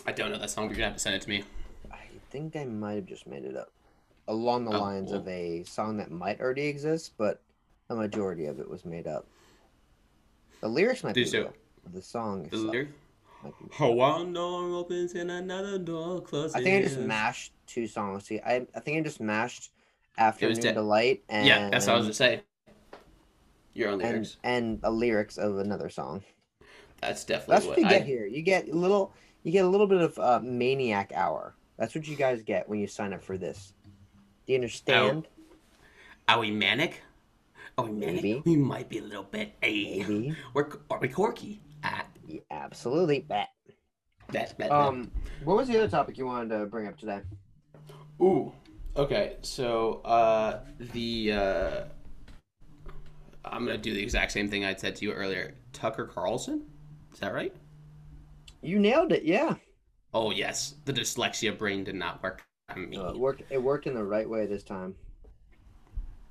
I 0.06 0.12
don't 0.12 0.32
know 0.32 0.38
that 0.40 0.50
song, 0.50 0.68
but 0.68 0.72
you're 0.72 0.78
gonna 0.82 0.88
have 0.90 0.98
to 0.98 1.00
send 1.00 1.16
it 1.16 1.22
to 1.24 1.30
me. 1.30 1.44
I 1.92 2.04
think 2.30 2.56
I 2.56 2.66
might 2.66 2.96
have 2.96 3.06
just 3.06 3.26
made 3.26 3.46
it 3.46 3.56
up. 3.56 3.72
Along 4.28 4.66
the 4.66 4.72
Oh, 4.72 4.82
lines 4.82 5.12
of 5.12 5.28
a 5.28 5.64
song 5.64 5.98
that 5.98 6.12
might 6.12 6.40
already 6.42 6.68
exist, 6.68 7.14
but 7.18 7.42
a 7.90 7.96
majority 7.96 8.46
of 8.46 8.60
it 8.60 8.70
was 8.70 8.86
made 8.86 9.08
up. 9.08 9.26
The 10.62 10.68
lyrics 10.68 11.04
might 11.04 11.16
Do 11.16 11.24
be 11.24 11.30
so. 11.30 11.40
real. 11.40 11.54
The 11.94 12.02
song 12.02 12.42
The 12.44 12.48
itself 12.48 12.72
lyric? 12.72 12.90
might 13.44 13.54
be. 13.60 13.66
Oh, 13.80 13.92
one 13.92 14.34
door 14.34 14.76
opens 14.76 15.14
and 15.14 15.30
another 15.32 15.78
door 15.78 16.22
closes. 16.22 16.56
I 16.56 16.62
think 16.64 16.86
I 16.86 16.88
just 16.88 17.00
mashed 17.00 17.53
two 17.68 17.88
songs. 17.88 18.26
See, 18.26 18.40
I, 18.40 18.68
I 18.76 18.80
think 18.80 18.98
I 18.98 19.02
just 19.02 19.20
mashed 19.22 19.72
Afternoon. 20.18 20.74
Delight 20.74 21.24
and 21.30 21.46
Yeah, 21.46 21.70
that's 21.70 21.88
what 21.88 21.94
I 21.94 21.98
was 21.98 22.06
gonna 22.06 22.14
say. 22.14 22.42
Your 23.74 23.90
own 23.90 24.02
and, 24.02 24.12
lyrics. 24.12 24.38
and 24.44 24.82
the 24.82 24.92
lyrics 24.92 25.38
of 25.38 25.58
another 25.58 25.90
song. 25.90 26.24
That's 27.02 27.24
definitely 27.26 27.54
That's 27.56 27.66
what 27.66 27.78
you 27.80 27.86
I, 27.88 27.90
get 27.90 28.06
here. 28.06 28.26
You 28.28 28.42
get 28.44 28.70
a 28.70 28.76
little 28.76 29.14
you 29.42 29.52
get 29.52 29.66
a 29.66 29.68
little 29.68 29.88
bit 29.88 30.02
of 30.02 30.20
uh, 30.20 30.40
maniac 30.44 31.12
hour. 31.16 31.56
That's 31.78 31.96
what 31.96 32.08
you 32.08 32.16
guys 32.16 32.44
get 32.44 32.70
when 32.70 32.80
you 32.80 32.88
sign 32.88 33.14
up 33.14 33.24
for 33.24 33.38
this. 33.38 33.74
Do 34.46 34.54
you 34.54 34.58
understand? 34.58 35.28
Are 36.28 36.40
we 36.40 36.52
manic? 36.52 37.02
Are 37.78 37.86
we 37.86 37.92
manic? 37.92 38.16
Maybe. 38.24 38.44
We 38.46 38.56
might 38.56 38.88
be 38.88 39.00
a 39.00 39.04
little 39.04 39.24
bit. 39.24 39.54
Hey. 39.62 39.98
Maybe. 40.08 40.36
We're, 40.54 40.68
are 40.92 41.00
we 41.00 41.08
corky? 41.08 41.60
Ah, 41.84 42.06
Yeah, 42.28 42.40
absolutely. 42.52 43.22
Bet. 43.22 43.50
that, 44.32 44.58
that, 44.60 44.72
Um, 44.72 45.12
what 45.44 45.58
was 45.58 45.68
the 45.68 45.78
other 45.78 45.88
topic 45.90 46.18
you 46.18 46.26
wanted 46.26 46.58
to 46.58 46.66
bring 46.68 46.88
up 46.88 46.98
today? 46.98 47.22
Ooh. 48.22 48.52
Okay, 48.96 49.38
so 49.42 50.02
uh, 50.06 50.60
the 50.94 51.32
uh, 51.32 51.84
I'm 53.46 53.66
gonna 53.66 53.78
do 53.78 53.94
the 53.94 54.02
exact 54.02 54.32
same 54.32 54.50
thing 54.50 54.64
I 54.66 54.76
said 54.76 54.96
to 54.98 55.06
you 55.06 55.12
earlier. 55.14 55.56
Tucker 55.74 56.06
Carlson, 56.06 56.64
is 57.12 57.20
that 57.20 57.34
right? 57.34 57.54
You 58.62 58.80
nailed 58.80 59.12
it. 59.12 59.24
Yeah, 59.24 59.56
Oh 60.14 60.32
yes, 60.32 60.76
the 60.86 60.94
dyslexia 60.94 61.58
brain 61.58 61.84
did 61.84 61.96
not 61.96 62.22
work. 62.22 62.44
I 62.70 62.76
mean, 62.76 63.00
Uh, 63.00 63.10
it 63.10 63.18
worked. 63.18 63.42
It 63.50 63.62
worked 63.62 63.88
in 63.88 63.96
the 63.96 64.04
right 64.04 64.30
way 64.30 64.46
this 64.46 64.64
time. 64.64 64.96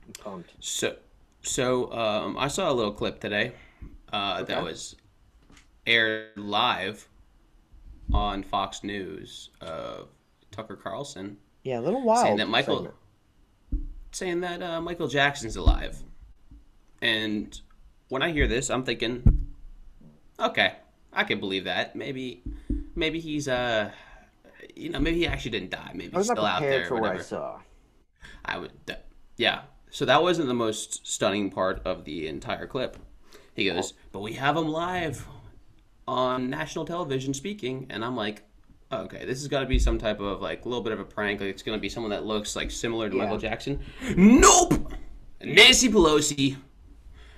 I'm 0.07 0.13
pumped. 0.15 0.53
so 0.61 0.97
so 1.43 1.93
um, 1.93 2.39
I 2.39 2.47
saw 2.49 2.71
a 2.71 2.73
little 2.75 2.93
clip 2.93 3.19
today 3.21 3.53
uh, 4.13 4.39
Okay. 4.43 4.55
that 4.55 4.63
was 4.63 4.95
aired 5.87 6.37
live 6.37 7.09
on 8.13 8.43
Fox 8.45 8.85
News 8.85 9.51
of 9.61 10.09
Tucker 10.53 10.77
Carlson 10.77 11.37
Yeah, 11.63 11.79
a 11.79 11.83
little 11.83 12.03
wild. 12.03 12.27
saying 12.27 12.37
that 12.39 12.49
Michael 12.49 12.77
segment. 12.77 12.95
saying 14.11 14.41
that 14.41 14.63
uh, 14.63 14.81
Michael 14.81 15.09
Jackson's 15.09 15.57
alive. 15.57 16.03
And 17.01 17.59
when 18.09 18.23
I 18.23 18.33
hear 18.33 18.47
this, 18.47 18.71
I'm 18.71 18.85
thinking, 18.85 19.49
okay, 20.39 20.75
I 21.13 21.25
can 21.25 21.41
believe 21.41 21.65
that. 21.65 21.97
Maybe, 21.97 22.43
maybe 22.95 23.21
he's 23.21 23.49
uh, 23.49 23.91
you 24.75 24.91
know, 24.91 25.01
maybe 25.01 25.19
he 25.19 25.27
actually 25.27 25.53
didn't 25.53 25.71
die. 25.71 25.91
Maybe 25.95 26.17
he's 26.17 26.27
still 26.27 26.45
out 26.45 26.61
there. 26.61 26.85
for 26.87 26.97
or 26.97 27.01
what 27.01 27.11
I 27.11 27.13
whatever. 27.15 27.25
saw. 27.25 27.61
I 28.45 28.59
would, 28.59 28.73
yeah. 29.37 29.63
So 29.91 30.05
that 30.07 30.23
wasn't 30.23 30.49
the 30.49 30.55
most 30.55 31.07
stunning 31.07 31.51
part 31.51 31.83
of 31.85 32.05
the 32.05 32.27
entire 32.29 32.67
clip. 32.67 32.97
He 33.55 33.67
goes, 33.67 33.93
but 34.11 34.21
we 34.21 34.33
have 34.35 34.57
him 34.57 34.69
live 34.69 35.27
on 36.09 36.49
national 36.49 36.85
television 36.87 37.35
speaking, 37.35 37.87
and 37.91 38.05
I'm 38.05 38.17
like, 38.17 38.43
okay, 38.93 39.25
this 39.25 39.39
has 39.41 39.49
got 39.49 39.61
to 39.61 39.67
be 39.67 39.79
some 39.79 39.99
type 39.99 40.21
of 40.21 40.41
like 40.41 40.65
a 40.65 40.69
little 40.69 40.83
bit 40.83 40.93
of 40.93 41.01
a 41.01 41.05
prank. 41.05 41.41
Like 41.41 41.51
it's 41.51 41.63
gonna 41.63 41.79
be 41.79 41.89
someone 41.89 42.11
that 42.11 42.25
looks 42.25 42.55
like 42.57 42.71
similar 42.71 43.09
to 43.09 43.17
Yeah. 43.17 43.23
Michael 43.25 43.39
Jackson. 43.39 43.81
Nope. 44.17 44.93
Nancy 45.43 45.89
Pelosi 45.89 46.57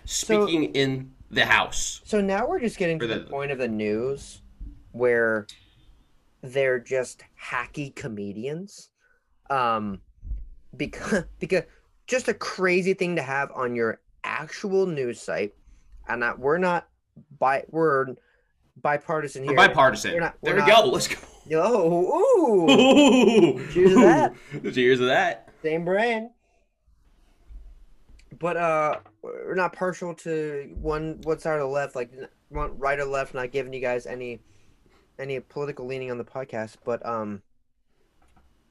speaking 0.04 0.64
in 0.74 1.12
the 1.30 1.44
House. 1.46 2.00
So 2.04 2.20
now 2.20 2.46
we're 2.46 2.60
just 2.60 2.76
getting 2.78 2.98
to 2.98 3.06
the 3.06 3.20
the- 3.20 3.24
point 3.30 3.50
of 3.50 3.58
the 3.58 3.68
news 3.68 4.42
where 4.92 5.46
they're 6.42 6.78
just 6.78 7.22
hacky 7.42 7.94
comedians. 7.94 8.90
Um 9.50 10.00
because 10.76 11.24
because 11.38 11.62
just 12.06 12.28
a 12.28 12.34
crazy 12.34 12.94
thing 12.94 13.16
to 13.16 13.22
have 13.22 13.50
on 13.54 13.74
your 13.74 14.00
actual 14.24 14.86
news 14.86 15.20
site. 15.20 15.54
And 16.08 16.22
that 16.22 16.38
we're 16.38 16.58
not 16.58 16.88
by 17.38 17.64
we're 17.70 18.08
bipartisan 18.82 19.44
here. 19.44 19.52
We're 19.52 19.68
bipartisan. 19.68 20.12
We're 20.14 20.20
not- 20.20 20.34
there 20.42 20.54
we're 20.54 20.60
we 20.64 20.68
not- 20.70 20.84
go. 20.84 20.90
Let's 20.90 21.08
go. 21.08 21.16
Oh, 21.52 22.66
ooh, 22.68 22.70
ooh. 22.70 23.72
Cheers 23.72 23.94
to 23.94 24.00
that. 24.00 24.34
Cheers 24.74 24.98
to 24.98 25.04
that. 25.06 25.50
same 25.62 25.84
brand. 25.84 26.30
But 28.38 28.56
uh, 28.56 28.98
we're 29.22 29.54
not 29.54 29.72
partial 29.72 30.14
to 30.16 30.74
one 30.80 31.20
one 31.22 31.38
side 31.38 31.56
or 31.56 31.60
the 31.60 31.66
left, 31.66 31.94
like 31.94 32.12
one 32.48 32.78
right 32.78 32.98
or 32.98 33.04
left. 33.04 33.34
Not 33.34 33.52
giving 33.52 33.72
you 33.72 33.80
guys 33.80 34.06
any 34.06 34.40
any 35.18 35.38
political 35.40 35.86
leaning 35.86 36.10
on 36.10 36.18
the 36.18 36.24
podcast, 36.24 36.76
but 36.84 37.04
um, 37.06 37.42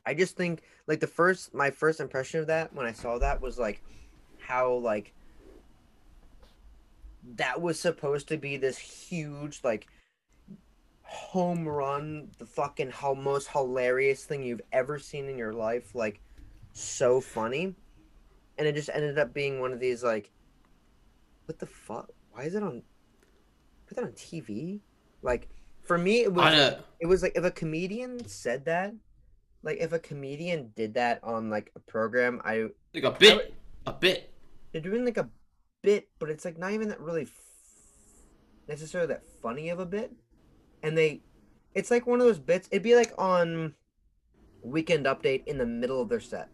I 0.06 0.14
just 0.14 0.36
think 0.36 0.62
like 0.88 1.00
the 1.00 1.08
first 1.08 1.54
my 1.54 1.72
first 1.72 2.00
impression 2.00 2.40
of 2.40 2.48
that 2.48 2.74
when 2.74 2.86
I 2.86 2.92
saw 2.92 3.18
that 3.20 3.42
was 3.42 3.58
like 3.58 3.82
how 4.40 4.74
like 4.74 5.14
that 7.36 7.62
was 7.62 7.80
supposed 7.80 8.28
to 8.28 8.38
be 8.38 8.58
this 8.58 8.78
huge 8.78 9.62
like 9.64 9.88
home 11.14 11.68
run, 11.68 12.30
the 12.40 12.46
fucking 12.46 12.90
ho- 12.92 13.16
most 13.16 13.48
hilarious 13.50 14.26
thing 14.26 14.44
you've 14.44 14.62
ever 14.72 14.98
seen 15.00 15.30
in 15.30 15.38
your 15.38 15.54
life, 15.54 15.94
like 15.96 16.20
so 16.74 17.22
funny, 17.22 17.76
and 18.58 18.68
it 18.68 18.76
just 18.76 18.90
ended 18.94 19.18
up 19.20 19.34
being 19.34 19.60
one 19.60 19.72
of 19.72 19.80
these 19.80 20.04
like, 20.04 20.32
what 21.46 21.60
the 21.60 21.66
fuck? 21.66 22.10
Why 22.32 22.44
is 22.44 22.56
it 22.56 22.64
on? 22.64 22.82
Put 23.88 23.98
that 23.98 24.06
on 24.06 24.12
TV? 24.14 24.80
Like 25.22 25.50
for 25.84 25.98
me, 25.98 26.22
it 26.22 26.34
was 26.34 26.44
it 27.00 27.06
was 27.06 27.22
like 27.22 27.34
if 27.36 27.44
a 27.44 27.52
comedian 27.52 28.28
said 28.28 28.66
that, 28.66 28.94
like 29.62 29.78
if 29.80 29.94
a 29.94 30.00
comedian 30.00 30.72
did 30.76 30.96
that 30.96 31.20
on 31.24 31.50
like 31.50 31.72
a 31.76 31.80
program, 31.80 32.42
I 32.44 32.70
like 32.94 33.04
a 33.04 33.12
bit, 33.12 33.54
a 33.86 33.94
bit. 33.94 34.32
they're 34.72 34.82
doing 34.82 35.06
like 35.06 35.18
a 35.18 35.30
bit, 35.84 36.10
but 36.18 36.30
it's 36.30 36.44
like 36.46 36.58
not 36.58 36.72
even 36.72 36.90
that 36.90 37.00
really 37.00 37.24
f- 37.24 37.32
necessarily 38.68 39.08
that 39.10 39.24
funny 39.42 39.70
of 39.70 39.80
a 39.80 39.86
bit. 39.86 40.12
And 40.84 40.98
they, 40.98 41.22
it's 41.74 41.90
like 41.90 42.06
one 42.06 42.20
of 42.20 42.28
those 42.28 42.40
bits. 42.40 42.68
It'd 42.72 42.84
be 42.84 42.96
like 42.96 43.14
on 43.18 43.74
Weekend 44.62 45.06
Update 45.06 45.48
in 45.48 45.58
the 45.58 45.66
middle 45.66 46.02
of 46.02 46.10
their 46.10 46.20
set, 46.20 46.50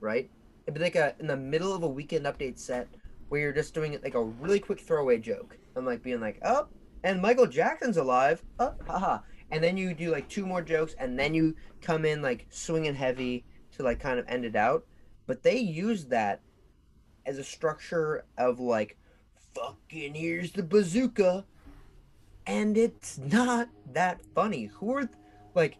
right? 0.00 0.30
It'd 0.66 0.74
be 0.74 0.80
like 0.80 0.96
a 0.96 1.14
in 1.18 1.26
the 1.26 1.36
middle 1.36 1.74
of 1.74 1.82
a 1.82 1.88
Weekend 1.88 2.26
Update 2.26 2.58
set 2.58 2.88
where 3.28 3.40
you're 3.40 3.52
just 3.52 3.74
doing 3.74 3.92
it 3.92 4.02
like 4.02 4.14
a 4.14 4.22
really 4.22 4.60
quick 4.60 4.80
throwaway 4.80 5.18
joke 5.18 5.56
and 5.76 5.86
like 5.86 6.02
being 6.02 6.20
like, 6.20 6.38
oh, 6.44 6.68
and 7.04 7.22
Michael 7.22 7.46
Jackson's 7.46 7.96
alive, 7.96 8.42
oh, 8.58 8.74
haha. 8.86 9.18
And 9.50 9.62
then 9.62 9.76
you 9.76 9.94
do 9.94 10.10
like 10.10 10.28
two 10.28 10.44
more 10.44 10.62
jokes, 10.62 10.94
and 10.98 11.18
then 11.18 11.32
you 11.32 11.54
come 11.80 12.04
in 12.04 12.20
like 12.20 12.46
swinging 12.50 12.94
heavy 12.94 13.44
to 13.76 13.82
like 13.82 14.00
kind 14.00 14.18
of 14.18 14.26
end 14.28 14.44
it 14.44 14.56
out. 14.56 14.84
But 15.26 15.42
they 15.42 15.58
use 15.58 16.06
that 16.06 16.40
as 17.24 17.38
a 17.38 17.44
structure 17.44 18.24
of 18.36 18.60
like 18.60 18.96
fucking 19.54 20.14
here's 20.14 20.52
the 20.52 20.62
bazooka 20.62 21.44
and 22.48 22.76
it's 22.76 23.18
not 23.18 23.68
that 23.92 24.20
funny. 24.34 24.64
Who 24.64 24.96
are 24.96 25.08
like 25.54 25.78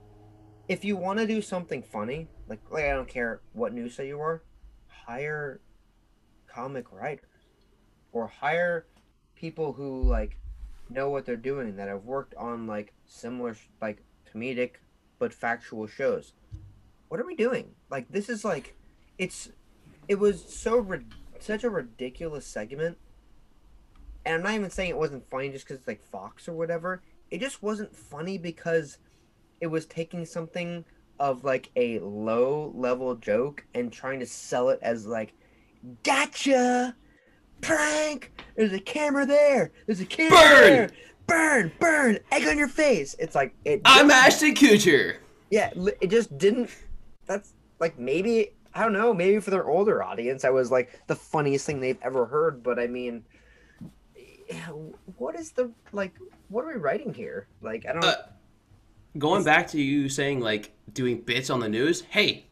if 0.69 0.85
you 0.85 0.97
want 0.97 1.19
to 1.19 1.27
do 1.27 1.43
something 1.43 1.83
funny 1.83 2.29
like 2.47 2.61
like 2.71 2.85
i 2.85 2.91
don't 2.91 3.09
care 3.09 3.41
what 3.55 3.73
news 3.73 3.95
site 3.97 4.07
you 4.07 4.21
are 4.21 4.43
hire 4.87 5.61
comic 6.47 6.93
writers 6.93 7.25
or 8.13 8.27
hire 8.27 8.87
people 9.35 9.73
who 9.73 10.03
like 10.03 10.39
know 10.91 11.09
what 11.11 11.25
they're 11.25 11.37
doing 11.37 11.77
that 11.77 11.89
have 11.89 12.05
worked 12.05 12.35
on 12.35 12.67
like 12.67 12.93
similar 13.07 13.57
like 13.81 14.03
comedic 14.33 14.73
but 15.19 15.33
factual 15.33 15.87
shows. 15.87 16.33
What 17.09 17.21
are 17.21 17.27
we 17.27 17.35
doing? 17.35 17.75
Like 17.91 18.09
this 18.11 18.29
is 18.29 18.45
like 18.45 18.77
it's 19.19 19.51
it 20.07 20.19
was 20.19 20.43
so 20.45 20.79
rid- 20.79 21.15
such 21.41 21.65
a 21.65 21.71
ridiculous 21.71 22.47
segment 22.47 22.99
and 24.25 24.35
i'm 24.35 24.43
not 24.43 24.55
even 24.55 24.71
saying 24.71 24.91
it 24.91 24.99
wasn't 24.99 25.29
funny 25.31 25.49
just 25.51 25.65
because 25.65 25.79
it's 25.79 25.89
like 25.89 26.03
fox 26.11 26.49
or 26.49 26.53
whatever. 26.53 27.03
It 27.31 27.41
just 27.41 27.63
wasn't 27.63 27.95
funny 27.95 28.39
because 28.39 28.99
it 29.61 29.67
was 29.67 29.85
taking 29.87 30.25
something 30.25 30.85
of 31.21 31.45
like 31.45 31.71
a 31.77 31.99
low 31.99 32.73
level 32.75 33.15
joke 33.17 33.65
and 33.75 33.93
trying 33.93 34.21
to 34.21 34.27
sell 34.27 34.71
it 34.71 34.79
as 34.83 35.07
like 35.07 35.35
gotcha! 36.05 36.95
Prank! 37.61 38.33
There's 38.57 38.73
a 38.73 38.81
camera 38.81 39.27
there! 39.27 39.73
There's 39.87 40.01
a 40.01 40.07
camera 40.07 40.39
Burn! 40.39 40.63
there! 40.63 40.91
Burn! 41.27 41.73
Burn! 41.81 42.19
Egg 42.33 42.47
on 42.47 42.57
your 42.57 42.69
face! 42.69 43.15
It's 43.19 43.35
like 43.35 43.55
it 43.65 43.83
I'm 43.85 44.11
Ashton 44.11 44.55
Kutcher. 44.55 45.17
yeah 45.51 45.71
it 46.01 46.09
just 46.09 46.37
didn't 46.39 46.71
that's 47.27 47.53
like 47.81 47.99
maybe 47.99 48.51
i 48.75 48.83
don't 48.83 48.93
know 48.93 49.13
maybe 49.13 49.39
for 49.41 49.51
their 49.51 49.67
older 49.69 50.03
audience 50.03 50.43
that 50.43 50.53
was 50.53 50.71
like 50.71 51.01
the 51.09 51.15
funniest 51.17 51.67
thing 51.67 51.81
they've 51.81 51.99
ever 52.03 52.27
heard 52.27 52.63
but 52.63 52.79
i 52.79 52.87
mean 52.87 53.25
what 55.17 55.35
is 55.37 55.53
the 55.53 55.71
like 55.93 56.15
what 56.49 56.65
are 56.65 56.69
we 56.69 56.75
writing 56.75 57.13
here 57.15 57.47
like 57.63 57.87
i 57.87 57.93
don't 57.93 58.05
Uh, 58.05 58.15
Going 59.17 59.43
back 59.43 59.67
to 59.69 59.81
you 59.81 60.09
saying 60.09 60.41
like 60.41 60.71
doing 60.93 61.23
bits 61.23 61.51
on 61.51 61.59
the 61.61 61.69
news. 61.69 62.03
Hey, 62.03 62.47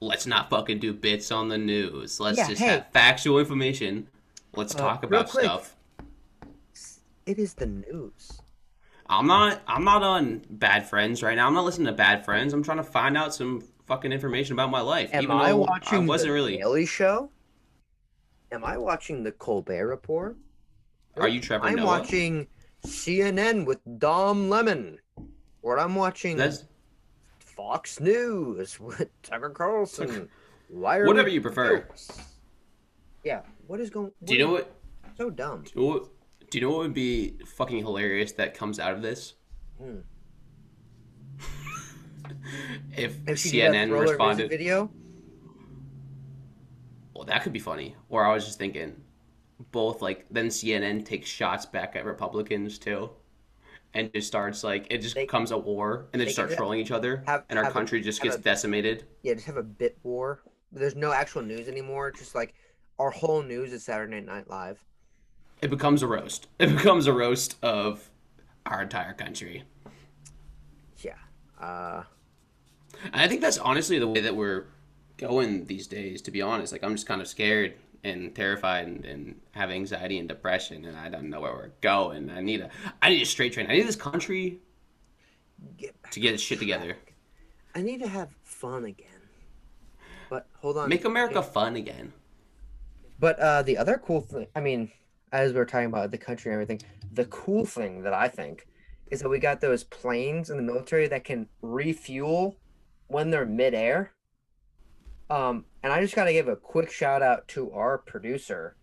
let's 0.00 0.26
not 0.26 0.50
fucking 0.50 0.78
do 0.80 0.92
bits 0.92 1.30
on 1.30 1.48
the 1.48 1.58
news. 1.58 2.18
Let's 2.18 2.38
Yeah, 2.38 2.48
just 2.48 2.60
hey. 2.60 2.68
have 2.68 2.86
factual 2.90 3.38
information. 3.38 4.08
Let's 4.56 4.74
Uh, 4.74 4.78
talk 4.78 5.04
about 5.04 5.28
stuff. 5.28 5.76
it 7.26 7.38
is 7.38 7.54
the 7.54 7.66
news 7.66 8.40
I'm 9.08 9.26
not 9.26 9.60
I'm 9.68 9.84
not 9.84 10.02
on 10.02 10.42
Bad 10.50 10.88
Friends 10.88 11.22
right 11.22 11.36
now. 11.36 11.46
I'm 11.46 11.54
not 11.54 11.64
listening 11.64 11.86
to 11.86 11.92
Bad 11.92 12.24
Friends. 12.24 12.52
I'm 12.54 12.62
trying 12.62 12.78
to 12.78 12.82
find 12.82 13.16
out 13.16 13.32
some 13.34 13.62
fucking 13.86 14.10
information 14.10 14.54
about 14.54 14.70
my 14.70 14.80
life. 14.80 15.10
am 15.12 15.24
even 15.24 15.36
i 15.36 15.52
watching 15.52 16.02
I 16.04 16.06
wasn't 16.06 16.28
the 16.28 16.32
really. 16.34 16.56
daily 16.56 16.86
show 16.86 17.30
am 18.50 18.64
i 18.64 18.76
watching 18.78 19.22
the 19.22 19.32
colbert 19.32 19.86
report 19.86 20.36
Are 21.16 21.28
you 21.28 21.40
Trevor 21.40 21.66
i'm 21.66 21.76
Noah? 21.76 21.86
watching 21.86 22.46
cnn 22.86 23.66
with 23.66 23.78
don 23.98 24.48
lemon 24.48 24.98
or 25.62 25.78
i'm 25.78 25.94
watching 25.94 26.36
That's 26.36 26.64
Fox 27.60 28.00
News 28.00 28.80
with 28.80 29.10
Tucker 29.22 29.50
Carlson. 29.50 30.30
Why 30.68 31.02
Whatever 31.02 31.28
you 31.28 31.42
prefer. 31.42 31.86
Yeah. 33.22 33.42
What 33.66 33.80
is 33.80 33.90
going? 33.90 34.12
Do 34.24 34.32
you 34.32 34.38
know 34.38 34.52
what? 34.52 34.74
So 35.18 35.28
dumb. 35.28 35.64
Do 35.64 35.70
you 35.74 35.80
know 35.80 35.92
what, 35.92 36.08
do 36.48 36.58
you 36.58 36.64
know 36.64 36.70
what 36.70 36.78
would 36.78 36.94
be 36.94 37.36
fucking 37.56 37.78
hilarious 37.80 38.32
that 38.32 38.54
comes 38.54 38.78
out 38.80 38.94
of 38.94 39.02
this? 39.02 39.34
Hmm. 39.78 39.98
if 42.96 43.18
If 43.28 43.38
she 43.38 43.50
did 43.50 43.74
that 43.74 43.88
CNN 43.88 44.00
responded, 44.00 44.48
video, 44.48 44.90
well, 47.14 47.24
that 47.24 47.42
could 47.42 47.52
be 47.52 47.58
funny. 47.58 47.94
Or 48.08 48.24
I 48.24 48.32
was 48.32 48.46
just 48.46 48.58
thinking, 48.58 48.96
both 49.72 50.02
like 50.02 50.26
then 50.30 50.48
CNN 50.48 51.04
takes 51.04 51.28
shots 51.28 51.66
back 51.66 51.96
at 51.96 52.04
Republicans 52.04 52.78
too, 52.78 53.10
and 53.94 54.12
just 54.12 54.26
starts 54.28 54.64
like 54.64 54.86
it 54.90 54.98
just 54.98 55.14
They- 55.14 55.24
becomes 55.24 55.50
a 55.50 55.58
war, 55.58 56.06
and 56.12 56.20
they 56.20 56.26
just 56.26 56.36
start 56.36 56.52
trolling 56.52 56.80
each 56.80 56.90
other, 56.90 57.22
have- 57.26 57.44
and 57.48 57.58
our 57.58 57.64
have 57.64 57.72
a- 57.72 57.78
country 57.78 58.00
just 58.00 58.22
gets 58.22 58.36
a- 58.36 58.40
decimated. 58.40 59.04
yeah, 59.22 59.34
just 59.34 59.46
have 59.46 59.56
a 59.56 59.62
bit 59.62 59.98
war. 60.02 60.42
There's 60.72 60.94
no 60.96 61.12
actual 61.12 61.42
news 61.42 61.68
anymore. 61.68 62.10
Just 62.12 62.34
like 62.34 62.54
our 62.98 63.10
whole 63.10 63.42
news 63.42 63.72
is 63.72 63.82
Saturday 63.84 64.20
Night 64.20 64.48
Live. 64.48 64.84
It 65.62 65.68
becomes 65.70 66.02
a 66.02 66.06
roast. 66.06 66.46
It 66.58 66.68
becomes 66.74 67.06
a 67.06 67.12
roast 67.12 67.56
of 67.62 68.08
our 68.66 68.82
entire 68.82 69.12
country. 69.12 69.64
Yeah. 70.98 71.14
Uh, 71.58 72.04
And 73.12 73.16
I 73.22 73.28
think 73.28 73.40
that's 73.40 73.58
honestly 73.58 73.98
the 73.98 74.06
way 74.08 74.20
that 74.20 74.36
we're 74.36 74.66
going 75.16 75.64
these 75.66 75.86
days, 75.86 76.20
to 76.22 76.30
be 76.30 76.40
honest. 76.42 76.72
Like, 76.72 76.84
I'm 76.84 76.94
just 76.94 77.06
kind 77.06 77.20
of 77.20 77.28
scared 77.28 77.74
and 78.04 78.34
terrified 78.34 78.86
and, 78.86 79.04
and 79.04 79.40
have 79.52 79.70
anxiety 79.70 80.18
and 80.18 80.28
depression, 80.28 80.84
and 80.84 80.96
I 80.96 81.08
don't 81.08 81.28
know 81.28 81.40
where 81.40 81.52
we're 81.52 81.72
going. 81.80 82.30
I 82.30 82.40
need 82.40 82.60
a, 82.60 82.70
I 83.02 83.10
need 83.10 83.22
a 83.22 83.26
straight 83.26 83.52
train. 83.52 83.66
I 83.68 83.74
need 83.74 83.86
this 83.86 83.96
country 83.96 84.60
get 85.76 85.94
to 86.12 86.20
get 86.20 86.34
its 86.34 86.42
shit 86.42 86.58
together. 86.58 86.96
I 87.74 87.82
need 87.82 88.00
to 88.00 88.08
have 88.08 88.30
fun 88.42 88.84
again. 88.84 89.06
But 90.28 90.46
hold 90.60 90.78
on. 90.78 90.88
Make 90.88 91.04
America 91.04 91.42
fun 91.42 91.76
again. 91.76 92.12
But 93.18 93.38
uh, 93.38 93.62
the 93.62 93.76
other 93.76 94.00
cool 94.02 94.22
thing, 94.22 94.46
I 94.56 94.60
mean, 94.60 94.90
as 95.32 95.52
we're 95.52 95.64
talking 95.66 95.86
about 95.86 96.10
the 96.10 96.18
country 96.18 96.52
and 96.52 96.60
everything, 96.60 96.80
the 97.12 97.26
cool 97.26 97.66
thing 97.66 98.02
that 98.02 98.14
I 98.14 98.28
think 98.28 98.66
is 99.10 99.20
that 99.20 99.28
we 99.28 99.38
got 99.38 99.60
those 99.60 99.84
planes 99.84 100.50
in 100.50 100.56
the 100.56 100.62
military 100.62 101.08
that 101.08 101.24
can 101.24 101.48
refuel 101.62 102.56
when 103.08 103.30
they're 103.30 103.46
midair. 103.46 104.12
Um, 105.30 105.64
and 105.82 105.92
I 105.92 106.00
just 106.00 106.14
got 106.14 106.24
to 106.24 106.32
give 106.32 106.48
a 106.48 106.56
quick 106.56 106.90
shout 106.90 107.22
out 107.22 107.46
to 107.48 107.70
our 107.72 107.98
producer, 107.98 108.76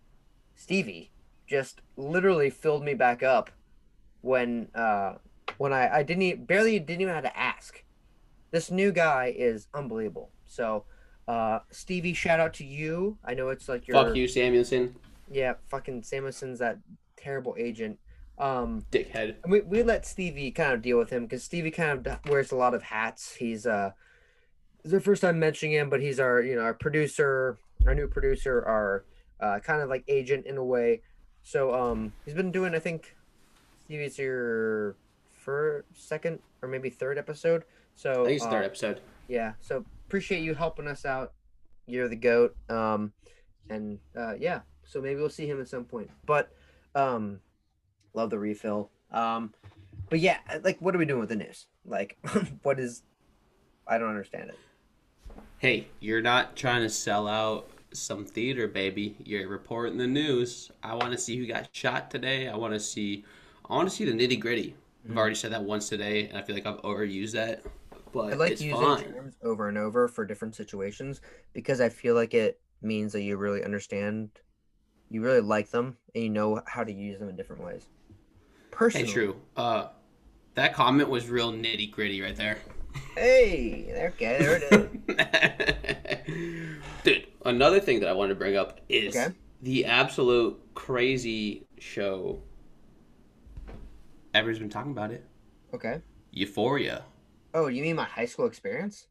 Stevie. 0.54 1.12
Just 1.46 1.82
literally 1.96 2.50
filled 2.50 2.84
me 2.84 2.94
back 2.94 3.22
up 3.22 3.50
when 4.22 4.68
uh, 4.74 5.14
when 5.58 5.72
I, 5.72 5.98
I 5.98 6.02
didn't 6.02 6.22
e- 6.22 6.34
barely 6.34 6.78
didn't 6.78 7.02
even 7.02 7.14
have 7.14 7.24
to 7.24 7.38
ask. 7.38 7.84
This 8.50 8.70
new 8.70 8.92
guy 8.92 9.34
is 9.36 9.68
unbelievable. 9.74 10.30
So, 10.46 10.84
uh, 11.26 11.60
Stevie, 11.70 12.14
shout 12.14 12.40
out 12.40 12.54
to 12.54 12.64
you. 12.64 13.18
I 13.24 13.34
know 13.34 13.48
it's 13.50 13.68
like 13.68 13.86
your 13.86 14.02
Fuck 14.02 14.16
you, 14.16 14.26
Samuelson, 14.26 14.94
yeah, 15.30 15.54
fucking 15.68 16.02
Samuelson's 16.02 16.58
that 16.58 16.78
terrible 17.16 17.54
agent. 17.58 17.98
Um, 18.38 18.84
dickhead. 18.92 19.36
we 19.48 19.60
we 19.62 19.82
let 19.82 20.06
Stevie 20.06 20.52
kind 20.52 20.72
of 20.72 20.80
deal 20.80 20.96
with 20.96 21.10
him 21.10 21.24
because 21.24 21.42
Stevie 21.42 21.72
kind 21.72 22.06
of 22.06 22.18
wears 22.28 22.52
a 22.52 22.56
lot 22.56 22.72
of 22.74 22.82
hats. 22.82 23.34
He's 23.34 23.66
uh, 23.66 23.90
it's 24.88 24.94
the 24.94 25.00
first 25.00 25.20
time 25.20 25.38
mentioning 25.38 25.74
him, 25.74 25.90
but 25.90 26.00
he's 26.00 26.18
our 26.18 26.40
you 26.40 26.56
know 26.56 26.62
our 26.62 26.72
producer, 26.72 27.58
our 27.86 27.94
new 27.94 28.08
producer, 28.08 28.64
our 28.64 29.04
uh, 29.38 29.58
kind 29.60 29.82
of 29.82 29.90
like 29.90 30.02
agent 30.08 30.46
in 30.46 30.56
a 30.56 30.64
way. 30.64 31.02
So 31.42 31.74
um, 31.74 32.14
he's 32.24 32.32
been 32.32 32.50
doing 32.50 32.74
I 32.74 32.78
think 32.78 33.14
Stevie's 33.84 34.18
your 34.18 34.96
first, 35.30 36.08
second, 36.08 36.38
or 36.62 36.70
maybe 36.70 36.88
third 36.88 37.18
episode. 37.18 37.64
So 37.96 38.22
I 38.22 38.28
think 38.28 38.36
it's 38.36 38.46
uh, 38.46 38.50
third 38.50 38.64
episode. 38.64 39.00
yeah. 39.28 39.52
So 39.60 39.84
appreciate 40.06 40.40
you 40.40 40.54
helping 40.54 40.88
us 40.88 41.04
out. 41.04 41.34
You're 41.86 42.08
the 42.08 42.16
goat. 42.16 42.56
Um 42.70 43.12
and 43.68 43.98
uh 44.16 44.36
yeah. 44.38 44.60
So 44.86 45.02
maybe 45.02 45.20
we'll 45.20 45.28
see 45.28 45.46
him 45.46 45.60
at 45.60 45.68
some 45.68 45.84
point. 45.84 46.08
But 46.24 46.50
um 46.94 47.40
love 48.14 48.30
the 48.30 48.38
refill. 48.38 48.90
Um 49.12 49.52
but 50.08 50.20
yeah 50.20 50.38
like 50.64 50.78
what 50.80 50.94
are 50.94 50.98
we 50.98 51.04
doing 51.04 51.20
with 51.20 51.28
the 51.28 51.36
news? 51.36 51.66
Like 51.84 52.16
what 52.62 52.80
is 52.80 53.02
i 53.90 53.96
don't 53.96 54.10
understand 54.10 54.50
it 54.50 54.58
Hey, 55.58 55.88
you're 55.98 56.22
not 56.22 56.54
trying 56.54 56.82
to 56.82 56.88
sell 56.88 57.26
out 57.26 57.68
some 57.92 58.24
theater, 58.24 58.68
baby. 58.68 59.16
You're 59.24 59.48
reporting 59.48 59.98
the 59.98 60.06
news. 60.06 60.70
I 60.84 60.94
want 60.94 61.10
to 61.10 61.18
see 61.18 61.36
who 61.36 61.48
got 61.48 61.68
shot 61.72 62.12
today. 62.12 62.46
I 62.46 62.56
want 62.56 62.74
to 62.74 62.80
see, 62.80 63.24
I 63.68 63.74
want 63.74 63.90
to 63.90 63.94
see 63.94 64.04
the 64.04 64.12
nitty 64.12 64.38
gritty. 64.38 64.76
I've 65.10 65.16
already 65.16 65.34
said 65.34 65.50
that 65.50 65.64
once 65.64 65.88
today, 65.88 66.28
and 66.28 66.38
I 66.38 66.42
feel 66.42 66.54
like 66.54 66.64
I've 66.64 66.80
overused 66.82 67.32
that. 67.32 67.64
But 68.12 68.34
I 68.34 68.36
like 68.36 68.52
using 68.52 68.70
fine. 68.70 69.12
terms 69.12 69.34
over 69.42 69.68
and 69.68 69.76
over 69.76 70.06
for 70.06 70.24
different 70.24 70.54
situations 70.54 71.22
because 71.52 71.80
I 71.80 71.88
feel 71.88 72.14
like 72.14 72.34
it 72.34 72.60
means 72.80 73.12
that 73.14 73.22
you 73.22 73.36
really 73.36 73.64
understand, 73.64 74.30
you 75.10 75.22
really 75.22 75.40
like 75.40 75.70
them, 75.70 75.96
and 76.14 76.22
you 76.22 76.30
know 76.30 76.62
how 76.68 76.84
to 76.84 76.92
use 76.92 77.18
them 77.18 77.28
in 77.28 77.34
different 77.34 77.64
ways. 77.64 77.88
Personally, 78.70 79.08
Hey, 79.08 79.12
true. 79.12 79.36
Uh, 79.56 79.88
that 80.54 80.72
comment 80.72 81.08
was 81.08 81.28
real 81.28 81.52
nitty 81.52 81.90
gritty 81.90 82.22
right 82.22 82.36
there. 82.36 82.58
Hey, 83.16 83.92
okay, 84.12 84.38
there 84.38 84.56
it 84.56 84.62
is. 84.62 84.88
Dude, 87.04 87.26
another 87.44 87.80
thing 87.80 88.00
that 88.00 88.08
I 88.08 88.12
wanted 88.12 88.30
to 88.30 88.34
bring 88.38 88.56
up 88.56 88.80
is 88.88 89.14
Okay. 89.16 89.34
the 89.62 89.84
absolute 89.86 90.58
crazy 90.74 91.66
show. 91.78 92.42
Everyone's 94.34 94.58
been 94.60 94.68
talking 94.70 94.92
about 94.92 95.10
it. 95.10 95.24
okay. 95.74 96.02
Euphoria. 96.32 97.04
Oh, 97.54 97.66
you 97.66 97.82
mean 97.82 97.96
my 97.96 98.04
high 98.04 98.26
school 98.26 98.46
experience? 98.46 99.06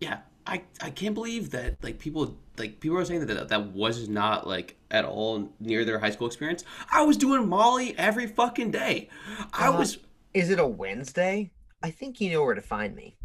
Yeah, 0.00 0.18
I 0.46 0.62
I 0.80 0.90
can't 0.90 1.14
believe 1.14 1.50
that 1.50 1.82
like 1.82 1.98
people 1.98 2.36
like 2.58 2.80
people 2.80 2.98
are 2.98 3.04
saying 3.04 3.24
that 3.26 3.48
that, 3.48 3.66
was 3.72 4.08
not 4.08 4.46
like 4.46 4.76
at 4.90 5.04
all 5.04 5.52
near 5.58 5.84
their 5.84 5.98
high 5.98 6.10
school 6.10 6.26
experience. 6.26 6.64
I 6.92 7.02
was 7.02 7.16
doing 7.16 7.48
Molly 7.48 7.96
every 7.98 8.26
fucking 8.26 8.70
day. 8.70 9.08
I 9.52 9.68
Uh, 9.68 9.78
was 9.78 9.98
Is 10.34 10.50
it 10.50 10.58
a 10.58 10.66
Wednesday? 10.66 11.50
I 11.82 11.90
think 11.90 12.20
you 12.20 12.30
know 12.30 12.42
where 12.44 12.54
to 12.54 12.60
find 12.62 12.94
me. 12.94 13.16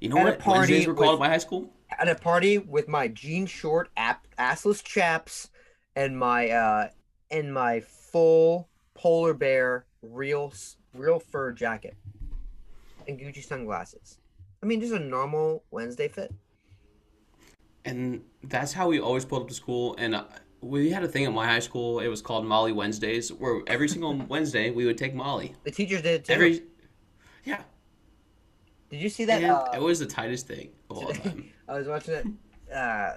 you 0.00 0.08
know 0.08 0.18
at 0.18 0.22
a 0.22 0.30
what 0.30 0.38
party 0.38 0.58
Wednesdays 0.58 0.86
were 0.86 0.94
called 0.94 1.18
with- 1.18 1.26
at 1.26 1.28
my 1.28 1.28
high 1.28 1.38
school? 1.38 1.72
At 1.98 2.08
a 2.08 2.14
party 2.14 2.58
with 2.58 2.86
my 2.86 3.08
jean 3.08 3.46
short, 3.46 3.88
app, 3.96 4.26
assless 4.38 4.82
chaps, 4.84 5.48
and 5.96 6.18
my 6.18 6.50
uh, 6.50 6.88
and 7.30 7.52
my 7.52 7.80
full 7.80 8.68
polar 8.94 9.32
bear 9.32 9.86
real 10.02 10.52
real 10.94 11.18
fur 11.18 11.52
jacket, 11.52 11.96
and 13.08 13.18
Gucci 13.18 13.42
sunglasses. 13.42 14.18
I 14.62 14.66
mean, 14.66 14.80
just 14.80 14.92
a 14.92 14.98
normal 14.98 15.64
Wednesday 15.70 16.08
fit. 16.08 16.32
And 17.84 18.22
that's 18.44 18.72
how 18.74 18.88
we 18.88 19.00
always 19.00 19.24
pulled 19.24 19.42
up 19.42 19.48
to 19.48 19.54
school. 19.54 19.94
And 19.98 20.14
uh, 20.14 20.24
we 20.60 20.90
had 20.90 21.04
a 21.04 21.08
thing 21.08 21.24
at 21.24 21.32
my 21.32 21.46
high 21.46 21.60
school. 21.60 22.00
It 22.00 22.08
was 22.08 22.20
called 22.20 22.44
Molly 22.44 22.72
Wednesdays, 22.72 23.32
where 23.32 23.62
every 23.66 23.88
single 23.88 24.14
Wednesday 24.28 24.70
we 24.70 24.84
would 24.84 24.98
take 24.98 25.14
Molly. 25.14 25.54
The 25.64 25.70
teachers 25.70 26.02
did 26.02 26.20
it 26.20 26.24
too. 26.26 26.32
Every 26.34 26.62
yeah, 27.48 27.62
Did 28.90 29.00
you 29.00 29.08
see 29.08 29.24
that? 29.24 29.42
and 29.42 29.52
uh, 29.52 29.64
it 29.74 29.80
was 29.80 29.98
the 29.98 30.06
tightest 30.06 30.46
thing 30.46 30.70
of 30.90 30.98
all 30.98 31.12
time. 31.12 31.50
I 31.68 31.78
was 31.78 31.86
watching 31.88 32.14
it. 32.14 32.26
Uh, 32.74 33.12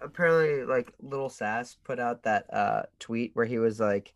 apparently, 0.00 0.64
like 0.64 0.92
Little 1.00 1.30
Sass 1.30 1.76
put 1.84 1.98
out 1.98 2.22
that 2.24 2.52
uh 2.52 2.82
tweet 2.98 3.30
where 3.34 3.46
he 3.46 3.58
was 3.58 3.80
like, 3.80 4.14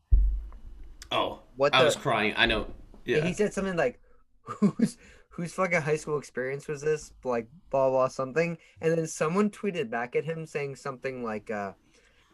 Oh, 1.11 1.41
"What 1.57 1.75
I 1.75 1.79
the?" 1.81 1.85
was 1.87 1.97
crying. 1.97 2.35
I 2.37 2.47
know. 2.47 2.67
Yeah. 3.05 3.25
He 3.25 3.33
said 3.33 3.53
something 3.53 3.77
like, 3.77 4.01
"Who's." 4.43 4.97
whose 5.33 5.55
fucking 5.55 5.81
high 5.81 5.97
school 5.97 6.19
experience 6.19 6.69
was 6.69 6.83
this?" 6.83 7.13
Like 7.25 7.47
blah 7.71 7.89
blah 7.89 8.09
something, 8.09 8.59
and 8.81 8.93
then 8.93 9.07
someone 9.07 9.49
tweeted 9.49 9.89
back 9.89 10.15
at 10.17 10.25
him 10.25 10.45
saying 10.45 10.77
something 10.77 11.25
like, 11.25 11.51
uh, 11.51 11.73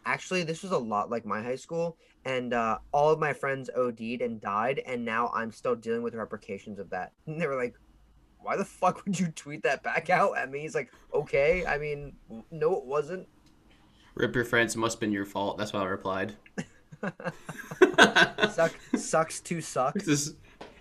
"Actually, 0.07 0.43
this 0.43 0.63
was 0.63 0.71
a 0.71 0.77
lot 0.77 1.11
like 1.11 1.25
my 1.25 1.43
high 1.43 1.55
school, 1.55 1.97
and 2.25 2.53
uh, 2.53 2.79
all 2.91 3.11
of 3.11 3.19
my 3.19 3.33
friends 3.33 3.69
OD'd 3.75 4.21
and 4.21 4.41
died, 4.41 4.81
and 4.87 5.05
now 5.05 5.29
I'm 5.35 5.51
still 5.51 5.75
dealing 5.75 6.01
with 6.01 6.15
repercussions 6.15 6.79
of 6.79 6.89
that." 6.89 7.11
And 7.27 7.39
they 7.39 7.47
were 7.47 7.55
like. 7.55 7.75
Why 8.39 8.55
the 8.55 8.63
fuck 8.63 9.03
would 9.03 9.19
you 9.19 9.27
tweet 9.29 9.63
that 9.63 9.83
back 9.83 10.09
out 10.09 10.37
at 10.37 10.49
me? 10.49 10.59
He's 10.61 10.75
like, 10.75 10.93
okay. 11.13 11.65
I 11.65 11.77
mean, 11.77 12.13
no, 12.49 12.77
it 12.77 12.85
wasn't. 12.85 13.27
Rip 14.15 14.33
your 14.35 14.45
friends 14.45 14.77
must 14.77 14.95
have 14.95 14.99
been 15.01 15.11
your 15.11 15.25
fault. 15.25 15.57
That's 15.57 15.73
what 15.73 15.81
I 15.81 15.85
replied. 15.87 16.35
Suck, 18.51 18.73
sucks 18.95 19.39
to 19.41 19.61
suck. 19.61 19.95
This 19.95 20.33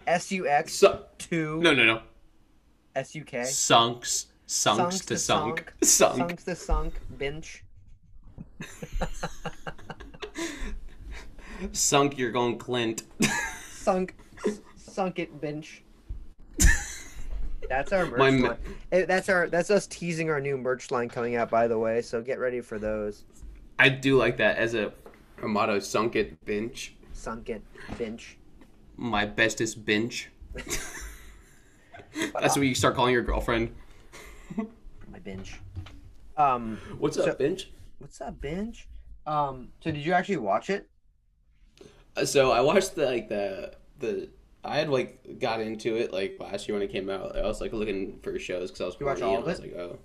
S 0.06 0.30
U 0.32 0.46
X 0.48 0.74
su- 0.74 0.98
to 1.18 1.60
no, 1.60 1.74
no, 1.74 1.84
no. 1.84 2.02
S 2.94 3.14
U 3.14 3.24
K. 3.24 3.40
Sunks, 3.40 4.26
sunks 4.46 5.04
to 5.06 5.18
sunk, 5.18 5.72
sunk. 5.82 6.18
Sunks 6.18 6.44
to 6.44 6.54
sunk. 6.54 6.94
Bench. 7.10 7.64
Sunk, 11.72 12.18
you're 12.18 12.30
going 12.30 12.58
Clint. 12.58 13.04
Sunk. 13.72 14.14
Sunk 14.76 15.18
it 15.18 15.40
bench. 15.40 15.82
That's 17.68 17.92
our 17.92 18.06
merch 18.06 18.18
My 18.18 18.30
line. 18.30 18.56
Eh, 18.92 19.04
That's 19.06 19.28
our. 19.28 19.48
That's 19.48 19.70
us 19.70 19.86
teasing 19.88 20.30
our 20.30 20.40
new 20.40 20.56
merch 20.56 20.90
line 20.90 21.08
coming 21.08 21.34
out. 21.36 21.50
By 21.50 21.66
the 21.66 21.78
way, 21.78 22.00
so 22.02 22.22
get 22.22 22.38
ready 22.38 22.60
for 22.60 22.78
those. 22.78 23.24
I 23.78 23.88
do 23.88 24.16
like 24.16 24.36
that 24.36 24.56
as 24.56 24.74
a, 24.74 24.92
a 25.42 25.48
motto. 25.48 25.78
Sunk 25.80 26.14
it, 26.16 26.42
bench. 26.44 26.94
Sunk 27.12 27.48
it 27.50 27.62
bench. 27.98 28.38
My 28.96 29.26
bestest 29.26 29.84
bench. 29.84 30.30
That's 32.40 32.56
what 32.56 32.66
you 32.66 32.74
start 32.74 32.94
calling 32.94 33.12
your 33.12 33.22
girlfriend. 33.22 33.74
My 34.56 35.18
bench. 35.24 35.60
Um, 36.36 36.78
What's 36.98 37.16
So- 37.16 37.28
up, 37.30 37.38
bench? 37.38 37.70
What's 37.98 38.18
that 38.18 38.40
binge? 38.40 38.88
Um, 39.26 39.68
so 39.80 39.90
did 39.90 40.04
you 40.04 40.12
actually 40.12 40.38
watch 40.38 40.70
it? 40.70 40.88
Uh, 42.16 42.24
So 42.24 42.52
I 42.52 42.60
watched 42.60 42.94
the 42.94 43.06
like 43.06 43.28
the 43.28 43.72
the 43.98 44.28
I 44.64 44.78
had 44.78 44.88
like 44.88 45.38
got 45.38 45.60
into 45.60 45.96
it 45.96 46.12
like 46.12 46.36
last 46.40 46.68
year 46.68 46.76
when 46.76 46.82
it 46.82 46.92
came 46.92 47.08
out. 47.10 47.36
I 47.36 47.42
was 47.42 47.60
like 47.60 47.72
looking 47.72 48.18
for 48.22 48.38
shows 48.38 48.70
because 48.70 48.80
I 48.80 48.84
was 48.86 48.96
You 48.98 49.06
watch 49.06 49.22
all 49.22 49.38
of 49.38 49.44
I 49.44 49.46
was 49.46 49.60
like, 49.60 49.74
oh. 49.76 49.98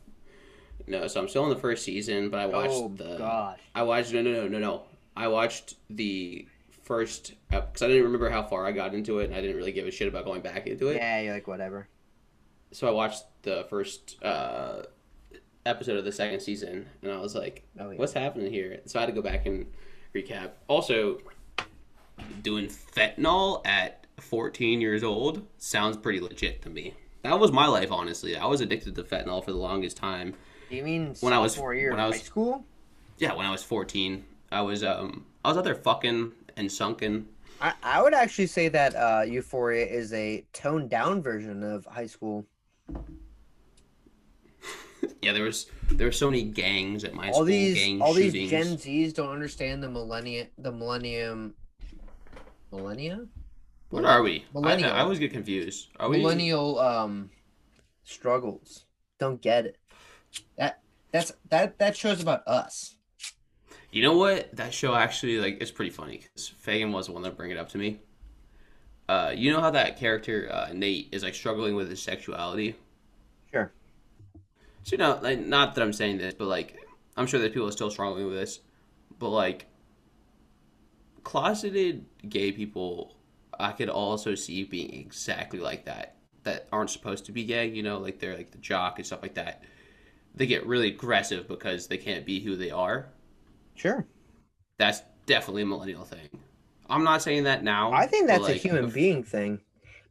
No, 0.87 1.07
so 1.07 1.21
I'm 1.21 1.27
still 1.27 1.43
in 1.43 1.49
the 1.49 1.55
first 1.59 1.85
season, 1.85 2.29
but 2.29 2.39
I 2.39 2.47
watched 2.47 2.73
oh 2.73 2.89
the. 2.89 3.17
gosh. 3.17 3.59
I 3.75 3.83
watched 3.83 4.13
no 4.13 4.21
no 4.21 4.31
no 4.31 4.47
no 4.47 4.59
no. 4.59 4.83
I 5.15 5.27
watched 5.27 5.75
the 5.89 6.47
first 6.83 7.33
because 7.49 7.81
I 7.81 7.87
didn't 7.87 8.03
remember 8.03 8.29
how 8.29 8.43
far 8.43 8.65
I 8.65 8.71
got 8.71 8.93
into 8.93 9.19
it, 9.19 9.25
and 9.25 9.35
I 9.35 9.41
didn't 9.41 9.57
really 9.57 9.71
give 9.71 9.87
a 9.87 9.91
shit 9.91 10.07
about 10.07 10.25
going 10.25 10.41
back 10.41 10.67
into 10.67 10.87
it. 10.89 10.97
Yeah, 10.97 11.21
you're 11.21 11.33
like 11.33 11.47
whatever. 11.47 11.87
So 12.71 12.87
I 12.87 12.91
watched 12.91 13.25
the 13.43 13.65
first 13.69 14.17
uh, 14.23 14.83
episode 15.65 15.97
of 15.97 16.05
the 16.05 16.11
second 16.11 16.39
season, 16.41 16.87
and 17.01 17.11
I 17.11 17.17
was 17.19 17.35
like, 17.35 17.63
Oh 17.79 17.89
yeah. 17.91 17.97
"What's 17.97 18.13
happening 18.13 18.51
here?" 18.51 18.79
So 18.85 18.99
I 18.99 19.03
had 19.03 19.07
to 19.07 19.11
go 19.13 19.21
back 19.21 19.45
and 19.45 19.65
recap. 20.15 20.51
Also, 20.67 21.19
doing 22.41 22.67
fentanyl 22.67 23.65
at 23.65 24.05
14 24.19 24.81
years 24.81 25.03
old 25.03 25.45
sounds 25.57 25.97
pretty 25.97 26.19
legit 26.19 26.61
to 26.63 26.69
me. 26.69 26.93
That 27.23 27.39
was 27.39 27.51
my 27.51 27.67
life, 27.67 27.91
honestly. 27.91 28.35
I 28.35 28.45
was 28.45 28.61
addicted 28.61 28.95
to 28.95 29.03
fentanyl 29.03 29.43
for 29.43 29.51
the 29.51 29.57
longest 29.57 29.97
time. 29.97 30.33
You 30.69 30.83
mean 30.83 31.15
When 31.21 31.33
I 31.33 31.39
was- 31.39 31.55
four 31.55 31.73
years 31.75 31.91
when 31.91 31.99
I 31.99 32.07
was- 32.07 32.17
high 32.17 32.23
school? 32.23 32.65
Yeah, 33.17 33.33
when 33.33 33.45
I 33.45 33.51
was 33.51 33.63
14, 33.63 34.25
I 34.51 34.61
was 34.61 34.83
um 34.83 35.25
I 35.45 35.49
was 35.49 35.57
out 35.57 35.63
there 35.63 35.75
fucking 35.75 36.31
and 36.57 36.71
sunken. 36.71 37.27
I, 37.61 37.73
I 37.83 38.01
would 38.01 38.13
actually 38.15 38.47
say 38.47 38.69
that 38.69 38.95
uh, 38.95 39.21
Euphoria 39.27 39.85
is 39.85 40.11
a 40.13 40.43
toned 40.53 40.89
down 40.89 41.21
version 41.21 41.61
of 41.63 41.85
high 41.85 42.07
school. 42.07 42.45
Yeah, 45.21 45.33
there 45.33 45.43
was 45.43 45.67
there 45.89 46.07
were 46.07 46.11
so 46.11 46.29
many 46.31 46.43
gangs 46.43 47.03
at 47.03 47.13
my 47.13 47.27
all 47.27 47.33
school. 47.33 47.45
these 47.45 47.75
gang 47.75 48.01
all 48.01 48.13
shootings. 48.13 48.33
these 48.33 48.49
Gen 48.49 48.65
Zs 48.77 49.13
don't 49.13 49.29
understand 49.29 49.83
the 49.83 49.89
millennium 49.89 50.47
the 50.57 50.71
millennium 50.71 51.53
millennia 52.71 53.27
What 53.89 54.05
are 54.05 54.21
we? 54.23 54.45
I, 54.55 54.59
Millennial. 54.59 54.91
I 54.91 54.99
always 55.01 55.19
get 55.19 55.31
confused. 55.31 55.89
Are 55.99 56.09
we? 56.09 56.17
millennial 56.17 56.79
um 56.79 57.29
struggles. 58.03 58.85
Don't 59.19 59.41
get 59.41 59.65
it. 59.67 59.77
That 60.57 60.81
that's 61.11 61.31
that 61.49 61.77
that 61.79 61.95
show's 61.95 62.21
about 62.21 62.47
us. 62.47 62.95
You 63.91 64.01
know 64.03 64.17
what? 64.17 64.55
That 64.55 64.73
show 64.73 64.95
actually 64.95 65.37
like 65.39 65.57
it's 65.61 65.71
pretty 65.71 65.91
funny 65.91 66.17
because 66.17 66.47
Fagan 66.47 66.91
was 66.91 67.07
the 67.07 67.11
one 67.11 67.21
that 67.23 67.35
bring 67.37 67.51
it 67.51 67.57
up 67.57 67.69
to 67.69 67.77
me. 67.77 67.99
Uh, 69.09 69.33
you 69.35 69.51
know 69.51 69.59
how 69.59 69.69
that 69.71 69.99
character 69.99 70.49
uh, 70.51 70.69
Nate 70.73 71.09
is 71.11 71.21
like 71.23 71.35
struggling 71.35 71.75
with 71.75 71.89
his 71.89 72.01
sexuality. 72.01 72.75
Sure. 73.51 73.73
So 74.83 74.93
you 74.93 74.97
know, 74.97 75.19
like, 75.21 75.39
not 75.39 75.75
that 75.75 75.81
I'm 75.81 75.93
saying 75.93 76.17
this, 76.17 76.33
but 76.33 76.47
like 76.47 76.77
I'm 77.17 77.27
sure 77.27 77.39
that 77.39 77.53
people 77.53 77.67
are 77.67 77.71
still 77.71 77.91
struggling 77.91 78.25
with 78.25 78.35
this. 78.35 78.59
But 79.19 79.29
like 79.29 79.67
closeted 81.23 82.05
gay 82.27 82.51
people, 82.51 83.15
I 83.59 83.71
could 83.71 83.89
also 83.89 84.35
see 84.35 84.63
being 84.63 84.93
exactly 84.93 85.59
like 85.59 85.85
that. 85.85 86.15
That 86.43 86.67
aren't 86.71 86.89
supposed 86.89 87.25
to 87.25 87.31
be 87.31 87.43
gay. 87.43 87.67
You 87.67 87.83
know, 87.83 87.99
like 87.99 88.19
they're 88.19 88.35
like 88.35 88.51
the 88.51 88.57
jock 88.57 88.97
and 88.97 89.05
stuff 89.05 89.21
like 89.21 89.35
that. 89.35 89.63
They 90.33 90.47
get 90.47 90.65
really 90.65 90.87
aggressive 90.87 91.47
because 91.47 91.87
they 91.87 91.97
can't 91.97 92.25
be 92.25 92.39
who 92.39 92.55
they 92.55 92.71
are. 92.71 93.09
Sure. 93.75 94.05
That's 94.77 95.01
definitely 95.25 95.63
a 95.63 95.65
millennial 95.65 96.05
thing. 96.05 96.29
I'm 96.89 97.03
not 97.03 97.21
saying 97.21 97.43
that 97.43 97.63
now. 97.63 97.91
I 97.91 98.07
think 98.07 98.27
that's 98.27 98.47
a 98.47 98.53
human 98.53 98.85
if- 98.85 98.93
being 98.93 99.23
thing. 99.23 99.59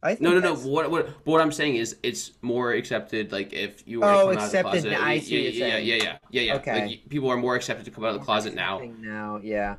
I 0.03 0.09
think 0.15 0.21
No, 0.21 0.31
no, 0.31 0.39
no. 0.39 0.55
What, 0.55 0.89
what, 0.89 1.05
but 1.05 1.25
what 1.25 1.41
I'm 1.41 1.51
saying 1.51 1.75
is, 1.75 1.95
it's 2.01 2.31
more 2.41 2.71
accepted. 2.73 3.31
Like 3.31 3.53
if 3.53 3.87
you 3.87 3.99
were 3.99 4.05
Oh, 4.05 4.09
to 4.31 4.35
come 4.35 4.43
out 4.43 4.45
of 4.45 4.51
the 4.51 4.57
accepted 4.57 4.83
closet, 4.83 5.01
I 5.01 5.13
yeah, 5.13 5.21
see 5.21 5.49
yeah, 5.59 5.65
yeah, 5.67 5.77
yeah, 5.77 5.95
yeah, 5.95 6.17
yeah, 6.31 6.41
yeah. 6.41 6.55
Okay. 6.55 6.85
Like 6.87 7.09
people 7.09 7.29
are 7.29 7.37
more 7.37 7.55
accepted 7.55 7.85
to 7.85 7.91
come 7.91 8.03
out 8.03 8.15
of 8.15 8.19
the 8.19 8.25
closet 8.25 8.55
now 8.55 8.81
now, 8.99 9.39
yeah. 9.43 9.75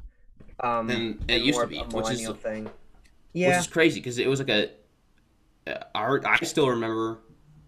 Um, 0.61 0.87
than 0.87 1.25
it 1.29 1.43
used 1.43 1.61
to 1.61 1.67
be, 1.67 1.79
which 1.79 2.11
is 2.11 2.29
thing. 2.29 2.71
Yeah. 3.33 3.49
Which 3.49 3.59
is 3.59 3.67
crazy 3.67 3.99
because 3.99 4.19
it 4.19 4.29
was 4.29 4.39
like 4.39 4.51
a. 4.51 4.71
uh, 5.67 6.19
I 6.25 6.45
still 6.45 6.69
remember. 6.69 7.19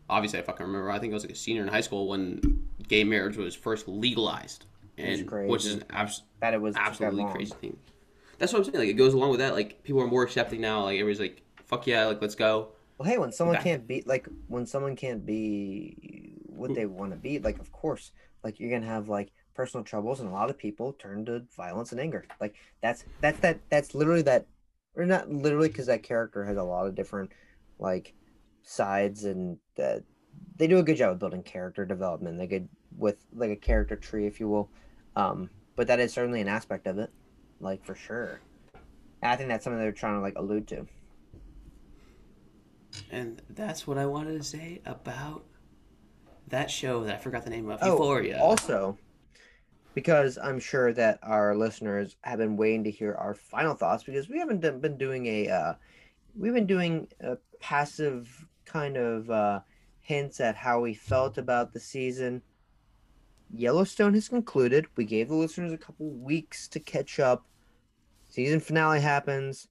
Obviously, 0.08 0.38
I 0.38 0.42
fucking 0.42 0.64
remember. 0.66 0.90
I 0.90 0.98
think 0.98 1.12
I 1.12 1.14
was 1.14 1.24
like 1.24 1.32
a 1.32 1.36
senior 1.36 1.62
in 1.62 1.68
high 1.68 1.80
school 1.80 2.08
when 2.08 2.68
gay 2.86 3.02
marriage 3.02 3.36
was 3.36 3.54
first 3.54 3.88
legalized, 3.88 4.66
Which 4.96 5.06
is 5.08 5.20
and 5.20 5.48
which 5.48 5.64
is 5.64 5.80
abs- 5.90 6.22
that 6.40 6.54
it 6.54 6.60
was 6.60 6.76
absolutely 6.76 7.24
crazy 7.32 7.54
thing. 7.60 7.76
That's 8.38 8.52
what 8.52 8.60
I'm 8.60 8.64
saying. 8.66 8.78
Like 8.78 8.88
it 8.88 8.94
goes 8.94 9.14
along 9.14 9.30
with 9.30 9.40
that. 9.40 9.54
Like 9.54 9.82
people 9.82 10.02
are 10.02 10.06
more 10.06 10.22
accepting 10.22 10.60
now. 10.60 10.84
Like 10.84 11.00
everybody's 11.00 11.20
like 11.20 11.42
fuck 11.66 11.86
yeah, 11.86 12.06
like 12.06 12.20
let's 12.20 12.34
go. 12.34 12.72
Well, 12.98 13.08
hey, 13.08 13.18
when 13.18 13.32
someone 13.32 13.56
Back- 13.56 13.64
can't 13.64 13.86
be 13.86 14.02
like 14.06 14.28
when 14.48 14.66
someone 14.66 14.96
can't 14.96 15.26
be 15.26 16.36
what 16.46 16.74
they 16.74 16.86
want 16.86 17.10
to 17.12 17.16
be, 17.16 17.38
like 17.38 17.58
of 17.58 17.72
course, 17.72 18.12
like 18.42 18.60
you're 18.60 18.70
gonna 18.70 18.90
have 18.90 19.08
like 19.08 19.32
personal 19.54 19.84
troubles, 19.84 20.20
and 20.20 20.28
a 20.28 20.32
lot 20.32 20.50
of 20.50 20.58
people 20.58 20.92
turn 20.92 21.24
to 21.26 21.44
violence 21.56 21.92
and 21.92 22.00
anger. 22.00 22.24
Like 22.40 22.54
that's 22.82 23.04
that's 23.20 23.40
that 23.40 23.60
that's 23.70 23.94
literally 23.94 24.22
that, 24.22 24.46
or 24.94 25.04
not 25.06 25.30
literally, 25.30 25.68
because 25.68 25.86
that 25.86 26.02
character 26.02 26.44
has 26.44 26.56
a 26.56 26.62
lot 26.62 26.86
of 26.86 26.94
different 26.94 27.32
like 27.78 28.14
sides, 28.62 29.24
and 29.24 29.58
that 29.76 30.04
they 30.56 30.66
do 30.66 30.78
a 30.78 30.82
good 30.82 30.96
job 30.96 31.12
of 31.12 31.18
building 31.18 31.42
character 31.42 31.84
development. 31.84 32.38
They 32.38 32.46
good 32.46 32.68
with 32.96 33.16
like 33.34 33.50
a 33.50 33.56
character 33.56 33.96
tree, 33.96 34.26
if 34.26 34.38
you 34.38 34.48
will. 34.48 34.70
Um, 35.16 35.50
but 35.76 35.86
that 35.88 36.00
is 36.00 36.12
certainly 36.12 36.40
an 36.40 36.48
aspect 36.48 36.86
of 36.86 36.98
it, 36.98 37.10
like 37.60 37.84
for 37.84 37.94
sure. 37.94 38.40
And 39.22 39.32
I 39.32 39.36
think 39.36 39.48
that's 39.48 39.64
something 39.64 39.80
they're 39.80 39.92
trying 39.92 40.16
to 40.16 40.20
like 40.20 40.36
allude 40.36 40.68
to. 40.68 40.86
And 43.10 43.42
that's 43.50 43.86
what 43.86 43.98
I 43.98 44.06
wanted 44.06 44.38
to 44.38 44.44
say 44.44 44.80
about 44.86 45.44
that 46.48 46.70
show 46.70 47.04
that 47.04 47.14
I 47.14 47.18
forgot 47.18 47.44
the 47.44 47.50
name 47.50 47.68
of. 47.70 47.78
Oh, 47.82 47.92
Euphoria. 47.92 48.38
Also, 48.40 48.98
because 49.94 50.38
I'm 50.38 50.60
sure 50.60 50.92
that 50.92 51.18
our 51.22 51.56
listeners 51.56 52.16
have 52.22 52.38
been 52.38 52.56
waiting 52.56 52.84
to 52.84 52.90
hear 52.90 53.14
our 53.14 53.34
final 53.34 53.74
thoughts 53.74 54.04
because 54.04 54.28
we 54.28 54.38
haven't 54.38 54.60
been 54.60 54.98
doing 54.98 55.26
a 55.26 55.48
uh, 55.48 55.74
we've 56.36 56.54
been 56.54 56.66
doing 56.66 57.08
a 57.20 57.36
passive 57.60 58.46
kind 58.64 58.96
of 58.96 59.30
uh, 59.30 59.60
hints 60.00 60.40
at 60.40 60.56
how 60.56 60.80
we 60.80 60.94
felt 60.94 61.38
about 61.38 61.72
the 61.72 61.80
season. 61.80 62.42
Yellowstone 63.52 64.14
has 64.14 64.28
concluded. 64.28 64.86
We 64.96 65.04
gave 65.04 65.28
the 65.28 65.34
listeners 65.34 65.72
a 65.72 65.78
couple 65.78 66.10
weeks 66.10 66.66
to 66.68 66.80
catch 66.80 67.20
up. 67.20 67.46
Season 68.28 68.58
finale 68.58 69.00
happens. 69.00 69.68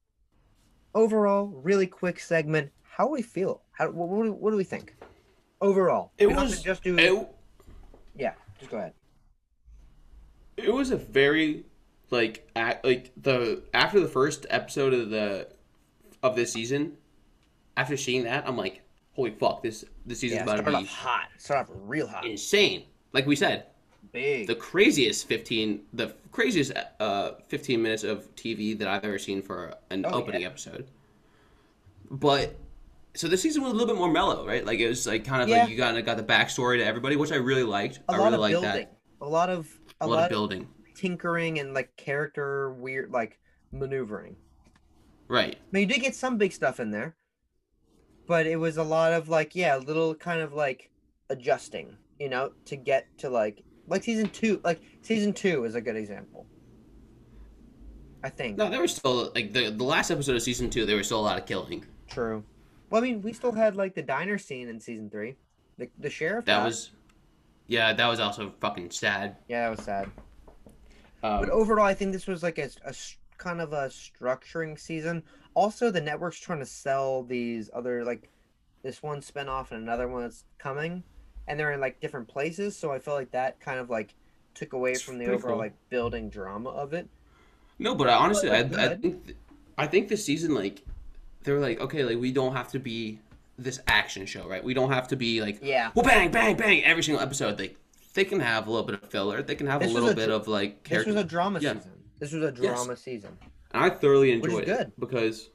Overall, 0.95 1.47
really 1.47 1.87
quick 1.87 2.19
segment. 2.19 2.71
How 2.95 3.05
do 3.07 3.11
we 3.11 3.21
feel? 3.21 3.61
How 3.71 3.89
what, 3.89 4.07
what, 4.09 4.23
do, 4.23 4.31
what 4.33 4.51
do 4.51 4.57
we 4.57 4.63
think? 4.63 4.95
Overall, 5.61 6.11
It 6.17 6.27
We 6.27 6.33
was 6.33 6.61
just 6.61 6.83
do 6.83 6.97
it, 6.97 7.27
yeah. 8.17 8.33
Just 8.59 8.69
go 8.69 8.77
ahead. 8.77 8.93
it 10.57 10.71
was 10.73 10.91
a 10.91 10.97
very 10.97 11.65
like 12.11 12.47
at, 12.55 12.83
like 12.83 13.11
the 13.21 13.63
after 13.73 13.99
the 13.99 14.07
first 14.07 14.45
episode 14.49 14.93
of 14.93 15.09
the 15.09 15.47
of 16.21 16.35
this 16.35 16.51
season, 16.51 16.97
after 17.77 17.95
seeing 17.97 18.25
that, 18.25 18.47
I'm 18.47 18.57
like, 18.57 18.81
holy 19.13 19.31
fuck, 19.31 19.63
this 19.63 19.85
this 20.05 20.19
season's 20.19 20.39
Yeah, 20.45 20.53
about 20.53 20.65
to 20.65 20.75
off 20.75 20.81
be 20.83 20.87
hot. 20.87 21.29
Start 21.37 21.61
off 21.69 21.75
real 21.85 22.07
hot. 22.07 22.25
insane. 22.25 22.83
Like 23.13 23.25
we 23.25 23.35
said, 23.35 23.67
Big. 24.11 24.47
the 24.47 24.55
craziest 24.55 25.27
15 25.27 25.81
the 25.93 26.13
craziest 26.31 26.73
uh 26.99 27.31
15 27.47 27.81
minutes 27.81 28.03
of 28.03 28.33
TV 28.35 28.77
that 28.77 28.87
I've 28.87 29.05
ever 29.05 29.17
seen 29.17 29.41
for 29.41 29.73
an 29.89 30.05
Oh, 30.05 30.11
opening 30.11 30.41
yeah. 30.41 30.47
episode. 30.47 30.87
But 32.11 32.55
so 33.15 33.27
the 33.27 33.37
season 33.37 33.63
was 33.63 33.71
a 33.71 33.75
little 33.75 33.87
bit 33.87 33.97
more 33.97 34.11
mellow, 34.11 34.45
right? 34.45 34.65
Like 34.65 34.79
it 34.79 34.87
was 34.87 35.05
like 35.07 35.25
kind 35.25 35.41
of 35.43 35.49
Yeah. 35.49 35.61
like 35.63 35.69
you 35.69 35.77
kind 35.77 35.97
of 35.97 36.05
got 36.05 36.17
the 36.17 36.23
backstory 36.23 36.77
to 36.77 36.85
everybody, 36.85 37.15
which 37.15 37.31
I 37.31 37.35
really 37.35 37.63
liked. 37.63 37.99
a 38.09 38.13
I 38.13 38.17
lot 38.17 38.31
really 38.31 38.35
of 38.35 38.39
liked 38.41 38.51
building. 38.61 38.87
that. 38.87 38.97
A 39.21 39.27
lot 39.27 39.49
of 39.49 39.69
a, 40.01 40.05
A 40.05 40.07
lot, 40.07 40.15
lot 40.15 40.23
of 40.25 40.29
building. 40.29 40.67
tinkering 40.95 41.59
and 41.59 41.73
like 41.73 41.95
character 41.97 42.71
weird 42.73 43.11
like 43.11 43.39
maneuvering. 43.71 44.35
Right. 45.27 45.55
I 45.55 45.59
mean, 45.71 45.81
you 45.89 45.93
did 45.95 46.01
get 46.01 46.15
some 46.15 46.37
big 46.37 46.51
stuff 46.53 46.79
in 46.79 46.91
there, 46.91 47.15
but 48.27 48.45
it 48.47 48.57
was 48.57 48.77
a 48.77 48.83
lot 48.83 49.13
of 49.13 49.29
like 49.29 49.55
yeah, 49.55 49.77
little 49.77 50.15
kind 50.15 50.41
of 50.41 50.53
like 50.53 50.91
adjusting, 51.29 51.97
you 52.19 52.29
know, 52.29 52.51
to 52.65 52.75
get 52.75 53.07
to 53.19 53.29
like 53.29 53.63
like 53.87 54.03
season 54.03 54.29
two. 54.29 54.61
Like 54.63 54.81
season 55.01 55.33
two 55.33 55.65
is 55.65 55.75
a 55.75 55.81
good 55.81 55.95
example. 55.95 56.47
I 58.23 58.29
think 58.29 58.57
No, 58.57 58.69
there 58.69 58.81
was 58.81 58.95
still 58.95 59.31
like 59.35 59.53
the 59.53 59.69
the 59.69 59.83
last 59.83 60.09
episode 60.11 60.35
of 60.35 60.41
season 60.41 60.69
2, 60.69 60.85
there 60.85 60.95
was 60.97 61.05
still 61.07 61.19
a 61.19 61.21
lot 61.21 61.37
of 61.37 61.45
killing. 61.45 61.85
true. 62.07 62.43
Well, 62.93 63.01
I 63.01 63.05
mean, 63.07 63.23
we 63.23 63.33
still 63.33 63.51
had 63.53 63.75
like 63.75 63.95
the 63.95 64.03
diner 64.03 64.37
scene 64.37 64.69
in 64.69 64.79
season 64.79 65.09
three. 65.09 65.35
The 65.79 65.89
the 65.97 66.11
sheriff. 66.11 66.45
That 66.45 66.57
died. 66.59 66.65
was 66.65 66.91
Yeah, 67.65 67.91
that 67.91 68.05
was 68.07 68.19
also 68.19 68.53
fucking 68.59 68.91
sad. 68.91 69.37
yeah, 69.47 69.67
that 69.67 69.75
was 69.75 69.83
sad. 69.83 70.11
Um, 71.23 71.39
But 71.39 71.49
overall, 71.49 71.87
I 71.87 71.95
think 71.95 72.11
this 72.11 72.27
was 72.27 72.43
like 72.43 72.59
a 72.59 72.69
kind 73.39 73.61
of 73.61 73.73
a 73.73 73.87
structuring 73.87 74.77
season. 74.79 75.23
Also, 75.55 75.89
the 75.89 76.01
network's 76.01 76.37
trying 76.37 76.59
to 76.59 76.67
sell 76.67 77.23
these 77.23 77.67
other 77.73 78.05
like 78.05 78.29
this 78.83 79.01
one 79.01 79.21
spinoff 79.21 79.71
and 79.71 79.81
another 79.81 80.07
one 80.07 80.21
that's 80.21 80.43
coming, 80.59 81.01
and 81.47 81.59
they're 81.59 81.71
in 81.71 81.81
like 81.81 81.99
different 81.99 82.27
places. 82.27 82.77
So 82.77 82.91
I 82.91 82.99
feel 82.99 83.15
like 83.15 83.31
that 83.31 83.59
kind 83.59 83.79
of 83.79 83.89
like 83.89 84.13
took 84.53 84.73
away 84.73 84.93
from 84.93 85.17
the 85.17 85.25
overall 85.25 85.53
cool. 85.53 85.57
like 85.57 85.73
building 85.89 86.29
drama 86.29 86.69
of 86.69 86.93
it. 86.93 87.09
No, 87.79 87.95
but 87.95 88.07
I 88.07 88.13
honestly, 88.13 88.51
I, 88.51 88.61
But, 88.61 88.79
I 88.79 88.87
good. 88.89 89.01
think, 89.01 89.25
th- 89.25 89.37
I 89.79 89.87
think 89.87 90.09
this 90.09 90.23
season, 90.23 90.53
like, 90.53 90.83
they 91.43 91.51
were 91.51 91.59
like, 91.59 91.79
okay, 91.79 92.03
like 92.03 92.17
we 92.17 92.31
don't 92.31 92.55
have 92.55 92.69
to 92.71 92.79
be 92.79 93.19
this 93.57 93.79
action 93.87 94.25
show, 94.25 94.47
right? 94.47 94.63
We 94.63 94.73
don't 94.73 94.91
have 94.91 95.07
to 95.09 95.15
be 95.15 95.41
like, 95.41 95.59
Yeah. 95.61 95.91
well, 95.93 96.03
bang, 96.05 96.31
bang, 96.31 96.55
bang, 96.55 96.83
every 96.83 97.03
single 97.03 97.21
episode. 97.21 97.57
They, 97.57 97.75
they 98.13 98.25
can 98.25 98.39
have 98.39 98.67
a 98.67 98.71
little 98.71 98.85
bit 98.85 99.01
of 99.01 99.09
filler. 99.09 99.41
They 99.43 99.55
can 99.55 99.67
have 99.67 99.81
This 99.81 99.91
a 99.91 99.93
little 99.93 100.09
a 100.09 100.15
bit 100.15 100.27
dr- 100.27 100.41
of 100.41 100.47
like 100.47 100.87
This 100.87 101.05
was 101.05 101.15
a 101.15 101.23
drama 101.23 101.59
Yeah. 101.59 101.73
season. 101.73 101.91
This 102.19 102.31
was 102.31 102.43
a 102.43 102.51
drama 102.51 102.95
season. 102.95 103.37
and 103.71 103.83
I 103.83 103.89
thoroughly 103.89 104.31
enjoyed 104.31 104.65
good. 104.65 104.79
it 104.87 104.99
because 104.99 105.49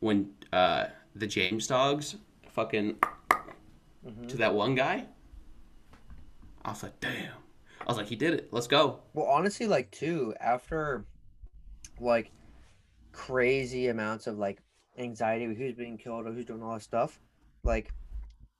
when 0.00 0.30
uh 0.52 0.86
the 1.14 1.26
James 1.26 1.66
dogs 1.66 2.16
fucking 2.50 2.96
Mhm. 4.06 4.28
to 4.28 4.36
that 4.38 4.54
one 4.54 4.74
guy, 4.74 5.06
I 6.64 6.70
was 6.70 6.82
like, 6.82 6.98
damn. 7.00 7.32
I 7.80 7.84
was 7.86 7.96
like, 7.96 8.06
he 8.08 8.16
did 8.16 8.34
it. 8.34 8.48
Let's 8.52 8.66
go. 8.66 9.00
Well, 9.14 9.26
honestly, 9.26 9.66
like 9.66 9.90
too, 9.90 10.34
after 10.40 11.04
like 12.00 12.30
crazy 13.12 13.88
amounts 13.88 14.26
of 14.26 14.38
like 14.38 14.62
anxiety 14.98 15.44
who's 15.44 15.74
being 15.74 15.98
killed 15.98 16.26
or 16.26 16.32
who's 16.32 16.44
doing 16.44 16.62
all 16.62 16.74
this 16.74 16.84
stuff, 16.84 17.20
like 17.62 17.92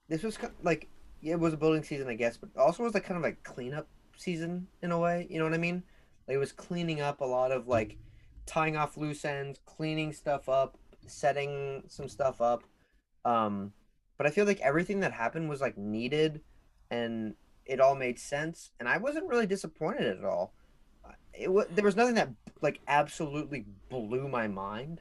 this 0.08 0.22
was 0.22 0.38
like 0.62 0.88
yeah, 1.20 1.34
it 1.34 1.40
was 1.40 1.54
a 1.54 1.56
building 1.56 1.84
season, 1.84 2.08
I 2.08 2.14
guess, 2.14 2.36
but 2.36 2.50
also 2.56 2.82
was 2.82 2.94
like 2.94 3.04
kind 3.04 3.16
of 3.16 3.22
like 3.22 3.42
cleanup 3.44 3.86
season 4.16 4.66
in 4.82 4.90
a 4.90 4.98
way. 4.98 5.26
You 5.30 5.38
know 5.38 5.44
what 5.44 5.54
I 5.54 5.58
mean? 5.58 5.84
Like 6.26 6.34
it 6.34 6.38
was 6.38 6.52
cleaning 6.52 7.00
up 7.00 7.20
a 7.20 7.24
lot 7.24 7.52
of 7.52 7.68
like 7.68 7.96
tying 8.44 8.76
off 8.76 8.96
loose 8.96 9.24
ends, 9.24 9.58
cleaning 9.64 10.12
stuff 10.12 10.48
up, 10.48 10.76
setting 11.06 11.84
some 11.88 12.08
stuff 12.08 12.40
up. 12.40 12.64
Um, 13.24 13.72
but 14.18 14.26
I 14.26 14.30
feel 14.30 14.46
like 14.46 14.60
everything 14.60 15.00
that 15.00 15.12
happened 15.12 15.48
was 15.48 15.60
like 15.60 15.78
needed, 15.78 16.40
and 16.90 17.34
it 17.64 17.80
all 17.80 17.94
made 17.94 18.18
sense, 18.18 18.70
and 18.80 18.88
I 18.88 18.98
wasn't 18.98 19.28
really 19.28 19.46
disappointed 19.46 20.18
at 20.18 20.24
all. 20.24 20.54
It 21.34 21.74
there 21.74 21.84
was 21.84 21.96
nothing 21.96 22.14
that 22.16 22.30
like 22.60 22.80
absolutely 22.88 23.64
blew 23.88 24.28
my 24.28 24.46
mind, 24.48 25.00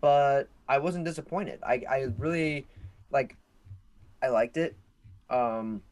but 0.00 0.48
I 0.68 0.78
wasn't 0.78 1.04
disappointed. 1.04 1.60
I 1.62 1.82
I 1.88 2.06
really 2.18 2.66
like 3.10 3.36
I 4.22 4.28
liked 4.28 4.56
it. 4.56 4.76
Um, 5.30 5.82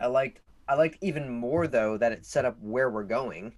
I 0.00 0.06
liked 0.06 0.40
I 0.68 0.74
liked 0.74 0.98
even 1.00 1.30
more 1.30 1.66
though 1.66 1.96
that 1.98 2.12
it 2.12 2.24
set 2.26 2.44
up 2.44 2.56
where 2.60 2.90
we're 2.90 3.04
going, 3.04 3.54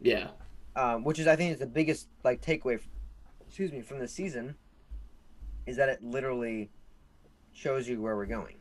Yeah. 0.00 0.28
um, 0.76 1.04
which 1.04 1.18
is 1.18 1.26
I 1.26 1.36
think 1.36 1.52
is 1.52 1.58
the 1.58 1.66
biggest 1.66 2.08
like 2.22 2.40
takeaway. 2.40 2.74
f- 2.76 2.88
Excuse 3.46 3.70
me 3.72 3.82
from 3.82 4.00
the 4.00 4.08
season, 4.08 4.56
is 5.66 5.76
that 5.76 5.88
it 5.88 6.02
literally 6.02 6.70
shows 7.52 7.86
you 7.88 8.00
where 8.02 8.16
we're 8.16 8.26
going. 8.26 8.56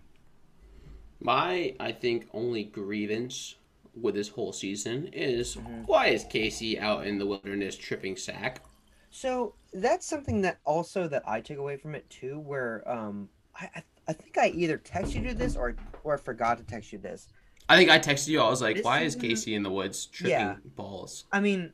My, 1.19 1.73
I 1.79 1.91
think, 1.93 2.27
only 2.33 2.63
grievance 2.65 3.55
with 3.95 4.15
this 4.15 4.29
whole 4.29 4.51
season 4.51 5.07
is 5.13 5.55
Mhm. 5.55 5.87
why 5.87 6.07
is 6.07 6.23
Kayce 6.25 6.79
out 6.79 7.05
in 7.05 7.17
the 7.17 7.25
wilderness 7.25 7.75
tripping 7.75 8.15
sack? 8.15 8.61
So 9.11 9.55
that's 9.73 10.05
something 10.07 10.41
that 10.41 10.59
also 10.65 11.07
that 11.07 11.23
I 11.27 11.41
took 11.41 11.57
away 11.57 11.77
from 11.77 11.95
it 11.95 12.09
too, 12.09 12.39
where 12.39 12.83
um 12.89 13.29
I 13.55 13.69
I, 13.75 13.83
I 14.07 14.13
think 14.13 14.37
I 14.37 14.47
either 14.49 14.77
texted 14.77 15.23
you 15.23 15.33
this 15.33 15.55
or 15.55 15.75
or 16.03 16.15
I 16.15 16.17
forgot 16.17 16.57
to 16.57 16.63
text 16.63 16.91
you 16.91 16.99
this. 16.99 17.27
I 17.69 17.77
think 17.77 17.89
I 17.89 17.99
texted 17.99 18.27
you. 18.29 18.41
I 18.41 18.49
was 18.49 18.61
like, 18.61 18.77
This 18.77 18.85
why 18.85 19.01
is 19.01 19.15
Kayce 19.15 19.53
in 19.55 19.63
the 19.63 19.69
woods 19.71 20.05
tripping 20.07 20.31
Yeah. 20.31 20.55
balls? 20.75 21.25
I 21.31 21.39
mean, 21.39 21.73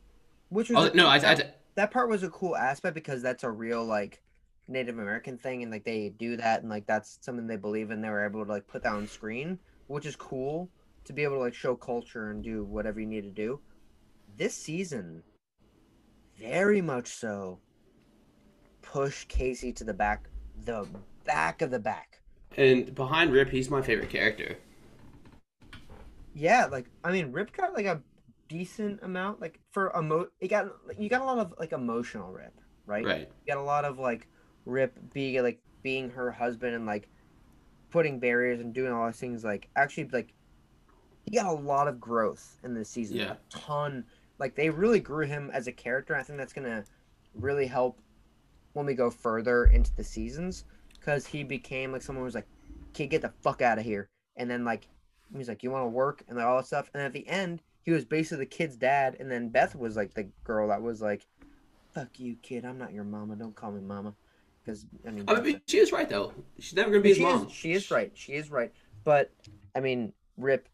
which 0.49 0.70
was 0.70 0.78
Oh, 0.78 0.91
no, 0.93 1.07
I, 1.07 1.15
I, 1.15 1.20
that, 1.20 1.61
that 1.76 1.91
part 1.91 2.09
was 2.09 2.24
a 2.24 2.30
cool 2.30 2.55
aspect 2.55 2.93
because 2.93 3.22
that's 3.22 3.43
a 3.43 3.49
real 3.49 3.84
like 3.84 4.22
Native 4.67 4.99
American 4.99 5.38
thing, 5.38 5.63
and 5.63 5.72
like 5.72 5.86
they 5.86 6.09
do 6.09 6.38
that, 6.38 6.61
and 6.61 6.70
like 6.70 6.86
that's 6.86 7.17
something 7.22 7.47
they 7.47 7.55
believe 7.55 7.89
in. 7.89 8.01
They 8.01 8.09
were 8.09 8.26
able 8.26 8.45
to 8.45 8.51
like 8.51 8.67
put 8.67 8.84
that 8.84 8.93
on 8.93 9.07
screen, 9.07 9.57
which 9.88 10.05
is 10.05 10.15
cool 10.15 10.70
to 11.10 11.14
be 11.14 11.24
able 11.24 11.38
to 11.38 11.41
like 11.41 11.55
show 11.55 11.76
culture 11.76 12.30
and 12.30 12.43
do 12.43 12.64
whatever 12.64 12.99
you 12.99 13.07
need 13.07 13.24
to 13.24 13.32
do. 13.32 13.60
This 14.38 14.53
season, 14.53 15.24
very 16.39 16.82
much 16.82 17.07
so, 17.07 17.60
push 18.84 19.26
Kayce 19.26 19.76
to 19.76 19.84
the 19.84 19.93
back, 19.93 20.30
the 20.66 20.88
back 21.26 21.64
of 21.64 21.72
the 21.72 21.80
back. 21.80 22.22
and 22.57 22.93
behind 22.93 23.32
Rip, 23.32 23.49
he's 23.49 23.72
my 23.72 23.82
favorite 23.82 24.12
character. 24.12 24.60
Yeah, 26.36 26.68
like 26.68 26.86
I 27.03 27.12
mean, 27.12 27.32
Rip 27.32 27.57
got 27.57 27.74
like 27.74 27.88
a 27.88 28.03
decent 28.47 28.99
amount, 29.01 29.41
like 29.41 29.60
for 29.72 29.91
emo. 29.97 30.28
It 30.39 30.49
got 30.49 30.68
you 30.95 31.10
got 31.10 31.22
a 31.22 31.26
lot 31.26 31.39
of 31.39 31.55
like 31.57 31.72
emotional 31.72 32.32
Rip, 32.32 32.53
right? 32.86 33.03
Right. 33.03 33.30
You 33.47 33.55
got 33.55 33.60
a 33.60 33.66
lot 33.66 33.84
of 33.84 33.97
like 33.97 34.28
Rip 34.66 34.95
being 35.12 35.41
like 35.41 35.60
being 35.82 36.12
her 36.12 36.30
husband 36.30 36.76
and 36.76 36.86
like 36.86 37.10
putting 37.89 38.20
barriers 38.20 38.60
and 38.60 38.76
doing 38.76 38.91
all 38.91 39.07
those 39.07 39.18
things. 39.18 39.43
Like 39.43 39.70
actually, 39.76 40.07
like 40.14 40.36
he 41.26 41.36
got 41.36 41.45
a 41.45 41.51
lot 41.51 41.88
of 41.88 41.99
growth 41.99 42.57
in 42.63 42.74
this 42.74 42.89
season. 42.89 43.17
Yeah. 43.17 43.34
a 43.34 43.38
ton. 43.49 44.05
Like 44.39 44.55
they 44.55 44.70
really 44.70 44.99
grew 44.99 45.26
him 45.26 45.49
as 45.53 45.67
a 45.67 45.72
character. 45.72 46.15
I 46.15 46.24
think 46.24 46.38
that's 46.38 46.53
gonna 46.53 46.84
really 47.36 47.67
help 47.67 47.99
when 48.74 48.86
we 48.86 48.93
go 48.93 49.09
further 49.09 49.65
into 49.65 49.93
the 49.95 50.03
seasons 50.03 50.65
because 50.93 51.26
he 51.26 51.43
became 51.43 51.91
like 51.91 52.01
someone 52.01 52.22
who 52.22 52.26
was 52.26 52.36
like, 52.36 52.47
"Kid, 52.93 53.07
get 53.07 53.22
the 53.22 53.34
fuck 53.41 53.61
out 53.61 53.78
of 53.78 53.84
here," 53.84 54.09
and 54.38 54.49
then 54.49 54.63
like 54.63 54.88
he's 55.36 55.49
like, 55.49 55.63
"You 55.63 55.72
want 55.72 55.86
to 55.86 55.89
work?" 55.89 56.24
and 56.28 56.38
like, 56.38 56.45
all 56.45 56.57
that 56.57 56.67
stuff. 56.67 56.89
And 56.93 57.03
at 57.03 57.13
the 57.13 57.28
end, 57.28 57.61
he 57.84 57.91
was 57.91 58.05
basically 58.05 58.45
the 58.45 58.49
kid's 58.49 58.76
dad, 58.78 59.17
and 59.20 59.30
then 59.32 59.49
Beth 59.49 59.76
was 59.76 59.95
like 59.95 60.13
the 60.13 60.28
girl 60.43 60.70
that 60.70 60.82
was 60.82 61.01
like, 61.01 61.26
"Fuck 61.93 62.20
you, 62.20 62.36
kid. 62.41 62.65
I'm 62.65 62.78
not 62.78 62.93
your 62.93 63.03
mama. 63.03 63.36
Don't 63.36 63.55
call 63.55 63.72
me 63.72 63.82
mama." 63.82 64.13
Because 64.63 64.86
I 65.07 65.11
mean, 65.11 65.26
I 65.28 65.41
mean, 65.41 65.61
she 65.67 65.78
is 65.80 65.91
right 65.91 66.07
though. 66.07 66.34
She's 66.59 66.76
never 66.76 66.91
gonna 66.91 67.01
be 67.01 67.09
his 67.09 67.17
she 67.17 67.24
mom. 67.24 67.47
is 67.47 67.51
she 67.51 67.72
is 67.74 67.91
right. 67.91 68.11
She 68.13 68.34
is 68.34 68.51
right. 68.51 68.72
But 69.03 69.32
I 69.76 69.80
mean, 69.80 70.13
Rip, 70.38 70.67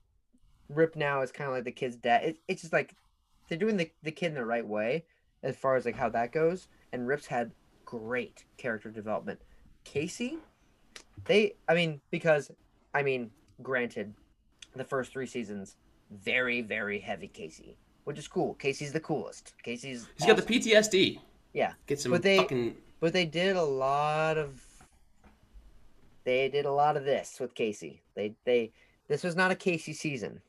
Rip 0.70 0.96
now 0.96 1.22
is 1.22 1.32
kind 1.32 1.48
of 1.50 1.56
like 1.56 1.64
the 1.64 1.72
kid's 1.72 1.96
dad. 1.96 2.24
It, 2.24 2.38
it's 2.48 2.62
just 2.62 2.74
like 2.74 2.96
they're 3.48 3.58
doing 3.58 3.78
the 3.78 3.90
the 4.04 4.12
kid 4.12 4.28
in 4.28 4.34
the 4.36 4.46
right 4.46 4.66
way 4.66 5.06
as 5.44 5.56
far 5.56 5.76
as 5.76 5.86
like 5.86 5.96
how 5.96 6.10
that 6.10 6.32
goes. 6.32 6.68
And 6.92 7.08
Rip's 7.08 7.28
had 7.28 7.52
great 7.86 8.46
character 8.58 8.90
development. 8.90 9.40
Kayce, 9.86 10.38
they, 11.26 11.54
I 11.70 11.74
mean, 11.76 12.02
because 12.10 12.52
I 12.94 13.04
mean, 13.04 13.30
granted, 13.62 14.14
the 14.76 14.84
first 14.84 15.12
three 15.12 15.28
seasons 15.28 15.76
very 16.12 16.62
very 16.62 17.00
heavy 17.00 17.28
Kayce, 17.28 17.76
which 18.06 18.18
is 18.18 18.28
cool. 18.28 18.56
Kayce's 18.60 18.94
the 18.94 19.00
coolest. 19.00 19.54
Kayce's 19.66 20.08
He's 20.18 20.26
got 20.28 20.38
the 20.38 20.42
PTSD. 20.44 21.20
Yeah. 21.54 21.74
Get 21.88 22.00
some 22.00 22.12
But 22.12 22.22
they- 22.24 22.38
fucking. 22.38 22.76
but 23.00 23.14
they 23.14 23.26
did 23.26 23.56
a 23.56 23.64
lot 23.64 24.38
of 24.38 24.62
they 26.24 26.50
did 26.50 26.66
a 26.66 26.72
lot 26.72 26.98
of 26.98 27.04
this 27.06 27.38
with 27.40 27.54
Kayce. 27.56 28.00
They 28.16 28.34
they 28.46 28.72
this 29.08 29.24
was 29.24 29.36
not 29.36 29.52
a 29.52 29.56
Kayce 29.56 29.94
season, 29.96 30.42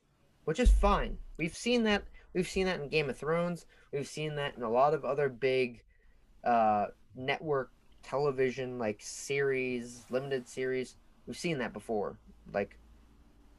which 0.47 0.59
is 0.59 0.71
fine. 0.71 1.19
We've 1.37 1.55
seen 1.57 1.83
that 1.85 2.03
we've 2.33 2.49
seen 2.49 2.67
that 2.67 2.81
in 2.81 2.89
Game 2.89 3.11
of 3.11 3.19
Thrones. 3.19 3.67
We've 3.93 4.09
seen 4.09 4.35
that 4.37 4.57
in 4.57 4.63
a 4.63 4.71
lot 4.71 4.95
of 4.95 5.05
other 5.05 5.29
big 5.29 5.83
uh 6.45 6.87
network 7.15 7.71
television 8.03 8.79
like 8.79 9.01
series, 9.03 10.05
limited 10.11 10.49
series. 10.49 10.97
We've 11.27 11.37
seen 11.37 11.59
that 11.59 11.73
before. 11.73 12.19
Like 12.53 12.79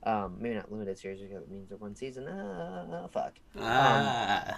um 0.04 0.38
maybe 0.40 0.56
not 0.56 0.72
limited 0.72 0.98
series 0.98 1.20
because 1.20 1.44
it 1.44 1.52
means 1.52 1.70
they're 1.70 1.78
one 1.78 1.96
season. 1.96 2.28
Ah 2.30 3.08
fuck 3.12 3.34
Ah. 3.60 4.56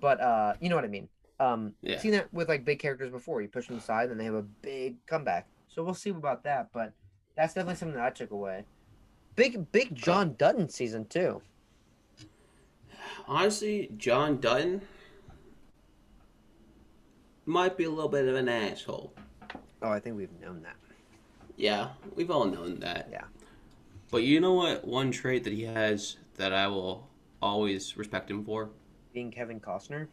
but 0.00 0.20
uh 0.20 0.54
you 0.60 0.68
know 0.68 0.74
what 0.76 0.84
i 0.84 0.88
mean 0.88 1.08
um 1.40 1.72
Yeah. 1.82 1.98
seen 1.98 2.12
that 2.12 2.32
with 2.32 2.48
like 2.48 2.64
big 2.64 2.78
characters 2.80 3.10
before 3.10 3.40
you 3.42 3.48
push 3.48 3.68
them 3.68 3.78
aside 3.78 4.10
and 4.10 4.18
they 4.18 4.24
have 4.24 4.34
a 4.34 4.42
big 4.42 4.96
comeback 5.06 5.46
so 5.68 5.84
we'll 5.84 5.94
see 5.94 6.10
about 6.10 6.42
that 6.44 6.68
but 6.72 6.92
that's 7.36 7.54
definitely 7.54 7.76
something 7.76 7.96
that 7.96 8.04
i 8.04 8.10
took 8.10 8.30
away 8.32 8.64
big 9.36 9.70
big 9.72 9.94
john 9.94 10.34
dutton 10.36 10.68
season 10.68 11.04
too 11.06 11.40
Honestly, 13.28 13.90
John 13.98 14.40
Dutton 14.40 14.80
might 17.44 17.76
be 17.76 17.84
a 17.84 17.90
little 17.90 18.08
bit 18.08 18.26
of 18.26 18.34
an 18.34 18.48
asshole. 18.48 19.12
oh 19.82 19.90
i 19.90 20.00
think 20.00 20.16
we've 20.16 20.32
known 20.40 20.62
that 20.62 20.76
Yeah, 21.56 21.90
we've 22.14 22.30
all 22.30 22.44
known 22.46 22.80
that. 22.80 23.08
Yeah. 23.10 23.24
But 24.10 24.22
you 24.22 24.40
know 24.40 24.54
what? 24.54 24.86
One 24.86 25.10
trait 25.10 25.44
that 25.44 25.52
he 25.52 25.64
has 25.64 26.16
that 26.36 26.52
I 26.52 26.66
will 26.68 27.08
always 27.42 27.96
respect 27.96 28.30
him 28.30 28.44
for. 28.44 28.70
being 29.12 29.30
kevin 29.30 29.60
costner 29.60 30.08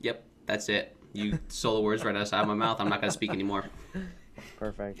Yep, 0.00 0.24
that's 0.46 0.68
it. 0.68 0.96
You 1.12 1.38
stole 1.48 1.76
the 1.76 1.80
words 1.82 2.04
right 2.04 2.16
outside 2.16 2.46
my 2.48 2.54
mouth. 2.54 2.80
I'm 2.80 2.88
not 2.88 3.00
gonna 3.00 3.12
speak 3.12 3.30
anymore. 3.30 3.64
perfect 4.56 5.00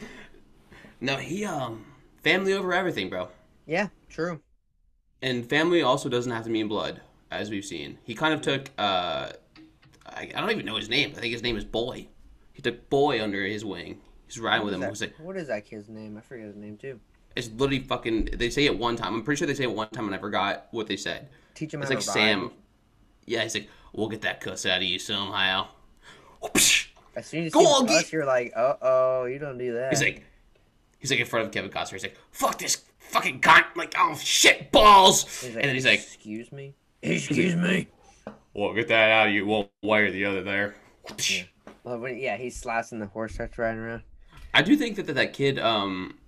No, 1.00 1.16
he 1.16 1.44
um 1.44 1.84
family 2.22 2.52
over 2.52 2.72
everything, 2.72 3.08
bro. 3.08 3.28
yeah 3.66 3.88
true 4.08 4.40
And 5.20 5.48
family 5.48 5.82
also 5.82 6.08
doesn't 6.08 6.30
have 6.32 6.44
to 6.44 6.50
mean 6.50 6.68
blood, 6.68 7.00
as 7.32 7.50
we've 7.50 7.64
seen. 7.64 7.98
He 8.04 8.14
kind 8.14 8.34
of 8.34 8.40
took 8.42 8.68
uh 8.78 9.32
I, 10.06 10.30
I 10.34 10.40
don't 10.40 10.50
even 10.50 10.66
know 10.66 10.76
his 10.76 10.88
name. 10.88 11.12
I 11.16 11.20
think 11.20 11.32
his 11.32 11.42
name 11.42 11.56
is 11.56 11.64
Boy. 11.64 12.06
He 12.52 12.60
took 12.62 12.88
Boy 12.90 13.22
under 13.22 13.42
his 13.44 13.64
wing. 13.64 14.00
He's 14.26 14.38
riding 14.38 14.64
with 14.64 14.74
him. 14.74 14.80
was 14.88 15.00
like 15.00 15.14
what 15.18 15.36
is 15.36 15.48
that 15.48 15.66
kid's 15.66 15.88
name 15.90 16.16
i 16.16 16.20
forget 16.22 16.46
his 16.46 16.56
name 16.56 16.76
too 16.76 16.98
it's 17.34 17.48
literally 17.50 17.80
fucking. 17.80 18.28
They 18.34 18.50
say 18.50 18.66
it 18.66 18.78
one 18.78 18.94
time. 18.94 19.14
I'm 19.14 19.22
pretty 19.22 19.38
sure 19.38 19.46
they 19.46 19.54
say 19.54 19.62
it 19.62 19.72
one 19.74 19.88
time, 19.88 20.04
and 20.04 20.14
I 20.14 20.18
forgot 20.18 20.66
what 20.70 20.86
they 20.86 20.98
said. 20.98 21.30
teach 21.54 21.72
him 21.72 21.80
It's 21.80 21.90
how 21.90 21.96
like 21.96 22.04
to 22.04 22.10
Sam. 22.10 22.42
ride. 22.42 22.50
Yeah, 23.24 23.42
he's 23.42 23.54
like, 23.54 23.68
we'll 23.94 24.08
get 24.10 24.20
that 24.20 24.42
cuss 24.42 24.66
out 24.66 24.76
of 24.78 24.82
you 24.82 24.98
somehow. 24.98 25.68
As 26.44 26.82
soon 27.26 27.40
as 27.40 27.44
you 27.46 27.50
Go 27.50 27.60
see 27.60 27.66
on, 27.66 27.88
us, 27.88 28.02
get- 28.02 28.12
you're 28.12 28.26
like 28.26 28.52
uh-oh 28.56 29.24
you 29.26 29.38
don't 29.38 29.56
do 29.58 29.72
that 29.74 29.90
He's 29.92 30.02
like, 30.02 30.24
he's 30.98 31.10
like 31.10 31.20
in 31.20 31.26
front 31.26 31.46
of 31.46 31.52
Kevin 31.52 31.70
Costner. 31.70 31.92
He's 31.92 32.02
like, 32.02 32.16
fuck 32.30 32.58
this 32.58 32.82
fucking 32.98 33.40
cunt. 33.40 33.64
like, 33.76 33.94
oh 33.98 34.14
shit 34.16 34.70
balls. 34.72 35.22
He's 35.40 35.54
and 35.56 35.64
then 35.64 35.74
he's 35.74 35.86
like, 35.86 36.00
excuse 36.00 36.52
me 36.52 36.74
excuse 37.02 37.56
me 37.56 37.88
well, 38.54 38.74
get 38.74 38.88
that 38.88 39.10
out 39.10 39.28
of 39.28 39.32
you 39.34 39.46
one 39.46 39.68
way 39.82 40.02
or 40.02 40.10
the 40.10 40.24
other 40.24 40.42
there. 40.42 40.74
Whoopsh. 41.06 41.46
well, 41.84 41.98
when, 41.98 42.18
yeah 42.18 42.36
he's 42.36 42.56
slashing 42.56 42.98
the 42.98 43.06
horse 43.06 43.34
starts 43.34 43.58
riding 43.58 43.80
around 43.80 44.02
I 44.54 44.62
do 44.62 44.76
think 44.76 44.96
that 44.96 45.06
that, 45.06 45.14
that 45.14 45.32
kid, 45.32 45.58
um, 45.58 46.18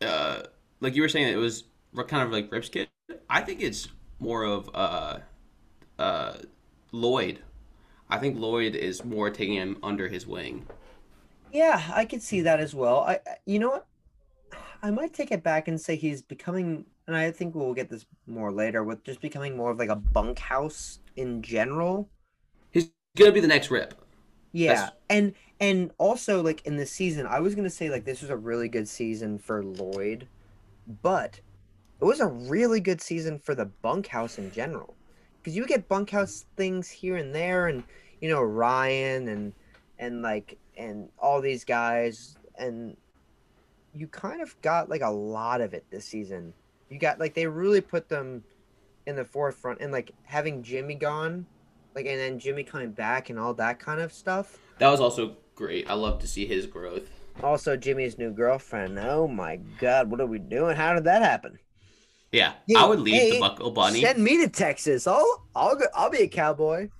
uh, 0.00 0.42
like 0.80 0.94
you 0.94 1.02
were 1.02 1.08
saying, 1.08 1.26
it 1.32 1.36
was 1.36 1.64
kind 2.06 2.22
of 2.22 2.30
like 2.30 2.50
Rip's 2.52 2.68
kid. 2.68 2.88
I 3.28 3.40
think 3.40 3.60
it's 3.60 3.88
more 4.20 4.44
of 4.44 4.70
uh, 4.72 5.18
uh, 5.98 6.34
Lloyd. 6.92 7.40
I 8.08 8.18
think 8.18 8.38
Lloyd 8.38 8.76
is 8.76 9.04
more 9.04 9.28
taking 9.28 9.54
him 9.54 9.78
under 9.82 10.08
his 10.08 10.24
wing. 10.24 10.66
Yeah, 11.52 11.82
I 11.92 12.04
could 12.04 12.22
see 12.22 12.42
that 12.42 12.60
as 12.60 12.74
well. 12.76 13.00
I, 13.00 13.14
I- 13.14 13.38
you 13.44 13.58
know 13.58 13.70
what? 13.70 13.86
I 14.82 14.92
might 14.92 15.12
take 15.12 15.32
it 15.32 15.42
back 15.42 15.66
and 15.66 15.80
say 15.80 15.96
he's 15.96 16.22
becoming, 16.22 16.84
and 17.06 17.16
I 17.16 17.30
think 17.30 17.54
we'll 17.54 17.74
get 17.74 17.90
this 17.90 18.06
more 18.26 18.52
later, 18.52 18.82
with 18.84 19.04
just 19.04 19.20
becoming 19.20 19.56
more 19.56 19.70
of 19.70 19.78
like 19.78 19.90
a 19.90 19.96
bunkhouse 19.96 21.00
in 21.16 21.42
general. 21.42 22.08
He's 22.70 22.90
gonna 23.16 23.32
be 23.32 23.40
the 23.40 23.48
next 23.48 23.70
Rip. 23.70 23.94
Yeah, 24.52 24.74
That's- 24.74 24.92
and 25.10 25.34
and 25.60 25.90
also 25.98 26.42
like 26.42 26.64
in 26.66 26.76
the 26.76 26.86
season, 26.86 27.26
I 27.26 27.40
was 27.40 27.54
gonna 27.54 27.70
say 27.70 27.90
like 27.90 28.04
this 28.04 28.20
was 28.22 28.30
a 28.30 28.36
really 28.36 28.68
good 28.68 28.88
season 28.88 29.38
for 29.38 29.64
Lloyd, 29.64 30.28
but 31.02 31.40
it 32.00 32.04
was 32.04 32.20
a 32.20 32.26
really 32.26 32.80
good 32.80 33.00
season 33.00 33.38
for 33.38 33.54
the 33.54 33.66
bunkhouse 33.66 34.38
in 34.38 34.50
general, 34.52 34.94
because 35.38 35.56
you 35.56 35.66
get 35.66 35.88
bunkhouse 35.88 36.46
things 36.56 36.88
here 36.88 37.16
and 37.16 37.34
there, 37.34 37.68
and 37.68 37.84
you 38.20 38.28
know 38.28 38.42
Ryan 38.42 39.28
and 39.28 39.52
and 39.98 40.22
like 40.22 40.58
and 40.76 41.08
all 41.18 41.40
these 41.40 41.64
guys, 41.64 42.36
and 42.58 42.96
you 43.94 44.08
kind 44.08 44.40
of 44.42 44.60
got 44.60 44.88
like 44.88 45.02
a 45.02 45.10
lot 45.10 45.60
of 45.60 45.72
it 45.74 45.84
this 45.90 46.04
season. 46.04 46.52
You 46.88 46.98
got 46.98 47.18
like 47.18 47.34
they 47.34 47.46
really 47.46 47.80
put 47.80 48.08
them 48.08 48.42
in 49.06 49.16
the 49.16 49.24
forefront, 49.24 49.80
and 49.80 49.92
like 49.92 50.12
having 50.24 50.62
Jimmy 50.62 50.94
gone, 50.94 51.46
like 51.94 52.06
and 52.06 52.18
then 52.18 52.38
Jimmy 52.38 52.64
coming 52.64 52.92
back 52.92 53.30
and 53.30 53.38
all 53.38 53.54
that 53.54 53.78
kind 53.78 54.00
of 54.00 54.12
stuff. 54.12 54.58
That 54.78 54.90
was 54.90 55.00
also 55.00 55.36
great. 55.54 55.88
I 55.88 55.94
love 55.94 56.18
to 56.20 56.26
see 56.26 56.46
his 56.46 56.66
growth. 56.66 57.10
Also, 57.42 57.76
Jimmy's 57.76 58.18
new 58.18 58.30
girlfriend. 58.30 58.98
Oh 58.98 59.26
my 59.26 59.56
God, 59.78 60.10
what 60.10 60.20
are 60.20 60.26
we 60.26 60.38
doing? 60.38 60.76
How 60.76 60.94
did 60.94 61.04
that 61.04 61.22
happen? 61.22 61.58
Yeah, 62.32 62.54
Hey, 62.66 62.74
I 62.76 62.86
would 62.86 63.00
leave 63.00 63.14
hey, 63.14 63.30
the 63.30 63.40
Buckle 63.40 63.70
Bunny. 63.70 64.00
Send 64.00 64.22
me 64.22 64.38
to 64.38 64.48
Texas. 64.48 65.06
I'll 65.06 65.46
I'll 65.54 65.76
go, 65.76 65.86
I'll 65.94 66.10
be 66.10 66.22
a 66.22 66.28
cowboy. 66.28 66.90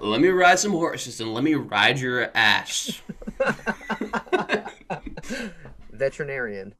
Let 0.00 0.20
me 0.20 0.28
ride 0.28 0.58
some 0.58 0.72
horses 0.72 1.20
and 1.20 1.32
let 1.32 1.44
me 1.44 1.54
ride 1.54 1.98
your 1.98 2.30
ass. 2.34 3.00
Veterinarian. 5.92 6.74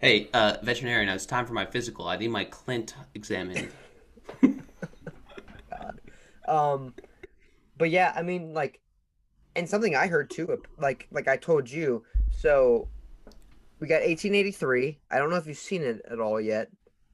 Hey, 0.00 0.28
uh, 0.34 0.56
veterinarian, 0.62 1.08
it's 1.08 1.26
time 1.26 1.46
for 1.46 1.52
my 1.52 1.64
physical. 1.64 2.08
I 2.08 2.16
need 2.16 2.28
my 2.28 2.44
Clint 2.44 2.94
examined. 3.14 3.68
Um, 6.50 6.94
but 7.78 7.90
yeah, 7.90 8.12
I 8.14 8.22
mean, 8.22 8.52
like, 8.52 8.80
and 9.56 9.68
something 9.68 9.94
I 9.94 10.08
heard 10.08 10.30
too, 10.30 10.60
like 10.78 11.06
like 11.10 11.28
I 11.28 11.36
told 11.36 11.70
you. 11.70 12.04
So 12.30 12.88
we 13.78 13.86
got 13.86 14.02
1883. 14.02 14.98
I 15.10 15.18
don't 15.18 15.30
know 15.30 15.36
if 15.36 15.46
you've 15.46 15.56
seen 15.56 15.82
it 15.82 16.02
at 16.10 16.20
all 16.20 16.40
yet. 16.40 16.68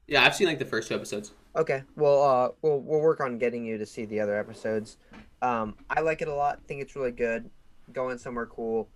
Yeah, 0.07 0.25
I've 0.25 0.35
seen 0.35 0.47
like 0.47 0.59
the 0.59 0.65
first 0.65 0.87
two 0.89 0.95
episodes. 0.95 1.31
Okay. 1.55 1.83
Well, 1.95 2.23
uh, 2.23 2.49
we'll 2.61 2.79
we'll 2.79 3.01
work 3.01 3.21
on 3.21 3.37
getting 3.37 3.63
you 3.63 3.77
to 3.77 3.85
see 3.85 4.05
the 4.05 4.19
other 4.19 4.37
episodes. 4.37 4.97
Um, 5.41 5.75
I 5.89 6.01
like 6.01 6.21
it 6.21 6.27
a 6.27 6.33
lot. 6.33 6.59
Think 6.67 6.81
it's 6.81 6.95
really 6.95 7.11
good. 7.11 7.49
Going 7.93 8.17
somewhere 8.17 8.47
cool. 8.47 8.89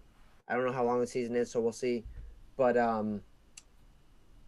I 0.48 0.56
don't 0.56 0.66
know 0.66 0.74
how 0.74 0.84
long 0.84 1.00
the 1.00 1.08
season 1.08 1.36
is, 1.36 1.52
so 1.52 1.62
we'll 1.62 1.72
see. 1.72 2.04
But 2.58 2.78
um, 2.78 3.22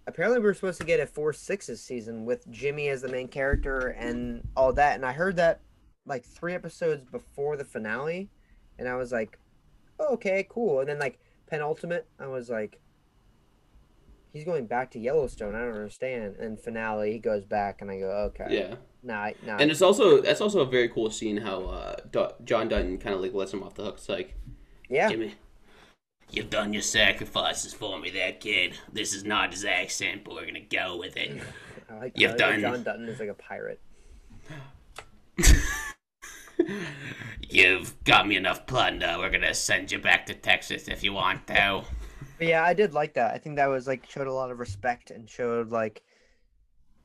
apparently 0.07 0.39
we're 0.39 0.53
supposed 0.53 0.79
to 0.81 0.85
get 0.85 0.99
a 0.99 1.05
four 1.05 1.33
sixes 1.33 1.81
season 1.81 2.25
with 2.25 2.49
Jimmy 2.51 2.89
as 2.89 3.01
the 3.01 3.09
main 3.09 3.27
character 3.27 3.87
and 3.89 4.47
all 4.55 4.73
that. 4.73 4.95
And 4.95 5.05
I 5.05 5.11
heard 5.11 5.35
that 5.37 5.61
like 6.05 6.25
three 6.25 6.53
episodes 6.53 7.03
before 7.03 7.57
the 7.57 7.65
finale, 7.65 8.29
and 8.77 8.87
I 8.87 8.95
was 8.95 9.11
like, 9.11 9.39
oh, 9.99 10.13
okay, 10.13 10.45
cool. 10.49 10.79
And 10.79 10.89
then 10.89 10.99
like 10.99 11.19
penultimate, 11.47 12.07
I 12.19 12.27
was 12.27 12.49
like. 12.49 12.79
He's 14.31 14.45
going 14.45 14.65
back 14.65 14.89
to 14.93 14.99
Yellowstone. 14.99 15.53
I 15.53 15.59
don't 15.59 15.75
understand. 15.75 16.37
And 16.37 16.59
finale, 16.59 17.11
he 17.11 17.19
goes 17.19 17.45
back, 17.45 17.83
and 17.83 17.91
I 17.91 17.99
go, 17.99 18.09
okay. 18.33 18.47
Yeah. 18.49 18.75
Nah, 19.03 19.29
nah. 19.45 19.57
And 19.57 19.69
it's 19.69 19.83
also 19.83 20.21
that's 20.21 20.41
also 20.41 20.61
a 20.61 20.65
very 20.65 20.89
cool 20.89 21.11
scene 21.11 21.37
how 21.37 21.65
uh, 21.65 21.97
John 22.43 22.67
Dutton 22.67 22.97
kind 22.97 23.13
of 23.13 23.21
like 23.21 23.35
lets 23.35 23.53
him 23.53 23.61
off 23.61 23.75
the 23.75 23.83
hook. 23.83 23.97
It's 23.97 24.09
like, 24.09 24.33
yeah. 24.89 25.07
Jimmy, 25.07 25.35
you've 26.35 26.49
done 26.49 26.73
your 26.73 26.81
sacrifices 26.81 27.73
for 27.73 27.99
me, 27.99 28.09
there, 28.09 28.33
kid. 28.33 28.73
This 28.91 29.13
is 29.13 29.23
not 29.23 29.51
his 29.53 29.63
accent, 29.65 30.23
but 30.23 30.33
we're 30.33 30.45
gonna 30.45 30.59
go 30.61 30.97
with 30.97 31.15
it. 31.17 31.41
I 31.89 31.95
like, 31.95 32.13
You've 32.15 32.29
I 32.31 32.33
like 32.33 32.39
done- 32.39 32.61
John 32.61 32.83
Dutton 32.83 33.07
is 33.09 33.19
like 33.19 33.29
a 33.29 33.33
pirate. 33.33 33.81
You've 37.49 38.01
got 38.03 38.27
me 38.27 38.35
enough 38.35 38.65
plunder. 38.65 39.15
We're 39.19 39.29
gonna 39.29 39.53
send 39.53 39.91
you 39.91 39.99
back 39.99 40.25
to 40.27 40.33
Texas 40.33 40.87
if 40.87 41.03
you 41.03 41.13
want 41.13 41.45
to. 41.47 41.83
But 42.37 42.47
yeah, 42.47 42.63
I 42.63 42.73
did 42.73 42.93
like 42.93 43.13
that. 43.15 43.33
I 43.33 43.37
think 43.37 43.57
that 43.57 43.67
was 43.67 43.85
like 43.87 44.09
showed 44.09 44.27
a 44.27 44.33
lot 44.33 44.49
of 44.51 44.59
respect 44.59 45.11
and 45.11 45.29
showed 45.29 45.69
like 45.71 46.03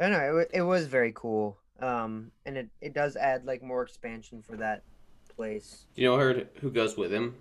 I 0.01 0.05
don't 0.09 0.13
know, 0.13 0.29
it, 0.29 0.33
wa- 0.35 0.59
it 0.59 0.63
was 0.63 0.87
very 0.87 1.13
cool. 1.15 1.59
Um, 1.81 2.31
and 2.47 2.57
it 2.57 2.69
it 2.81 2.95
does 2.95 3.17
add 3.17 3.45
like 3.45 3.63
more 3.63 3.83
expansion 3.83 4.43
for 4.43 4.57
that 4.57 4.85
place. 5.35 5.87
You 5.97 6.05
know, 6.07 6.17
heard 6.17 6.49
who 6.61 6.71
goes 6.71 6.97
with 6.97 7.13
him? 7.13 7.35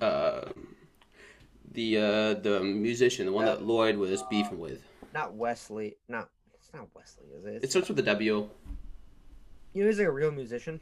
Uh, 0.00 0.42
the 1.72 1.96
uh, 1.98 2.34
the 2.34 2.60
musician, 2.62 3.26
the 3.26 3.32
one 3.32 3.44
that 3.44 3.62
Lloyd 3.62 3.96
was 3.96 4.22
beefing 4.30 4.58
with. 4.58 4.82
Not 5.14 5.34
Wesley. 5.34 5.96
Not 6.08 6.28
it's 6.54 6.72
not 6.72 6.88
Wesley, 6.94 7.26
is 7.36 7.44
it? 7.44 7.64
It 7.64 7.70
starts 7.70 7.88
with 7.88 7.98
a 7.98 8.02
W. 8.02 8.48
you 9.74 9.82
know, 9.82 9.88
he's 9.88 9.98
like 9.98 10.08
a 10.08 10.10
real 10.12 10.30
musician. 10.32 10.80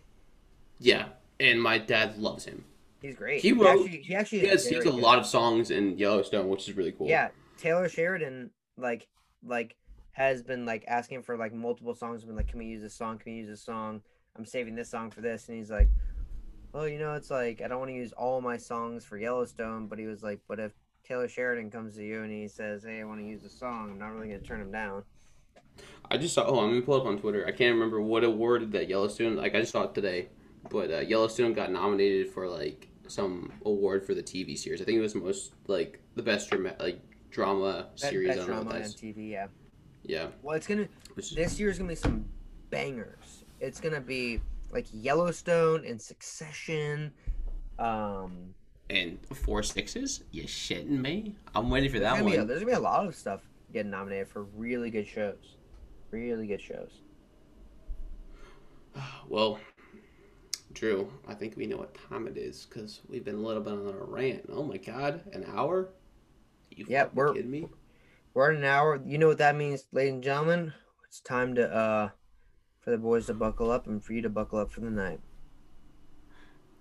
Yeah, 0.81 1.07
and 1.41 1.61
my 1.63 1.79
dad 1.79 2.19
loves 2.19 2.45
him. 2.45 2.65
He's 3.03 3.15
great. 3.15 3.43
He 3.43 3.53
wrote- 3.53 3.81
Actually, 3.83 4.03
he 4.03 4.15
actually 4.15 4.39
He 4.41 4.47
has, 4.47 4.67
he 4.67 4.75
has 4.77 4.85
a 4.85 4.91
good. 4.91 4.95
lot 5.01 5.19
of 5.19 5.27
songs 5.27 5.71
in 5.71 5.99
Yellowstone, 5.99 6.49
which 6.49 6.69
is 6.69 6.77
really 6.77 6.93
cool. 6.93 7.07
Yeah, 7.09 7.29
Taylor 7.59 7.89
Sheridan 7.89 8.51
like 8.77 9.09
like 9.47 9.77
has 10.13 10.43
been 10.43 10.65
like 10.67 10.85
asking 10.89 11.23
for 11.23 11.37
like 11.37 11.53
multiple 11.53 11.95
songs. 11.95 12.25
Been 12.25 12.35
like, 12.37 12.49
can 12.49 12.59
we 12.59 12.67
use 12.67 12.83
this 12.83 12.95
song? 12.95 13.19
Can 13.19 13.33
we 13.33 13.39
use 13.39 13.49
this 13.49 13.63
song? 13.63 14.01
I'm 14.37 14.45
saving 14.47 14.75
this 14.75 14.89
song 14.91 15.11
for 15.11 15.21
this, 15.21 15.49
and 15.49 15.59
he's 15.59 15.71
like, 15.71 15.89
well, 16.73 16.89
you 16.89 16.99
know, 16.99 17.15
it's 17.15 17.31
like 17.31 17.61
I 17.63 17.69
don't 17.69 17.79
want 17.79 17.91
to 17.91 17.95
use 17.97 18.13
all 18.13 18.41
my 18.41 18.57
songs 18.57 19.05
for 19.05 19.19
Yellowstone, 19.19 19.87
but 19.87 19.99
he 19.99 20.07
was 20.07 20.23
like, 20.23 20.41
but 20.49 20.59
if 20.59 20.73
Taylor 21.05 21.29
Sheridan 21.29 21.71
comes 21.71 21.97
to 21.97 22.05
you 22.05 22.23
and 22.23 22.31
he 22.33 22.49
says, 22.49 22.85
hey, 22.85 23.01
I 23.01 23.05
want 23.05 23.21
to 23.21 23.27
use 23.27 23.45
a 23.45 23.49
song, 23.49 23.91
I'm 23.93 23.99
not 23.99 24.13
really 24.13 24.29
gonna 24.29 24.41
turn 24.41 24.61
him 24.61 24.71
down. 24.73 25.03
I 26.11 26.17
just 26.19 26.35
saw. 26.35 26.45
Oh, 26.47 26.61
I'm 26.61 26.71
gonna 26.71 26.83
pull 26.83 27.01
up 27.01 27.07
on 27.07 27.19
Twitter. 27.19 27.45
I 27.47 27.51
can't 27.53 27.75
remember 27.75 28.01
what 28.01 28.25
award 28.25 28.73
that 28.73 28.89
Yellowstone. 28.89 29.37
Like 29.37 29.55
I 29.55 29.61
just 29.61 29.73
saw 29.73 29.85
it 29.85 29.95
today, 29.95 30.29
but 30.71 30.91
uh, 30.91 30.99
Yellowstone 31.01 31.53
got 31.53 31.71
nominated 31.71 32.29
for 32.33 32.49
like 32.49 32.89
some 33.07 33.53
award 33.65 34.05
for 34.05 34.15
the 34.15 34.23
TV 34.23 34.57
series. 34.59 34.83
I 34.83 34.85
think 34.85 34.99
it 34.99 35.03
was 35.03 35.15
most 35.15 35.53
like 35.67 36.01
the 36.17 36.23
best 36.23 36.51
drama 36.51 36.75
like 36.81 37.01
drama 37.31 37.89
That- 38.01 38.11
series. 38.11 38.29
Best 38.29 38.41
I 38.41 38.47
don't 38.47 38.57
know 38.57 38.63
drama 38.65 38.85
on. 38.85 38.91
TV, 38.91 39.31
yeah. 39.31 39.47
Yeah, 40.05 40.29
Well, 40.43 40.57
it's 40.57 40.67
gonna 40.67 40.89
which 41.15 41.35
this 41.35 41.61
year's 41.61 41.77
gonna 41.79 41.89
be 41.91 41.95
some 41.95 42.25
bangers. 42.71 43.45
It's 43.61 43.79
gonna 43.81 44.01
be 44.01 44.41
like 44.71 44.87
Yellowstone 44.93 45.85
and 45.85 46.01
Succession. 46.01 47.13
Um, 47.79 48.55
and 48.91 49.19
four 49.35 49.63
sixes. 49.63 50.25
You 50.31 50.45
shitting 50.45 51.01
me? 51.01 51.37
I'm 51.55 51.71
waiting 51.71 51.91
for 51.91 51.99
that 52.01 52.15
be 52.25 52.35
a, 52.35 52.39
one. 52.39 52.47
there's 52.47 52.61
gonna 52.61 52.73
be 52.73 52.77
a 52.77 52.81
lot 52.81 53.07
of 53.07 53.15
stuff 53.15 53.43
getting 53.73 53.91
nominated 53.91 54.29
for 54.29 54.45
really 54.45 54.91
good 54.91 55.07
shows. 55.07 55.57
Really 56.11 56.47
good 56.47 56.61
shows. 56.61 56.91
Well, 59.29 59.61
Drew, 60.73 61.13
I 61.29 61.35
think 61.35 61.57
we 61.57 61.67
know 61.67 61.77
what 61.77 61.97
time 62.09 62.27
it 62.27 62.37
is 62.37 62.67
because 62.67 63.01
we've 63.09 63.25
been 63.25 63.37
a 63.37 63.39
little 63.39 63.63
bit 63.63 63.75
on 63.75 63.89
a 63.89 64.05
rant. 64.05 64.49
Oh 64.51 64.63
my 64.63 64.77
god, 64.79 65.21
an 65.33 65.45
hour? 65.55 65.91
You 66.71 66.87
Yeah, 66.89 67.09
we're- 67.15 67.35
kidding 67.35 67.51
me? 67.51 67.69
We're 68.35 68.53
at 68.53 68.59
an 68.59 68.65
hour. 68.65 69.01
You 69.05 69.19
know 69.19 69.27
what 69.29 69.39
that 69.39 69.57
means, 69.57 69.87
ladies 69.93 70.13
and 70.15 70.23
gentlemen. 70.23 70.73
It's 71.07 71.21
time 71.21 71.55
to 71.57 71.75
uh 71.75 72.09
for 72.89 72.93
the 72.93 73.03
boys 73.03 73.27
to 73.27 73.35
buckle 73.35 73.71
up 73.71 73.87
and 73.87 74.03
for 74.03 74.15
you 74.15 74.23
to 74.23 74.31
buckle 74.31 74.59
up 74.59 74.71
for 74.73 74.81
the 74.81 74.91
night. 74.91 75.21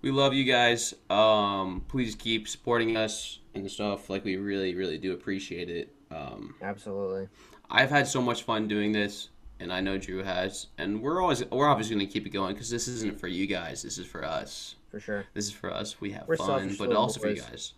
We 0.00 0.10
love 0.10 0.32
you 0.32 0.44
guys. 0.44 0.94
Um, 1.10 1.84
please 1.86 2.14
keep 2.14 2.48
supporting 2.48 2.96
us 2.96 3.40
and 3.54 3.70
stuff. 3.70 4.08
Like 4.08 4.24
we 4.24 4.36
really, 4.36 4.74
really 4.74 4.96
do 4.96 5.12
appreciate 5.12 5.68
it. 5.68 5.94
Um, 6.10 6.54
Absolutely. 6.62 7.28
I've 7.70 7.90
had 7.90 8.08
so 8.08 8.22
much 8.22 8.44
fun 8.44 8.68
doing 8.68 8.90
this, 8.90 9.28
and 9.60 9.70
I 9.70 9.82
know 9.82 9.98
Drew 9.98 10.22
has. 10.22 10.68
And 10.78 11.02
we're 11.02 11.20
always, 11.20 11.44
we're 11.50 11.68
obviously 11.68 11.96
going 11.96 12.06
to 12.06 12.10
keep 12.12 12.24
it 12.24 12.30
going 12.30 12.54
because 12.54 12.70
this 12.70 12.88
isn't 12.88 13.20
for 13.20 13.28
you 13.28 13.46
guys. 13.46 13.82
This 13.82 13.98
is 13.98 14.06
for 14.06 14.24
us. 14.24 14.76
For 14.90 15.00
sure. 15.00 15.26
This 15.34 15.44
is 15.44 15.52
for 15.52 15.70
us. 15.70 16.00
We 16.00 16.12
have 16.12 16.26
We're 16.26 16.38
fun, 16.38 16.74
but 16.78 16.90
also 16.94 17.20
for 17.20 17.28
you 17.28 17.42
guys. 17.42 17.74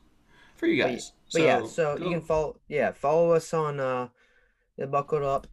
For 0.54 0.66
you 0.66 0.80
But- 0.80 0.88
guys. 0.90 1.12
But 1.32 1.42
yeah, 1.42 1.66
so 1.66 1.98
go- 1.98 2.04
you 2.04 2.10
can 2.12 2.20
follow 2.20 2.60
yeah, 2.68 2.92
follow 2.92 3.32
us 3.32 3.52
on 3.52 3.80
uh 3.80 4.06
the 4.76 4.86
Buckled 4.86 5.24
Up 5.24 5.48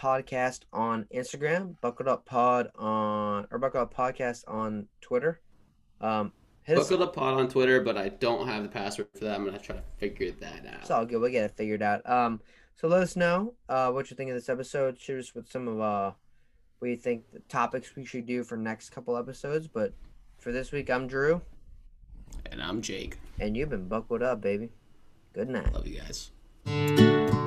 podcast 0.00 0.60
on 0.72 1.06
Instagram, 1.14 1.76
Buckled 1.80 2.08
Up 2.08 2.24
Pod 2.26 2.70
on 2.76 3.46
or 3.50 3.58
Buckled 3.58 3.82
Up 3.82 3.94
Podcast 3.94 4.44
on 4.48 4.86
Twitter. 5.00 5.40
Um 6.00 6.32
hit 6.64 6.78
us 6.78 6.84
Buckled 6.88 7.08
up 7.08 7.14
pod 7.14 7.34
on 7.34 7.48
Twitter, 7.48 7.80
but 7.80 7.96
I 7.96 8.08
don't 8.08 8.46
have 8.46 8.62
the 8.62 8.68
password 8.68 9.08
for 9.16 9.24
that. 9.24 9.34
I'm 9.36 9.44
gonna 9.44 9.58
try 9.58 9.76
to 9.76 9.82
figure 9.98 10.30
that 10.40 10.66
out. 10.66 10.80
It's 10.82 10.90
all 10.90 11.04
good. 11.06 11.20
We'll 11.20 11.30
get 11.30 11.44
it 11.44 11.56
figured 11.56 11.82
out. 11.82 12.08
Um, 12.08 12.40
so 12.76 12.88
let 12.88 13.02
us 13.02 13.16
know 13.16 13.54
uh, 13.68 13.90
what 13.90 14.10
you 14.10 14.16
think 14.16 14.30
of 14.30 14.36
this 14.36 14.48
episode. 14.48 14.98
Shoot 14.98 15.18
us 15.20 15.34
with 15.34 15.48
some 15.50 15.68
of 15.68 15.80
uh, 15.80 16.12
what 16.78 16.88
you 16.88 16.96
think 16.96 17.30
the 17.32 17.40
topics 17.40 17.94
we 17.96 18.04
should 18.04 18.26
do 18.26 18.42
for 18.44 18.56
next 18.56 18.90
couple 18.90 19.16
episodes. 19.16 19.66
But 19.68 19.92
for 20.38 20.52
this 20.52 20.72
week, 20.72 20.88
I'm 20.90 21.06
Drew, 21.06 21.42
And 22.50 22.62
I'm 22.62 22.80
Jake. 22.80 23.18
and 23.40 23.56
you've 23.56 23.70
been 23.70 23.88
buckled 23.88 24.22
up, 24.22 24.40
baby. 24.40 24.70
Good 25.32 25.48
night. 25.48 25.72
Love 25.72 25.86
you 25.86 26.00
guys. 26.00 27.41